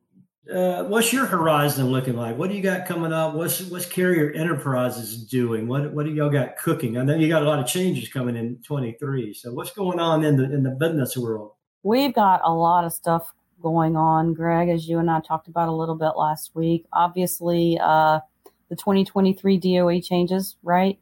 uh, 0.54 0.84
what's 0.84 1.12
your 1.12 1.26
horizon 1.26 1.88
looking 1.88 2.16
like? 2.16 2.38
What 2.38 2.50
do 2.50 2.56
you 2.56 2.62
got 2.62 2.86
coming 2.86 3.12
up? 3.12 3.34
What's 3.34 3.62
what's 3.62 3.86
Carrier 3.86 4.32
Enterprises 4.32 5.24
doing? 5.26 5.68
What 5.68 5.92
what 5.94 6.06
do 6.06 6.12
y'all 6.12 6.30
got 6.30 6.58
cooking? 6.58 6.98
I 6.98 7.04
know 7.04 7.16
you 7.16 7.28
got 7.28 7.42
a 7.42 7.46
lot 7.46 7.60
of 7.60 7.66
changes 7.66 8.10
coming 8.10 8.36
in 8.36 8.58
23. 8.64 9.34
So 9.34 9.54
what's 9.54 9.72
going 9.72 10.00
on 10.00 10.24
in 10.24 10.38
the 10.38 10.44
in 10.44 10.62
the 10.62 10.72
business 10.72 11.18
world? 11.18 11.54
We've 11.84 12.14
got 12.14 12.42
a 12.44 12.54
lot 12.54 12.84
of 12.86 12.94
stuff 12.94 13.34
going 13.66 13.95
on, 13.95 14.32
Greg, 14.36 14.70
as 14.70 14.88
you 14.88 14.99
and 14.99 15.09
I 15.09 15.20
talked 15.22 15.47
about 15.47 15.70
a 15.70 15.72
little 15.72 15.95
bit 15.95 16.11
last 16.16 16.51
week. 16.53 16.86
Obviously, 16.93 17.80
uh, 17.82 18.20
the 18.70 18.76
2023 18.76 19.57
DOE 19.57 19.99
changes, 20.01 20.55
right? 20.61 20.99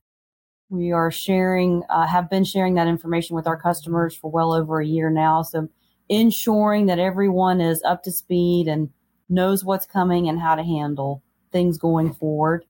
We 0.69 0.93
are 0.93 1.11
sharing, 1.11 1.83
uh, 1.89 2.07
have 2.07 2.29
been 2.29 2.45
sharing 2.45 2.75
that 2.75 2.87
information 2.87 3.35
with 3.35 3.47
our 3.47 3.57
customers 3.59 4.15
for 4.15 4.31
well 4.31 4.53
over 4.53 4.79
a 4.79 4.85
year 4.85 5.09
now. 5.09 5.41
So 5.41 5.67
ensuring 6.07 6.85
that 6.85 6.99
everyone 6.99 7.59
is 7.59 7.83
up 7.83 8.01
to 8.03 8.13
speed 8.13 8.69
and 8.69 8.89
knows 9.27 9.65
what's 9.65 9.85
coming 9.85 10.29
and 10.29 10.39
how 10.39 10.55
to 10.55 10.63
handle 10.63 11.21
things 11.51 11.77
going 11.77 12.13
forward. 12.13 12.63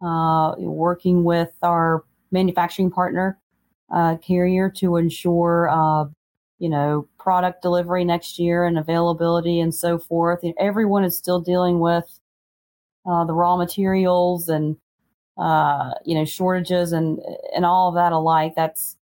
Uh, 0.00 0.54
working 0.58 1.24
with 1.24 1.50
our 1.64 2.04
manufacturing 2.30 2.92
partner 2.92 3.40
uh, 3.92 4.18
carrier 4.18 4.70
to 4.70 4.98
ensure, 4.98 5.68
uh, 5.68 6.04
you 6.62 6.68
know, 6.68 7.08
product 7.18 7.60
delivery 7.60 8.04
next 8.04 8.38
year 8.38 8.64
and 8.64 8.78
availability 8.78 9.58
and 9.58 9.74
so 9.74 9.98
forth. 9.98 10.44
Everyone 10.60 11.02
is 11.02 11.18
still 11.18 11.40
dealing 11.40 11.80
with 11.80 12.20
uh, 13.04 13.24
the 13.24 13.32
raw 13.32 13.56
materials 13.56 14.48
and 14.48 14.76
uh, 15.36 15.90
you 16.04 16.14
know 16.14 16.24
shortages 16.24 16.92
and 16.92 17.18
and 17.52 17.66
all 17.66 17.88
of 17.88 17.96
that 17.96 18.12
alike. 18.12 18.52
That's 18.54 18.96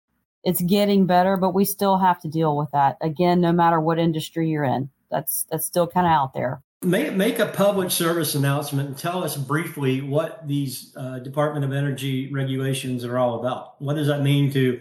it's 0.44 0.62
getting 0.62 1.08
better, 1.08 1.36
but 1.36 1.56
we 1.56 1.66
still 1.66 1.98
have 1.98 2.22
to 2.22 2.28
deal 2.28 2.56
with 2.56 2.70
that 2.74 2.98
again, 3.02 3.42
no 3.42 3.52
matter 3.52 3.80
what 3.80 3.98
industry 3.98 4.52
you're 4.52 4.64
in. 4.64 4.92
That's 5.10 5.48
that's 5.50 5.66
still 5.66 5.88
kind 5.88 6.06
of 6.06 6.12
out 6.12 6.36
there. 6.36 6.62
Make, 6.84 7.14
make 7.14 7.40
a 7.40 7.48
public 7.48 7.90
service 7.90 8.36
announcement 8.36 8.90
and 8.90 8.96
tell 8.96 9.24
us 9.24 9.36
briefly 9.36 10.02
what 10.02 10.48
these 10.48 10.96
uh, 10.96 11.18
Department 11.18 11.66
of 11.66 11.74
Energy 11.74 12.32
regulations 12.32 13.04
are 13.04 13.18
all 13.18 13.40
about. 13.40 13.82
What 13.82 13.96
does 13.96 14.06
that 14.06 14.22
mean 14.22 14.52
to 14.52 14.80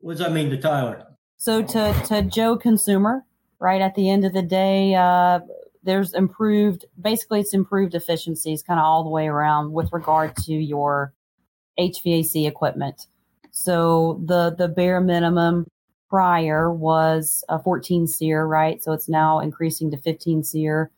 what 0.00 0.12
does 0.12 0.20
that 0.20 0.32
mean 0.32 0.48
to 0.48 0.56
Tyler? 0.56 1.06
So 1.36 1.62
to 1.62 1.92
to 2.06 2.22
Joe 2.22 2.56
consumer, 2.56 3.24
right 3.58 3.80
at 3.80 3.94
the 3.94 4.10
end 4.10 4.24
of 4.24 4.32
the 4.32 4.42
day, 4.42 4.94
uh, 4.94 5.40
there's 5.82 6.14
improved. 6.14 6.84
Basically, 7.00 7.40
it's 7.40 7.54
improved 7.54 7.94
efficiencies, 7.94 8.62
kind 8.62 8.80
of 8.80 8.84
all 8.84 9.04
the 9.04 9.10
way 9.10 9.26
around 9.26 9.72
with 9.72 9.92
regard 9.92 10.36
to 10.44 10.54
your 10.54 11.12
HVAC 11.78 12.46
equipment. 12.46 13.06
So 13.50 14.20
the 14.24 14.54
the 14.56 14.68
bare 14.68 15.00
minimum 15.00 15.66
prior 16.08 16.72
was 16.72 17.44
a 17.48 17.58
14 17.58 18.06
SEER, 18.06 18.46
right? 18.46 18.82
So 18.82 18.92
it's 18.92 19.08
now 19.08 19.40
increasing 19.40 19.90
to 19.90 19.96
15 19.96 20.44
SEER 20.44 20.90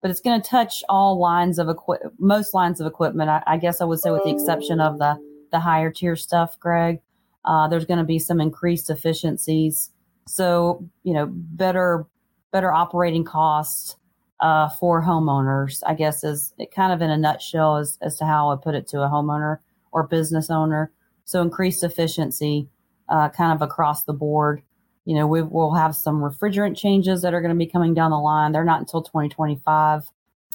but 0.00 0.10
it's 0.10 0.20
going 0.20 0.40
to 0.40 0.48
touch 0.48 0.82
all 0.88 1.18
lines 1.18 1.58
of 1.58 1.68
equipment, 1.68 2.14
most 2.18 2.54
lines 2.54 2.80
of 2.80 2.86
equipment. 2.86 3.28
I, 3.28 3.42
I, 3.46 3.56
guess 3.58 3.80
I 3.80 3.84
would 3.84 4.00
say, 4.00 4.10
with 4.10 4.24
the 4.24 4.30
exception 4.30 4.80
of 4.80 4.98
the 4.98 5.18
the 5.52 5.60
higher 5.60 5.90
tier 5.90 6.16
stuff, 6.16 6.58
Greg. 6.60 7.00
Uh, 7.44 7.68
there's 7.68 7.84
going 7.84 7.98
to 7.98 8.04
be 8.04 8.18
some 8.18 8.40
increased 8.40 8.90
efficiencies, 8.90 9.90
so 10.26 10.86
you 11.02 11.12
know, 11.12 11.26
better 11.30 12.06
better 12.52 12.72
operating 12.72 13.24
costs 13.24 13.96
uh, 14.40 14.68
for 14.68 15.02
homeowners. 15.02 15.82
I 15.86 15.94
guess 15.94 16.24
is 16.24 16.52
it 16.58 16.74
kind 16.74 16.92
of 16.92 17.00
in 17.00 17.10
a 17.10 17.16
nutshell 17.16 17.76
as 17.76 17.98
as 18.02 18.16
to 18.18 18.24
how 18.24 18.50
I 18.50 18.56
put 18.56 18.74
it 18.74 18.86
to 18.88 19.02
a 19.02 19.08
homeowner 19.08 19.58
or 19.92 20.06
business 20.06 20.50
owner. 20.50 20.92
So 21.24 21.42
increased 21.42 21.84
efficiency, 21.84 22.68
uh, 23.08 23.28
kind 23.28 23.52
of 23.52 23.62
across 23.62 24.04
the 24.04 24.12
board 24.12 24.62
you 25.04 25.14
know, 25.14 25.26
we 25.26 25.42
will 25.42 25.74
have 25.74 25.96
some 25.96 26.20
refrigerant 26.20 26.76
changes 26.76 27.22
that 27.22 27.34
are 27.34 27.40
going 27.40 27.54
to 27.54 27.58
be 27.58 27.66
coming 27.66 27.94
down 27.94 28.10
the 28.10 28.18
line. 28.18 28.52
They're 28.52 28.64
not 28.64 28.80
until 28.80 29.02
2025. 29.02 30.04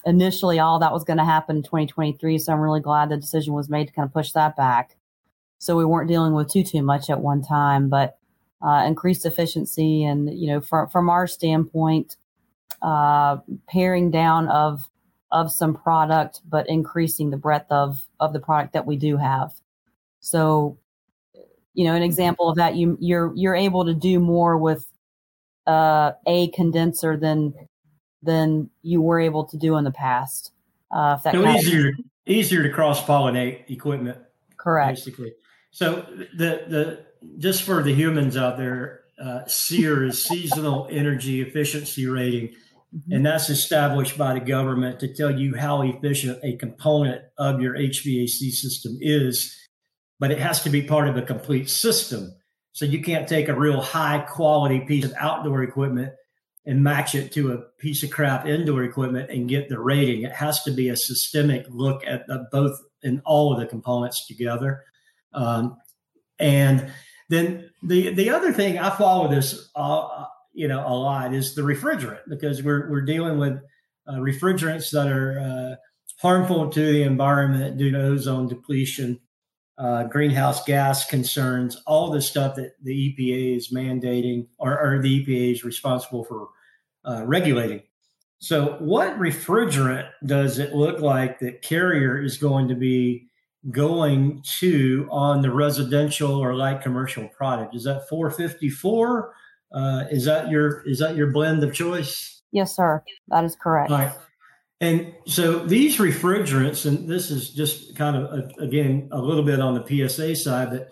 Initially, 0.04 0.58
all 0.58 0.78
that 0.78 0.92
was 0.92 1.04
going 1.04 1.18
to 1.18 1.24
happen 1.24 1.56
in 1.56 1.62
2023. 1.62 2.38
So 2.38 2.52
I'm 2.52 2.60
really 2.60 2.80
glad 2.80 3.08
the 3.08 3.16
decision 3.16 3.54
was 3.54 3.68
made 3.68 3.88
to 3.88 3.92
kind 3.92 4.06
of 4.06 4.12
push 4.12 4.32
that 4.32 4.56
back. 4.56 4.96
So 5.58 5.76
we 5.76 5.84
weren't 5.84 6.08
dealing 6.08 6.34
with 6.34 6.50
too, 6.50 6.62
too 6.62 6.82
much 6.82 7.10
at 7.10 7.20
one 7.20 7.42
time, 7.42 7.88
but 7.88 8.18
uh, 8.62 8.84
increased 8.86 9.26
efficiency. 9.26 10.04
And, 10.04 10.38
you 10.38 10.48
know, 10.48 10.60
from, 10.60 10.88
from 10.88 11.08
our 11.08 11.26
standpoint, 11.26 12.16
uh, 12.82 13.38
paring 13.68 14.10
down 14.10 14.48
of 14.48 14.88
of 15.32 15.50
some 15.50 15.74
product, 15.74 16.40
but 16.48 16.68
increasing 16.68 17.30
the 17.30 17.36
breadth 17.36 17.70
of 17.70 18.06
of 18.20 18.32
the 18.32 18.38
product 18.38 18.74
that 18.74 18.86
we 18.86 18.96
do 18.96 19.16
have. 19.16 19.52
So 20.20 20.78
you 21.76 21.84
know, 21.84 21.94
an 21.94 22.02
example 22.02 22.48
of 22.48 22.56
that, 22.56 22.74
you 22.74 22.96
you're 23.00 23.32
you're 23.36 23.54
able 23.54 23.84
to 23.84 23.94
do 23.94 24.18
more 24.18 24.56
with 24.56 24.90
uh, 25.66 26.12
a 26.26 26.48
condenser 26.48 27.16
than 27.18 27.54
than 28.22 28.70
you 28.82 29.02
were 29.02 29.20
able 29.20 29.44
to 29.44 29.58
do 29.58 29.76
in 29.76 29.84
the 29.84 29.90
past. 29.90 30.52
Uh, 30.90 31.16
if 31.18 31.24
that 31.24 31.34
so 31.34 31.46
easier 31.46 31.88
of, 31.88 31.94
easier 32.24 32.62
to 32.62 32.70
cross 32.70 33.02
pollinate 33.04 33.70
equipment. 33.70 34.16
Correct. 34.56 34.96
Basically, 34.96 35.34
so 35.76 36.06
the 36.34 36.64
the 36.68 37.06
just 37.38 37.62
for 37.62 37.82
the 37.82 37.94
humans 37.94 38.36
out 38.36 38.56
there, 38.56 39.02
uh, 39.22 39.46
SEER 39.46 40.04
is 40.04 40.24
seasonal 40.24 40.88
energy 40.90 41.40
efficiency 41.40 42.06
rating. 42.06 42.48
Mm-hmm. 42.94 43.12
And 43.12 43.26
that's 43.26 43.50
established 43.50 44.16
by 44.16 44.34
the 44.34 44.40
government 44.40 45.00
to 45.00 45.12
tell 45.12 45.36
you 45.36 45.56
how 45.56 45.82
efficient 45.82 46.38
a 46.44 46.56
component 46.56 47.22
of 47.36 47.60
your 47.60 47.74
HVAC 47.74 48.52
system 48.52 48.96
is 49.00 49.56
but 50.18 50.30
it 50.30 50.38
has 50.38 50.62
to 50.62 50.70
be 50.70 50.82
part 50.82 51.08
of 51.08 51.16
a 51.16 51.22
complete 51.22 51.68
system. 51.68 52.34
So 52.72 52.84
you 52.84 53.02
can't 53.02 53.28
take 53.28 53.48
a 53.48 53.58
real 53.58 53.80
high 53.80 54.18
quality 54.18 54.80
piece 54.80 55.04
of 55.04 55.14
outdoor 55.18 55.62
equipment 55.62 56.12
and 56.66 56.82
match 56.82 57.14
it 57.14 57.32
to 57.32 57.52
a 57.52 57.58
piece 57.78 58.02
of 58.02 58.10
crap 58.10 58.46
indoor 58.46 58.82
equipment 58.82 59.30
and 59.30 59.48
get 59.48 59.68
the 59.68 59.78
rating. 59.78 60.22
It 60.22 60.32
has 60.32 60.62
to 60.64 60.70
be 60.70 60.88
a 60.88 60.96
systemic 60.96 61.66
look 61.68 62.02
at 62.06 62.26
the, 62.26 62.46
both 62.50 62.78
and 63.02 63.22
all 63.24 63.52
of 63.52 63.60
the 63.60 63.66
components 63.66 64.26
together. 64.26 64.82
Um, 65.32 65.76
and 66.38 66.90
then 67.28 67.70
the 67.82 68.14
the 68.14 68.30
other 68.30 68.52
thing 68.52 68.78
I 68.78 68.90
follow 68.90 69.28
this, 69.28 69.70
uh, 69.74 70.24
you 70.52 70.68
know, 70.68 70.86
a 70.86 70.94
lot 70.94 71.34
is 71.34 71.54
the 71.54 71.62
refrigerant 71.62 72.20
because 72.28 72.62
we're 72.62 72.90
we're 72.90 73.02
dealing 73.02 73.38
with 73.38 73.60
uh, 74.06 74.14
refrigerants 74.14 74.90
that 74.92 75.08
are 75.08 75.40
uh, 75.40 75.76
harmful 76.20 76.70
to 76.70 76.92
the 76.92 77.02
environment 77.02 77.78
due 77.78 77.90
to 77.90 78.02
ozone 78.02 78.48
depletion 78.48 79.20
uh, 79.78 80.04
greenhouse 80.04 80.64
gas 80.64 81.04
concerns, 81.04 81.76
all 81.86 82.10
the 82.10 82.22
stuff 82.22 82.56
that 82.56 82.72
the 82.82 83.14
EPA 83.14 83.56
is 83.56 83.72
mandating 83.72 84.46
or, 84.58 84.78
or 84.80 85.02
the 85.02 85.24
EPA 85.24 85.52
is 85.52 85.64
responsible 85.64 86.24
for 86.24 86.48
uh, 87.04 87.24
regulating. 87.26 87.82
So, 88.38 88.76
what 88.80 89.18
refrigerant 89.18 90.08
does 90.24 90.58
it 90.58 90.74
look 90.74 91.00
like 91.00 91.38
that 91.40 91.62
Carrier 91.62 92.22
is 92.22 92.38
going 92.38 92.68
to 92.68 92.74
be 92.74 93.28
going 93.70 94.42
to 94.58 95.08
on 95.10 95.42
the 95.42 95.50
residential 95.50 96.34
or 96.34 96.54
light 96.54 96.82
commercial 96.82 97.28
product? 97.28 97.74
Is 97.74 97.84
that 97.84 98.08
454? 98.08 99.34
Uh, 99.72 100.04
is 100.10 100.24
that 100.24 100.50
your 100.50 100.82
is 100.86 101.00
that 101.00 101.16
your 101.16 101.30
blend 101.30 101.62
of 101.62 101.74
choice? 101.74 102.42
Yes, 102.52 102.74
sir. 102.76 103.02
That 103.28 103.44
is 103.44 103.56
correct. 103.60 103.90
All 103.90 103.98
right. 103.98 104.12
And 104.80 105.14
so 105.26 105.58
these 105.58 105.96
refrigerants, 105.96 106.86
and 106.86 107.08
this 107.08 107.30
is 107.30 107.50
just 107.50 107.96
kind 107.96 108.16
of 108.16 108.24
a, 108.24 108.62
again 108.62 109.08
a 109.10 109.20
little 109.20 109.42
bit 109.42 109.60
on 109.60 109.74
the 109.74 110.08
PSA 110.08 110.36
side, 110.36 110.70
that 110.72 110.90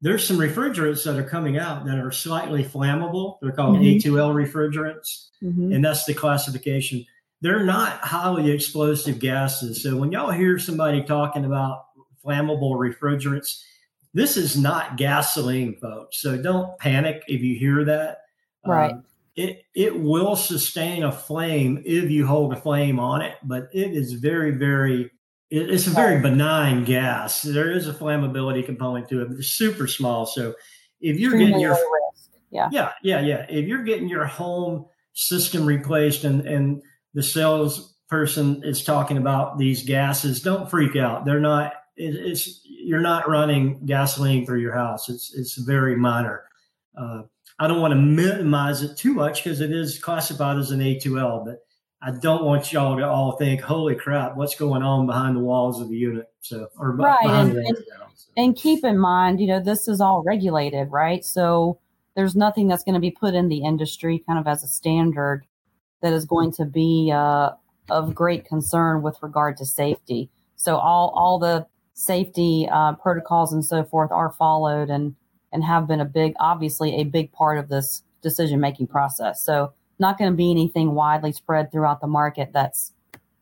there's 0.00 0.26
some 0.26 0.38
refrigerants 0.38 1.04
that 1.04 1.18
are 1.18 1.28
coming 1.28 1.58
out 1.58 1.84
that 1.86 1.98
are 1.98 2.12
slightly 2.12 2.62
flammable. 2.62 3.38
They're 3.42 3.52
called 3.52 3.76
mm-hmm. 3.76 4.08
A2L 4.08 4.34
refrigerants, 4.34 5.28
mm-hmm. 5.42 5.72
and 5.72 5.84
that's 5.84 6.04
the 6.04 6.14
classification. 6.14 7.04
They're 7.40 7.64
not 7.64 8.00
highly 8.00 8.50
explosive 8.50 9.18
gases. 9.18 9.82
So 9.82 9.96
when 9.96 10.12
y'all 10.12 10.30
hear 10.30 10.58
somebody 10.58 11.02
talking 11.02 11.44
about 11.44 11.84
flammable 12.24 12.76
refrigerants, 12.76 13.60
this 14.14 14.36
is 14.36 14.56
not 14.56 14.96
gasoline, 14.96 15.76
folks. 15.80 16.20
So 16.20 16.40
don't 16.40 16.78
panic 16.78 17.22
if 17.26 17.42
you 17.42 17.58
hear 17.58 17.84
that. 17.84 18.18
Right. 18.64 18.92
Um, 18.92 19.04
it 19.36 19.64
it 19.74 20.00
will 20.00 20.36
sustain 20.36 21.02
a 21.02 21.10
flame 21.10 21.82
if 21.84 22.10
you 22.10 22.26
hold 22.26 22.52
a 22.52 22.56
flame 22.56 23.00
on 23.00 23.20
it, 23.20 23.34
but 23.42 23.68
it 23.72 23.92
is 23.92 24.12
very 24.12 24.52
very 24.52 25.10
it, 25.50 25.70
it's 25.70 25.88
a 25.88 25.90
very 25.90 26.20
benign 26.20 26.84
gas. 26.84 27.42
There 27.42 27.72
is 27.72 27.88
a 27.88 27.92
flammability 27.92 28.64
component 28.64 29.08
to 29.08 29.22
it, 29.22 29.28
but 29.28 29.38
it's 29.38 29.48
super 29.48 29.88
small. 29.88 30.26
So 30.26 30.54
if 31.00 31.18
you're 31.18 31.36
getting 31.36 31.58
your 31.58 31.76
yeah 32.50 32.68
yeah 32.70 32.92
yeah 33.02 33.20
yeah 33.20 33.46
if 33.48 33.66
you're 33.66 33.82
getting 33.82 34.08
your 34.08 34.26
home 34.26 34.86
system 35.14 35.66
replaced 35.66 36.22
and 36.22 36.46
and 36.46 36.82
the 37.14 37.22
salesperson 37.22 38.62
is 38.64 38.84
talking 38.84 39.16
about 39.16 39.58
these 39.58 39.82
gases, 39.84 40.42
don't 40.42 40.70
freak 40.70 40.96
out. 40.96 41.24
They're 41.24 41.40
not. 41.40 41.72
It, 41.96 42.14
it's 42.16 42.60
you're 42.64 43.00
not 43.00 43.28
running 43.28 43.84
gasoline 43.86 44.44
through 44.44 44.60
your 44.60 44.74
house. 44.74 45.08
It's 45.08 45.34
it's 45.34 45.54
very 45.56 45.96
minor. 45.96 46.44
Uh, 46.96 47.22
I 47.58 47.68
don't 47.68 47.80
want 47.80 47.92
to 47.92 47.98
minimize 47.98 48.82
it 48.82 48.96
too 48.96 49.14
much 49.14 49.44
because 49.44 49.60
it 49.60 49.70
is 49.70 49.98
classified 49.98 50.58
as 50.58 50.70
an 50.70 50.80
A2L, 50.80 51.44
but 51.44 51.64
I 52.02 52.10
don't 52.10 52.44
want 52.44 52.72
y'all 52.72 52.96
to 52.98 53.08
all 53.08 53.32
think, 53.32 53.60
holy 53.60 53.94
crap, 53.94 54.36
what's 54.36 54.54
going 54.54 54.82
on 54.82 55.06
behind 55.06 55.36
the 55.36 55.40
walls 55.40 55.80
of 55.80 55.88
the 55.88 55.96
unit? 55.96 56.26
So, 56.40 56.68
or 56.76 56.92
right. 56.96 57.24
And, 57.24 57.56
and, 57.56 57.76
and 58.36 58.56
keep 58.56 58.84
in 58.84 58.98
mind, 58.98 59.40
you 59.40 59.46
know, 59.46 59.60
this 59.60 59.88
is 59.88 60.00
all 60.00 60.22
regulated, 60.22 60.90
right? 60.90 61.24
So 61.24 61.78
there's 62.14 62.36
nothing 62.36 62.68
that's 62.68 62.84
going 62.84 62.94
to 62.94 63.00
be 63.00 63.10
put 63.10 63.34
in 63.34 63.48
the 63.48 63.64
industry 63.64 64.22
kind 64.26 64.38
of 64.38 64.46
as 64.46 64.62
a 64.62 64.68
standard 64.68 65.46
that 66.02 66.12
is 66.12 66.26
going 66.26 66.52
to 66.52 66.66
be 66.66 67.10
uh, 67.14 67.52
of 67.88 68.14
great 68.14 68.44
concern 68.44 69.00
with 69.00 69.16
regard 69.22 69.56
to 69.58 69.64
safety. 69.64 70.28
So 70.56 70.76
all, 70.76 71.10
all 71.16 71.38
the 71.38 71.66
safety 71.94 72.68
uh, 72.70 72.92
protocols 72.94 73.52
and 73.52 73.64
so 73.64 73.84
forth 73.84 74.12
are 74.12 74.30
followed 74.30 74.90
and 74.90 75.14
and 75.52 75.62
have 75.62 75.86
been 75.86 76.00
a 76.00 76.04
big, 76.04 76.34
obviously, 76.40 76.96
a 76.96 77.04
big 77.04 77.32
part 77.32 77.58
of 77.58 77.68
this 77.68 78.02
decision 78.22 78.60
making 78.60 78.88
process. 78.88 79.44
So, 79.44 79.72
not 80.00 80.18
going 80.18 80.30
to 80.30 80.36
be 80.36 80.50
anything 80.50 80.94
widely 80.96 81.30
spread 81.30 81.70
throughout 81.70 82.00
the 82.00 82.08
market 82.08 82.50
that's 82.52 82.92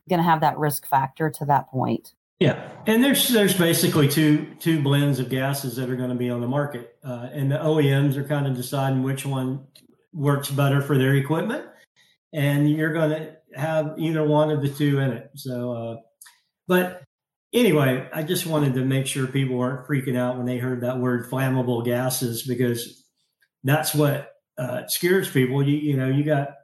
going 0.08 0.18
to 0.18 0.24
have 0.24 0.42
that 0.42 0.58
risk 0.58 0.86
factor 0.86 1.30
to 1.30 1.46
that 1.46 1.70
point. 1.70 2.12
Yeah, 2.38 2.68
and 2.86 3.02
there's 3.02 3.28
there's 3.28 3.56
basically 3.56 4.08
two 4.08 4.54
two 4.58 4.82
blends 4.82 5.18
of 5.20 5.30
gases 5.30 5.76
that 5.76 5.88
are 5.88 5.96
going 5.96 6.10
to 6.10 6.16
be 6.16 6.28
on 6.28 6.40
the 6.40 6.48
market, 6.48 6.96
uh, 7.02 7.28
and 7.32 7.50
the 7.50 7.56
OEMs 7.56 8.16
are 8.16 8.24
kind 8.24 8.46
of 8.46 8.54
deciding 8.54 9.02
which 9.02 9.24
one 9.24 9.66
works 10.12 10.50
better 10.50 10.82
for 10.82 10.98
their 10.98 11.14
equipment, 11.14 11.64
and 12.32 12.68
you're 12.68 12.92
going 12.92 13.10
to 13.10 13.36
have 13.54 13.94
either 13.96 14.24
one 14.24 14.50
of 14.50 14.60
the 14.60 14.68
two 14.68 14.98
in 14.98 15.12
it. 15.12 15.30
So, 15.36 15.72
uh, 15.72 15.96
but 16.66 17.04
anyway, 17.52 18.08
I 18.12 18.22
just 18.22 18.46
wanted 18.46 18.74
to 18.74 18.84
make 18.84 19.06
sure 19.06 19.26
people 19.26 19.56
weren't 19.56 19.86
freaking 19.86 20.16
out 20.16 20.36
when 20.36 20.46
they 20.46 20.58
heard 20.58 20.82
that 20.82 20.98
word 20.98 21.30
flammable 21.30 21.84
gases 21.84 22.42
because 22.42 23.04
that's 23.64 23.94
what 23.94 24.32
uh, 24.58 24.82
scares 24.88 25.30
people. 25.30 25.66
You, 25.66 25.76
you 25.76 25.96
know, 25.96 26.08
you 26.08 26.24
got 26.24 26.54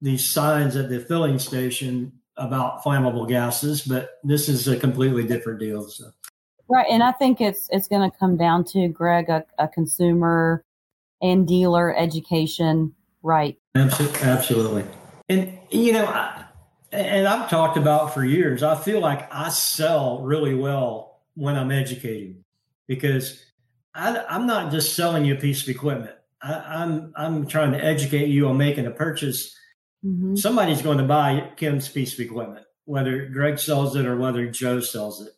these 0.00 0.32
signs 0.32 0.76
at 0.76 0.88
the 0.88 1.00
filling 1.00 1.38
station 1.38 2.12
about 2.36 2.82
flammable 2.82 3.28
gases, 3.28 3.82
but 3.82 4.10
this 4.24 4.48
is 4.48 4.66
a 4.66 4.76
completely 4.76 5.26
different 5.26 5.60
deal. 5.60 5.88
So. 5.88 6.10
Right, 6.68 6.86
and 6.88 7.02
I 7.02 7.12
think 7.12 7.40
it's 7.40 7.68
it's 7.70 7.88
going 7.88 8.08
to 8.08 8.16
come 8.16 8.36
down 8.36 8.64
to 8.66 8.88
Greg, 8.88 9.28
a, 9.28 9.44
a 9.58 9.66
consumer 9.66 10.64
and 11.20 11.46
dealer 11.46 11.94
education, 11.96 12.94
right? 13.22 13.58
Absolutely, 13.74 14.84
and 15.28 15.58
you 15.70 15.92
know, 15.92 16.06
I, 16.06 16.44
and 16.92 17.26
I've 17.26 17.48
talked 17.48 17.76
about 17.76 18.14
for 18.14 18.24
years, 18.24 18.62
I 18.62 18.74
feel 18.74 19.00
like 19.00 19.32
I 19.32 19.48
sell 19.48 20.22
really 20.22 20.54
well 20.54 21.20
when 21.34 21.56
I'm 21.56 21.70
educating 21.70 22.44
because 22.88 23.44
I, 23.94 24.24
am 24.28 24.46
not 24.46 24.72
just 24.72 24.96
selling 24.96 25.24
you 25.24 25.34
a 25.34 25.38
piece 25.38 25.62
of 25.62 25.68
equipment. 25.68 26.16
I, 26.42 26.82
am 26.82 27.12
I'm, 27.16 27.36
I'm 27.36 27.46
trying 27.46 27.72
to 27.72 27.84
educate 27.84 28.28
you 28.28 28.48
on 28.48 28.56
making 28.56 28.86
a 28.86 28.90
purchase. 28.90 29.56
Mm-hmm. 30.04 30.36
Somebody's 30.36 30.82
going 30.82 30.98
to 30.98 31.04
buy 31.04 31.52
Kim's 31.56 31.88
piece 31.88 32.14
of 32.14 32.20
equipment, 32.20 32.66
whether 32.86 33.26
Greg 33.26 33.58
sells 33.58 33.94
it 33.94 34.06
or 34.06 34.16
whether 34.16 34.50
Joe 34.50 34.80
sells 34.80 35.24
it. 35.24 35.32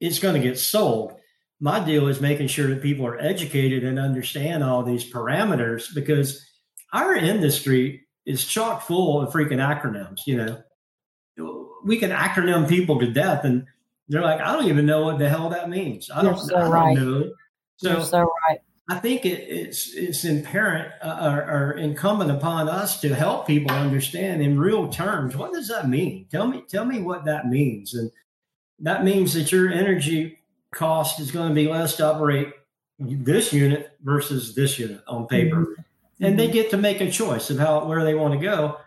It's 0.00 0.18
going 0.18 0.34
to 0.34 0.46
get 0.46 0.58
sold. 0.58 1.14
My 1.60 1.84
deal 1.84 2.08
is 2.08 2.20
making 2.20 2.48
sure 2.48 2.68
that 2.68 2.82
people 2.82 3.06
are 3.06 3.18
educated 3.18 3.84
and 3.84 3.98
understand 3.98 4.62
all 4.62 4.82
these 4.82 5.10
parameters 5.10 5.92
because 5.94 6.46
our 6.92 7.14
industry 7.14 8.07
is 8.28 8.44
chock 8.44 8.82
full 8.82 9.22
of 9.22 9.32
freaking 9.32 9.58
acronyms. 9.58 10.20
You 10.26 10.62
know, 11.36 11.70
we 11.82 11.96
can 11.96 12.10
acronym 12.10 12.68
people 12.68 13.00
to 13.00 13.10
death, 13.10 13.44
and 13.44 13.66
they're 14.08 14.22
like, 14.22 14.40
I 14.40 14.52
don't 14.52 14.66
even 14.66 14.84
know 14.84 15.02
what 15.04 15.18
the 15.18 15.30
hell 15.30 15.48
that 15.48 15.70
means. 15.70 16.10
I 16.10 16.22
don't, 16.22 16.38
so 16.38 16.54
I 16.54 16.60
don't 16.60 16.70
right. 16.70 16.96
know. 16.96 17.32
So, 17.78 17.92
You're 17.92 18.04
so 18.04 18.30
right. 18.48 18.60
I 18.90 18.98
think 18.98 19.24
it, 19.24 19.48
it's 19.48 19.94
it's 19.94 20.24
inherent 20.24 20.92
uh, 21.02 21.18
or, 21.22 21.42
or, 21.42 21.72
incumbent 21.72 22.30
upon 22.30 22.68
us 22.68 23.00
to 23.00 23.14
help 23.14 23.46
people 23.46 23.70
understand 23.70 24.42
in 24.42 24.58
real 24.58 24.88
terms 24.88 25.36
what 25.36 25.52
does 25.52 25.68
that 25.68 25.88
mean. 25.88 26.26
Tell 26.30 26.46
me 26.46 26.64
tell 26.68 26.84
me 26.84 27.00
what 27.00 27.24
that 27.24 27.48
means, 27.48 27.94
and 27.94 28.10
that 28.80 29.04
means 29.04 29.32
that 29.34 29.52
your 29.52 29.70
energy 29.70 30.38
cost 30.70 31.18
is 31.18 31.30
going 31.30 31.48
to 31.48 31.54
be 31.54 31.66
less 31.66 31.96
to 31.96 32.06
operate 32.06 32.52
this 32.98 33.52
unit 33.54 33.92
versus 34.02 34.54
this 34.54 34.78
unit 34.78 35.00
on 35.06 35.26
paper. 35.26 35.56
Mm-hmm 35.56 35.82
and 36.20 36.38
they 36.38 36.44
mm-hmm. 36.44 36.52
get 36.52 36.70
to 36.70 36.76
make 36.76 37.00
a 37.00 37.10
choice 37.10 37.50
of 37.50 37.58
how 37.58 37.84
where 37.86 38.04
they 38.04 38.14
want 38.14 38.34
to 38.34 38.40
go. 38.40 38.78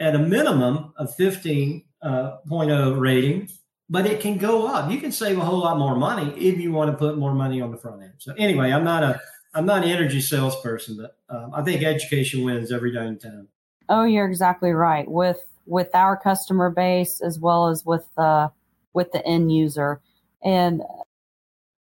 At 0.00 0.14
a 0.14 0.18
minimum 0.18 0.92
of 0.96 1.16
15.0 1.16 1.82
uh, 2.02 2.94
rating 2.94 3.48
but 3.90 4.06
it 4.06 4.20
can 4.20 4.36
go 4.36 4.66
up. 4.66 4.90
You 4.90 5.00
can 5.00 5.12
save 5.12 5.38
a 5.38 5.44
whole 5.44 5.60
lot 5.60 5.78
more 5.78 5.96
money 5.96 6.32
if 6.36 6.58
you 6.58 6.72
want 6.72 6.90
to 6.90 6.96
put 6.96 7.16
more 7.16 7.34
money 7.34 7.60
on 7.60 7.70
the 7.70 7.76
front 7.76 8.02
end. 8.02 8.12
So 8.18 8.34
anyway 8.36 8.70
i'm 8.72 8.84
not 8.84 9.02
a 9.02 9.20
i'm 9.54 9.66
not 9.66 9.84
an 9.84 9.90
energy 9.90 10.20
salesperson 10.20 10.96
but 10.96 11.16
um, 11.34 11.52
i 11.54 11.62
think 11.62 11.82
education 11.82 12.44
wins 12.44 12.72
every 12.72 12.92
day 12.92 13.06
in 13.06 13.18
time. 13.18 13.48
Oh 13.88 14.04
you're 14.04 14.28
exactly 14.28 14.72
right. 14.72 15.08
With 15.08 15.40
with 15.66 15.94
our 15.94 16.16
customer 16.16 16.70
base 16.70 17.20
as 17.20 17.38
well 17.38 17.68
as 17.68 17.84
with 17.84 18.06
uh 18.16 18.48
with 18.92 19.12
the 19.12 19.24
end 19.26 19.52
user. 19.52 20.00
And 20.42 20.82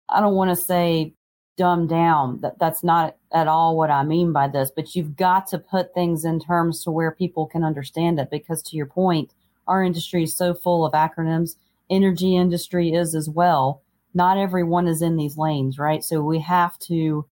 i 0.08 0.20
don't 0.20 0.34
want 0.34 0.50
to 0.50 0.56
say 0.56 1.14
dumb 1.56 1.86
down. 1.86 2.40
That 2.40 2.58
that's 2.58 2.84
not 2.84 3.16
at 3.32 3.48
all 3.48 3.76
what 3.76 3.90
I 3.90 4.02
mean 4.02 4.32
by 4.32 4.48
this. 4.48 4.70
But 4.74 4.94
you've 4.94 5.16
got 5.16 5.46
to 5.48 5.58
put 5.58 5.94
things 5.94 6.24
in 6.24 6.40
terms 6.40 6.82
to 6.84 6.90
where 6.90 7.10
people 7.10 7.46
can 7.46 7.64
understand 7.64 8.18
it. 8.20 8.30
Because 8.30 8.62
to 8.64 8.76
your 8.76 8.86
point, 8.86 9.32
our 9.66 9.82
industry 9.82 10.24
is 10.24 10.34
so 10.34 10.54
full 10.54 10.84
of 10.84 10.92
acronyms. 10.92 11.56
Energy 11.90 12.36
industry 12.36 12.92
is 12.92 13.14
as 13.14 13.28
well. 13.28 13.82
Not 14.14 14.38
everyone 14.38 14.88
is 14.88 15.02
in 15.02 15.16
these 15.16 15.36
lanes, 15.36 15.78
right? 15.78 16.02
So 16.02 16.22
we 16.22 16.40
have 16.40 16.78
to 16.80 17.26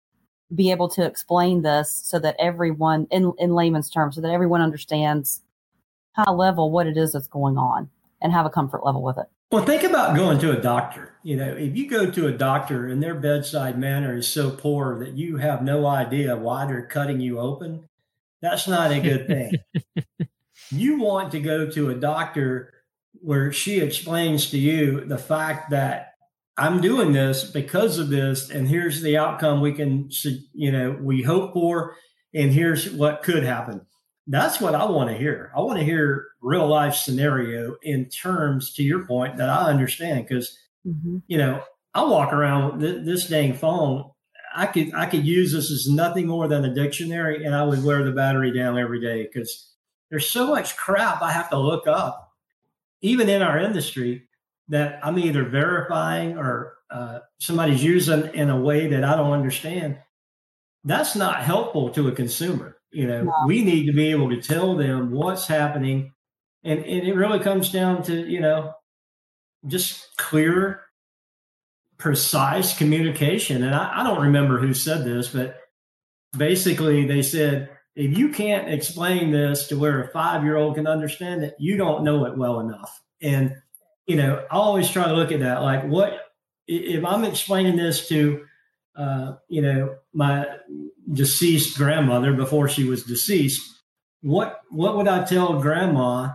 be 0.55 0.71
able 0.71 0.89
to 0.91 1.05
explain 1.05 1.63
this 1.63 2.03
so 2.05 2.19
that 2.19 2.37
everyone, 2.39 3.07
in 3.11 3.33
in 3.39 3.55
layman's 3.55 3.91
terms, 3.91 4.17
so 4.17 4.21
that 4.21 4.31
everyone 4.31 4.61
understands 4.61 5.43
high 6.13 6.31
level 6.31 6.71
what 6.71 6.87
it 6.87 6.97
is 6.97 7.13
that's 7.13 7.29
going 7.29 7.57
on 7.57 7.89
and 8.21 8.33
have 8.33 8.47
a 8.47 8.51
comfort 8.51 8.85
level 8.85 9.03
with 9.03 9.19
it. 9.19 9.27
Well, 9.53 9.67
think 9.67 9.83
about 9.83 10.17
going 10.17 10.39
to 10.39 10.57
a 10.57 10.61
doctor. 10.63 11.13
You 11.23 11.37
know, 11.37 11.55
if 11.55 11.77
you 11.77 11.87
go 11.87 12.11
to 12.11 12.27
a 12.27 12.33
doctor 12.33 12.87
and 12.87 13.03
their 13.03 13.15
bedside 13.15 13.79
manner 13.79 14.17
is 14.17 14.27
so 14.27 14.51
poor 14.51 14.99
that 15.01 15.19
you 15.19 15.37
have 15.37 15.63
no 15.63 15.87
idea 15.87 16.39
why 16.39 16.65
they're 16.65 16.87
cutting 16.87 17.21
you 17.21 17.39
open, 17.39 17.87
that's 18.41 18.67
not 18.67 18.91
a 18.91 18.99
good 18.99 19.27
thing. 19.27 19.53
you 20.71 20.99
want 21.03 21.33
to 21.33 21.39
go 21.41 21.69
to 21.69 21.91
a 21.91 21.95
doctor 21.95 22.73
where 23.13 23.53
she 23.53 23.81
explains 23.81 24.49
to 24.53 24.59
you 24.59 25.05
the 25.05 25.19
fact 25.19 25.69
that 25.69 26.15
I'm 26.57 26.81
doing 26.81 27.13
this 27.13 27.45
because 27.45 27.99
of 27.99 28.09
this, 28.09 28.49
and 28.49 28.69
here's 28.69 29.03
the 29.03 29.19
outcome 29.19 29.61
we 29.61 29.75
can, 29.75 30.09
you 30.55 30.73
know, 30.73 30.97
we 30.99 31.25
hope 31.25 31.53
for, 31.53 31.95
and 32.35 32.53
here's 32.53 32.91
what 32.91 33.23
could 33.23 33.43
happen 33.43 33.83
that's 34.27 34.61
what 34.61 34.75
I 34.75 34.85
want 34.85 35.11
to 35.11 35.17
hear. 35.17 35.53
I 35.57 35.61
want 35.61 35.79
to 35.79 35.85
hear 35.85 36.29
real 36.41 36.67
life 36.67 36.95
scenario 36.95 37.77
in 37.83 38.09
terms 38.09 38.73
to 38.75 38.83
your 38.83 39.05
point 39.07 39.37
that 39.37 39.49
I 39.49 39.69
understand 39.69 40.27
because 40.27 40.57
mm-hmm. 40.87 41.19
you 41.27 41.39
know 41.39 41.63
I 41.95 42.05
walk 42.05 42.33
around 42.33 42.81
with 42.81 43.05
this 43.05 43.29
dang 43.29 43.55
phone. 43.55 44.11
I 44.55 44.67
could 44.67 44.95
I 44.95 45.07
could 45.07 45.27
use 45.27 45.53
this 45.53 45.71
as 45.71 45.89
nothing 45.89 46.27
more 46.27 46.47
than 46.47 46.65
a 46.65 46.75
dictionary, 46.75 47.45
and 47.45 47.55
I 47.55 47.65
would 47.65 47.83
wear 47.83 48.05
the 48.05 48.13
battery 48.13 48.53
down 48.53 48.79
every 48.79 49.01
day 49.01 49.25
because 49.25 49.71
there's 50.11 50.29
so 50.29 50.49
much 50.49 50.77
crap 50.77 51.23
I 51.23 51.33
have 51.33 51.51
to 51.51 51.59
look 51.59 51.87
up, 51.87 52.33
even 53.01 53.29
in 53.29 53.43
our 53.43 53.59
industry, 53.59 54.29
that 54.69 55.01
I'm 55.03 55.19
either 55.19 55.45
verifying 55.45 56.37
or 56.37 56.75
uh, 56.91 57.21
somebody's 57.41 57.83
using 57.83 58.31
in 58.35 58.51
a 58.51 58.61
way 58.61 58.89
that 58.89 59.05
I 59.05 59.17
don't 59.17 59.33
understand. 59.33 59.99
That's 60.85 61.17
not 61.17 61.43
helpful 61.43 61.91
to 61.91 62.09
a 62.09 62.13
consumer. 62.13 62.77
You 62.93 63.07
know, 63.07 63.23
no. 63.25 63.33
we 63.47 63.65
need 63.65 63.87
to 63.87 63.93
be 63.93 64.11
able 64.11 64.31
to 64.31 64.41
tell 64.41 64.77
them 64.77 65.11
what's 65.11 65.47
happening, 65.47 66.13
and, 66.63 66.81
and 66.81 67.09
it 67.09 67.15
really 67.15 67.41
comes 67.41 67.71
down 67.71 68.03
to 68.05 68.27
you 68.29 68.41
know 68.41 68.75
just 69.67 70.17
clear, 70.17 70.83
precise 71.99 72.77
communication. 72.77 73.63
And 73.63 73.75
I, 73.75 74.01
I 74.01 74.03
don't 74.03 74.23
remember 74.23 74.59
who 74.59 74.75
said 74.75 75.05
this, 75.05 75.29
but 75.29 75.59
basically 76.37 77.07
they 77.07 77.23
said 77.23 77.71
if 77.95 78.17
you 78.17 78.31
can't 78.31 78.73
explain 78.73 79.31
this 79.31 79.69
to 79.69 79.79
where 79.79 80.03
a 80.03 80.09
five 80.09 80.45
year 80.45 80.57
old 80.57 80.77
can 80.77 80.87
understand 80.87 81.45
it, 81.45 81.55
you 81.59 81.77
don't 81.77 82.05
know 82.05 82.25
it 82.25 82.37
well 82.37 82.61
enough. 82.61 83.03
And, 83.21 83.55
you 84.07 84.17
know, 84.17 84.45
I 84.51 84.55
always 84.57 84.91
try 84.91 85.07
to 85.07 85.15
look 85.15 85.33
at 85.33 85.41
that 85.41 85.63
like, 85.63 85.85
what 85.85 86.19
if 86.67 87.05
I'm 87.05 87.25
explaining 87.25 87.77
this 87.77 88.09
to, 88.09 88.45
uh, 88.97 89.35
you 89.49 89.63
know, 89.63 89.97
my 90.13 90.47
deceased 91.13 91.77
grandmother 91.77 92.33
before 92.33 92.69
she 92.69 92.85
was 92.85 93.05
deceased, 93.05 93.63
what 94.21 94.61
what 94.71 94.97
would 94.97 95.09
I 95.09 95.25
tell 95.25 95.61
grandma 95.61 96.31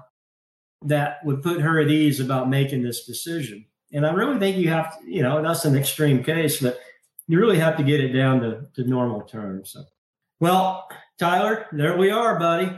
that 0.84 1.24
would 1.24 1.42
put 1.42 1.62
her 1.62 1.80
at 1.80 1.90
ease 1.90 2.20
about 2.20 2.50
making 2.50 2.84
this 2.84 3.06
decision? 3.06 3.66
And 3.94 4.06
I 4.06 4.12
really 4.12 4.40
think 4.40 4.58
you 4.58 4.70
have 4.70 5.00
to, 5.00 5.10
you 5.10 5.24
know, 5.24 5.42
that's 5.42 5.66
an 5.66 5.76
extreme 5.76 6.24
case, 6.24 6.62
but 6.62 6.80
you 7.28 7.40
really 7.40 7.60
have 7.60 7.78
to 7.78 7.84
get 7.84 8.02
it 8.02 8.10
down 8.10 8.42
to, 8.42 8.66
to 8.76 8.84
normal 8.84 9.22
terms. 9.22 9.72
So, 9.72 9.84
well, 10.40 10.88
Tyler, 11.18 11.68
there 11.72 11.98
we 11.98 12.12
are, 12.12 12.38
buddy. 12.38 12.72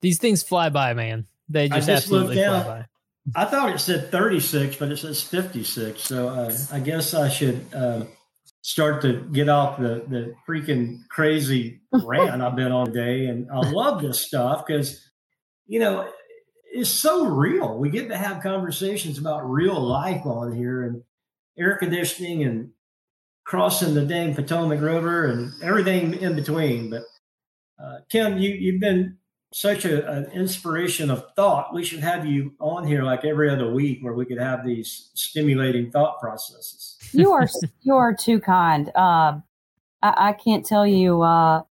These 0.00 0.18
things 0.18 0.42
fly 0.42 0.68
by, 0.68 0.94
man. 0.94 1.26
They 1.48 1.68
just, 1.68 1.86
just 1.86 2.04
absolutely 2.04 2.36
fly 2.36 2.62
by. 2.64 2.86
I 3.34 3.44
thought 3.44 3.74
it 3.74 3.78
said 3.78 4.10
36, 4.10 4.76
but 4.76 4.90
it 4.90 4.98
says 4.98 5.22
56. 5.22 6.00
So 6.02 6.28
uh, 6.28 6.56
I 6.72 6.80
guess 6.80 7.14
I 7.14 7.28
should 7.28 7.64
uh, 7.74 8.04
start 8.68 9.00
to 9.00 9.26
get 9.32 9.48
off 9.48 9.78
the, 9.78 10.04
the 10.08 10.34
freaking 10.46 10.98
crazy 11.08 11.80
rant 12.04 12.42
I've 12.42 12.54
been 12.54 12.70
on 12.70 12.92
today. 12.92 13.24
And 13.24 13.48
I 13.50 13.60
love 13.70 14.02
this 14.02 14.20
stuff 14.20 14.66
because, 14.66 15.08
you 15.66 15.80
know, 15.80 16.06
it's 16.70 16.90
so 16.90 17.24
real. 17.28 17.78
We 17.78 17.88
get 17.88 18.10
to 18.10 18.16
have 18.18 18.42
conversations 18.42 19.16
about 19.16 19.48
real 19.48 19.80
life 19.80 20.26
on 20.26 20.52
here 20.52 20.82
and 20.82 21.02
air 21.58 21.78
conditioning 21.78 22.44
and 22.44 22.70
crossing 23.44 23.94
the 23.94 24.04
dang 24.04 24.34
Potomac 24.34 24.82
River 24.82 25.24
and 25.24 25.50
everything 25.62 26.12
in 26.20 26.36
between. 26.36 26.90
But 26.90 27.04
uh, 27.82 28.00
Kim, 28.10 28.36
you, 28.36 28.50
you've 28.50 28.82
been 28.82 29.16
such 29.52 29.84
a, 29.84 30.10
an 30.10 30.30
inspiration 30.32 31.10
of 31.10 31.24
thought. 31.34 31.72
We 31.72 31.84
should 31.84 32.00
have 32.00 32.26
you 32.26 32.54
on 32.60 32.86
here 32.86 33.02
like 33.02 33.24
every 33.24 33.48
other 33.50 33.72
week 33.72 34.00
where 34.02 34.12
we 34.12 34.26
could 34.26 34.38
have 34.38 34.64
these 34.64 35.10
stimulating 35.14 35.90
thought 35.90 36.20
processes. 36.20 36.96
You 37.12 37.32
are 37.32 37.48
you 37.82 37.94
are 37.94 38.14
too 38.14 38.40
kind. 38.40 38.88
Uh, 38.94 39.40
I, 40.02 40.28
I, 40.28 40.32
can't 40.32 40.64
tell 40.64 40.86
you 40.86 41.22
uh, 41.22 41.62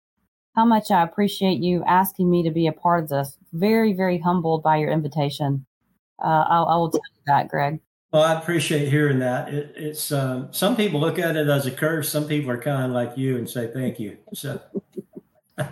how 0.54 0.64
much 0.64 0.90
I 0.90 1.02
appreciate 1.02 1.62
you 1.62 1.84
asking 1.84 2.30
me 2.30 2.42
to 2.44 2.50
be 2.50 2.66
a 2.66 2.72
part 2.72 3.04
of 3.04 3.08
this. 3.10 3.36
Very, 3.52 3.92
very 3.92 4.18
humbled 4.18 4.62
by 4.62 4.78
your 4.78 4.90
invitation. 4.90 5.66
Uh, 6.22 6.44
I, 6.48 6.62
I 6.62 6.76
will 6.76 6.90
tell 6.90 7.00
you 7.14 7.22
that, 7.26 7.48
Greg. 7.48 7.80
Well, 8.12 8.22
I 8.22 8.38
appreciate 8.38 8.88
hearing 8.88 9.18
that. 9.18 9.52
It, 9.52 9.74
it's 9.76 10.10
um, 10.10 10.48
some 10.50 10.76
people 10.76 10.98
look 11.00 11.18
at 11.18 11.36
it 11.36 11.48
as 11.48 11.66
a 11.66 11.70
curse. 11.70 12.08
Some 12.08 12.26
people 12.26 12.50
are 12.50 12.60
kind 12.60 12.94
like 12.94 13.18
you 13.18 13.36
and 13.36 13.48
say 13.48 13.70
thank 13.70 14.00
you. 14.00 14.16
So 14.32 14.60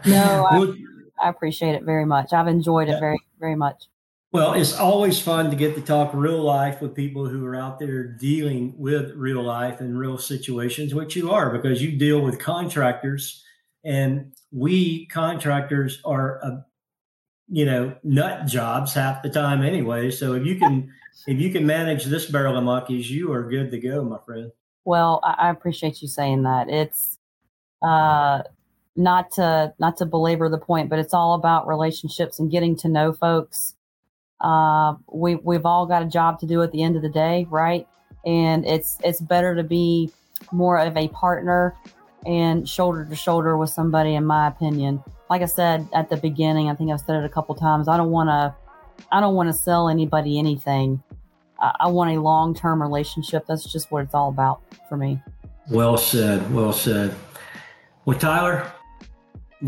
no, 0.04 0.46
I, 0.50 0.74
I, 1.20 1.28
appreciate 1.28 1.74
it 1.74 1.84
very 1.84 2.04
much. 2.04 2.32
I've 2.32 2.48
enjoyed 2.48 2.88
it 2.88 2.98
very, 3.00 3.20
very 3.38 3.56
much. 3.56 3.84
Well, 4.32 4.54
it's 4.54 4.76
always 4.76 5.20
fun 5.20 5.50
to 5.50 5.56
get 5.56 5.76
to 5.76 5.80
talk 5.80 6.10
real 6.12 6.40
life 6.40 6.80
with 6.80 6.94
people 6.94 7.26
who 7.26 7.46
are 7.46 7.54
out 7.54 7.78
there 7.78 8.02
dealing 8.02 8.74
with 8.76 9.12
real 9.14 9.42
life 9.42 9.80
and 9.80 9.96
real 9.96 10.18
situations, 10.18 10.92
which 10.92 11.14
you 11.14 11.30
are 11.30 11.50
because 11.50 11.80
you 11.80 11.92
deal 11.96 12.20
with 12.20 12.40
contractors, 12.40 13.44
and 13.84 14.32
we 14.50 15.06
contractors 15.06 16.00
are, 16.04 16.40
uh, 16.42 16.56
you 17.48 17.64
know, 17.64 17.94
nut 18.02 18.46
jobs 18.46 18.92
half 18.94 19.22
the 19.22 19.30
time 19.30 19.62
anyway. 19.62 20.10
So 20.10 20.32
if 20.32 20.44
you 20.44 20.56
can, 20.56 20.92
if 21.28 21.38
you 21.38 21.52
can 21.52 21.64
manage 21.64 22.06
this 22.06 22.26
barrel 22.26 22.58
of 22.58 22.64
monkeys, 22.64 23.08
you 23.08 23.32
are 23.32 23.48
good 23.48 23.70
to 23.70 23.78
go, 23.78 24.02
my 24.02 24.18
friend. 24.26 24.50
Well, 24.84 25.20
I 25.22 25.48
appreciate 25.48 26.02
you 26.02 26.08
saying 26.08 26.42
that. 26.42 26.68
It's 26.68 27.18
uh, 27.82 28.42
not 28.96 29.30
to 29.32 29.72
not 29.78 29.96
to 29.98 30.06
belabor 30.06 30.48
the 30.48 30.58
point, 30.58 30.88
but 30.88 30.98
it's 30.98 31.14
all 31.14 31.34
about 31.34 31.66
relationships 31.66 32.38
and 32.38 32.50
getting 32.50 32.76
to 32.76 32.88
know 32.88 33.12
folks. 33.12 33.74
Uh, 34.40 34.94
we 35.12 35.36
we've 35.36 35.66
all 35.66 35.86
got 35.86 36.02
a 36.02 36.06
job 36.06 36.38
to 36.40 36.46
do 36.46 36.62
at 36.62 36.72
the 36.72 36.82
end 36.82 36.96
of 36.96 37.02
the 37.02 37.08
day, 37.08 37.46
right? 37.50 37.86
And 38.24 38.64
it's 38.66 38.98
it's 39.04 39.20
better 39.20 39.54
to 39.54 39.62
be 39.62 40.10
more 40.52 40.78
of 40.78 40.96
a 40.96 41.08
partner 41.08 41.74
and 42.26 42.68
shoulder 42.68 43.04
to 43.04 43.16
shoulder 43.16 43.56
with 43.56 43.70
somebody, 43.70 44.14
in 44.14 44.24
my 44.24 44.48
opinion. 44.48 45.02
Like 45.28 45.42
I 45.42 45.46
said 45.46 45.88
at 45.94 46.10
the 46.10 46.16
beginning, 46.16 46.68
I 46.68 46.74
think 46.74 46.90
I've 46.90 47.00
said 47.00 47.16
it 47.16 47.24
a 47.24 47.28
couple 47.28 47.54
times. 47.54 47.88
I 47.88 47.96
don't 47.96 48.10
want 48.10 48.28
to 48.28 48.54
I 49.10 49.20
don't 49.20 49.34
want 49.34 49.48
to 49.48 49.52
sell 49.52 49.88
anybody 49.88 50.38
anything. 50.38 51.02
I, 51.58 51.74
I 51.80 51.88
want 51.88 52.16
a 52.16 52.20
long 52.20 52.54
term 52.54 52.80
relationship. 52.80 53.46
That's 53.46 53.70
just 53.70 53.90
what 53.90 54.04
it's 54.04 54.14
all 54.14 54.28
about 54.28 54.62
for 54.88 54.96
me. 54.96 55.20
Well 55.70 55.96
said. 55.96 56.52
Well 56.54 56.72
said. 56.72 57.14
Well, 58.04 58.18
Tyler, 58.18 58.70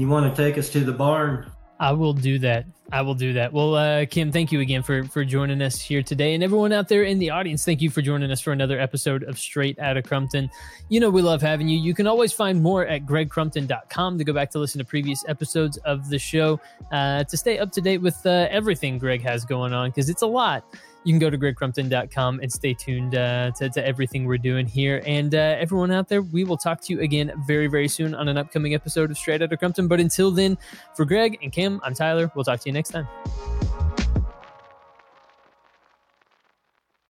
you 0.01 0.09
want 0.09 0.35
to 0.35 0.43
take 0.43 0.59
us 0.59 0.69
to 0.71 0.81
the 0.81 0.93
barn? 0.93 1.51
I 1.79 1.93
will 1.93 2.15
do 2.15 2.39
that. 2.39 2.65
I 2.93 3.03
will 3.03 3.15
do 3.15 3.33
that. 3.35 3.53
Well, 3.53 3.75
uh, 3.75 4.07
Kim, 4.07 4.31
thank 4.31 4.53
you 4.53 4.61
again 4.61 4.83
for 4.83 5.05
for 5.05 5.25
joining 5.25 5.61
us 5.61 5.81
here 5.81 6.03
today, 6.03 6.35
and 6.35 6.43
everyone 6.43 6.73
out 6.73 6.89
there 6.89 7.03
in 7.03 7.19
the 7.19 7.31
audience, 7.31 7.65
thank 7.65 7.83
you 7.83 7.91
for 7.91 8.01
joining 8.01 8.31
us 8.31 8.41
for 8.41 8.53
another 8.53 8.79
episode 8.79 9.25
of 9.25 9.39
Straight 9.39 9.79
Outta 9.81 10.03
Crumpton. 10.03 10.49
You 10.89 11.01
know 11.01 11.11
we 11.11 11.21
love 11.21 11.43
having 11.43 11.69
you. 11.69 11.79
You 11.79 11.95
can 11.95 12.07
always 12.07 12.33
find 12.33 12.63
more 12.63 12.87
at 12.87 13.05
gregcrumpton.com 13.05 14.19
to 14.19 14.25
go 14.25 14.33
back 14.33 14.51
to 14.53 14.59
listen 14.59 14.79
to 14.79 14.85
previous 14.85 15.25
episodes 15.29 15.77
of 15.79 16.09
the 16.09 16.19
show 16.19 16.61
uh, 16.93 17.25
to 17.25 17.37
stay 17.37 17.59
up 17.59 17.73
to 17.73 17.81
date 17.81 17.99
with 17.99 18.25
uh, 18.25 18.47
everything 18.51 18.99
Greg 18.99 19.21
has 19.23 19.45
going 19.45 19.73
on 19.73 19.91
because 19.91 20.09
it's 20.09 20.23
a 20.23 20.27
lot 20.27 20.65
you 21.07 21.13
can 21.13 21.21
go 21.21 21.31
to 21.31 21.39
gregcrumpton.com 21.39 22.41
and 22.41 22.53
stay 22.53 22.75
tuned 22.75 23.15
uh, 23.15 23.53
to, 23.53 23.71
to, 23.71 23.87
everything 23.87 24.25
we're 24.25 24.39
doing 24.39 24.67
here. 24.67 25.01
And 25.07 25.33
uh, 25.37 25.57
everyone 25.59 25.93
out 25.93 26.09
there, 26.09 26.21
we 26.21 26.43
will 26.43 26.57
talk 26.57 26.81
to 26.83 26.93
you 26.93 27.01
again 27.01 27.33
very, 27.47 27.69
very 27.69 27.87
soon 27.87 28.13
on 28.13 28.29
an 28.29 28.37
upcoming 28.37 28.75
episode 28.75 29.13
of 29.13 29.17
Straight 29.17 29.41
Outta 29.41 29.57
Crumpton. 29.57 29.87
But 29.87 30.01
until 30.01 30.33
then, 30.33 30.59
for 30.97 31.05
Greg 31.05 31.39
and 31.43 31.53
Kim, 31.53 31.81
I'm 31.85 31.95
Tyler. 31.95 32.31
We'll 32.35 32.45
talk 32.45 32.59
to 32.61 32.69
you 32.69 32.73
next 32.73 32.91
time. 32.91 33.07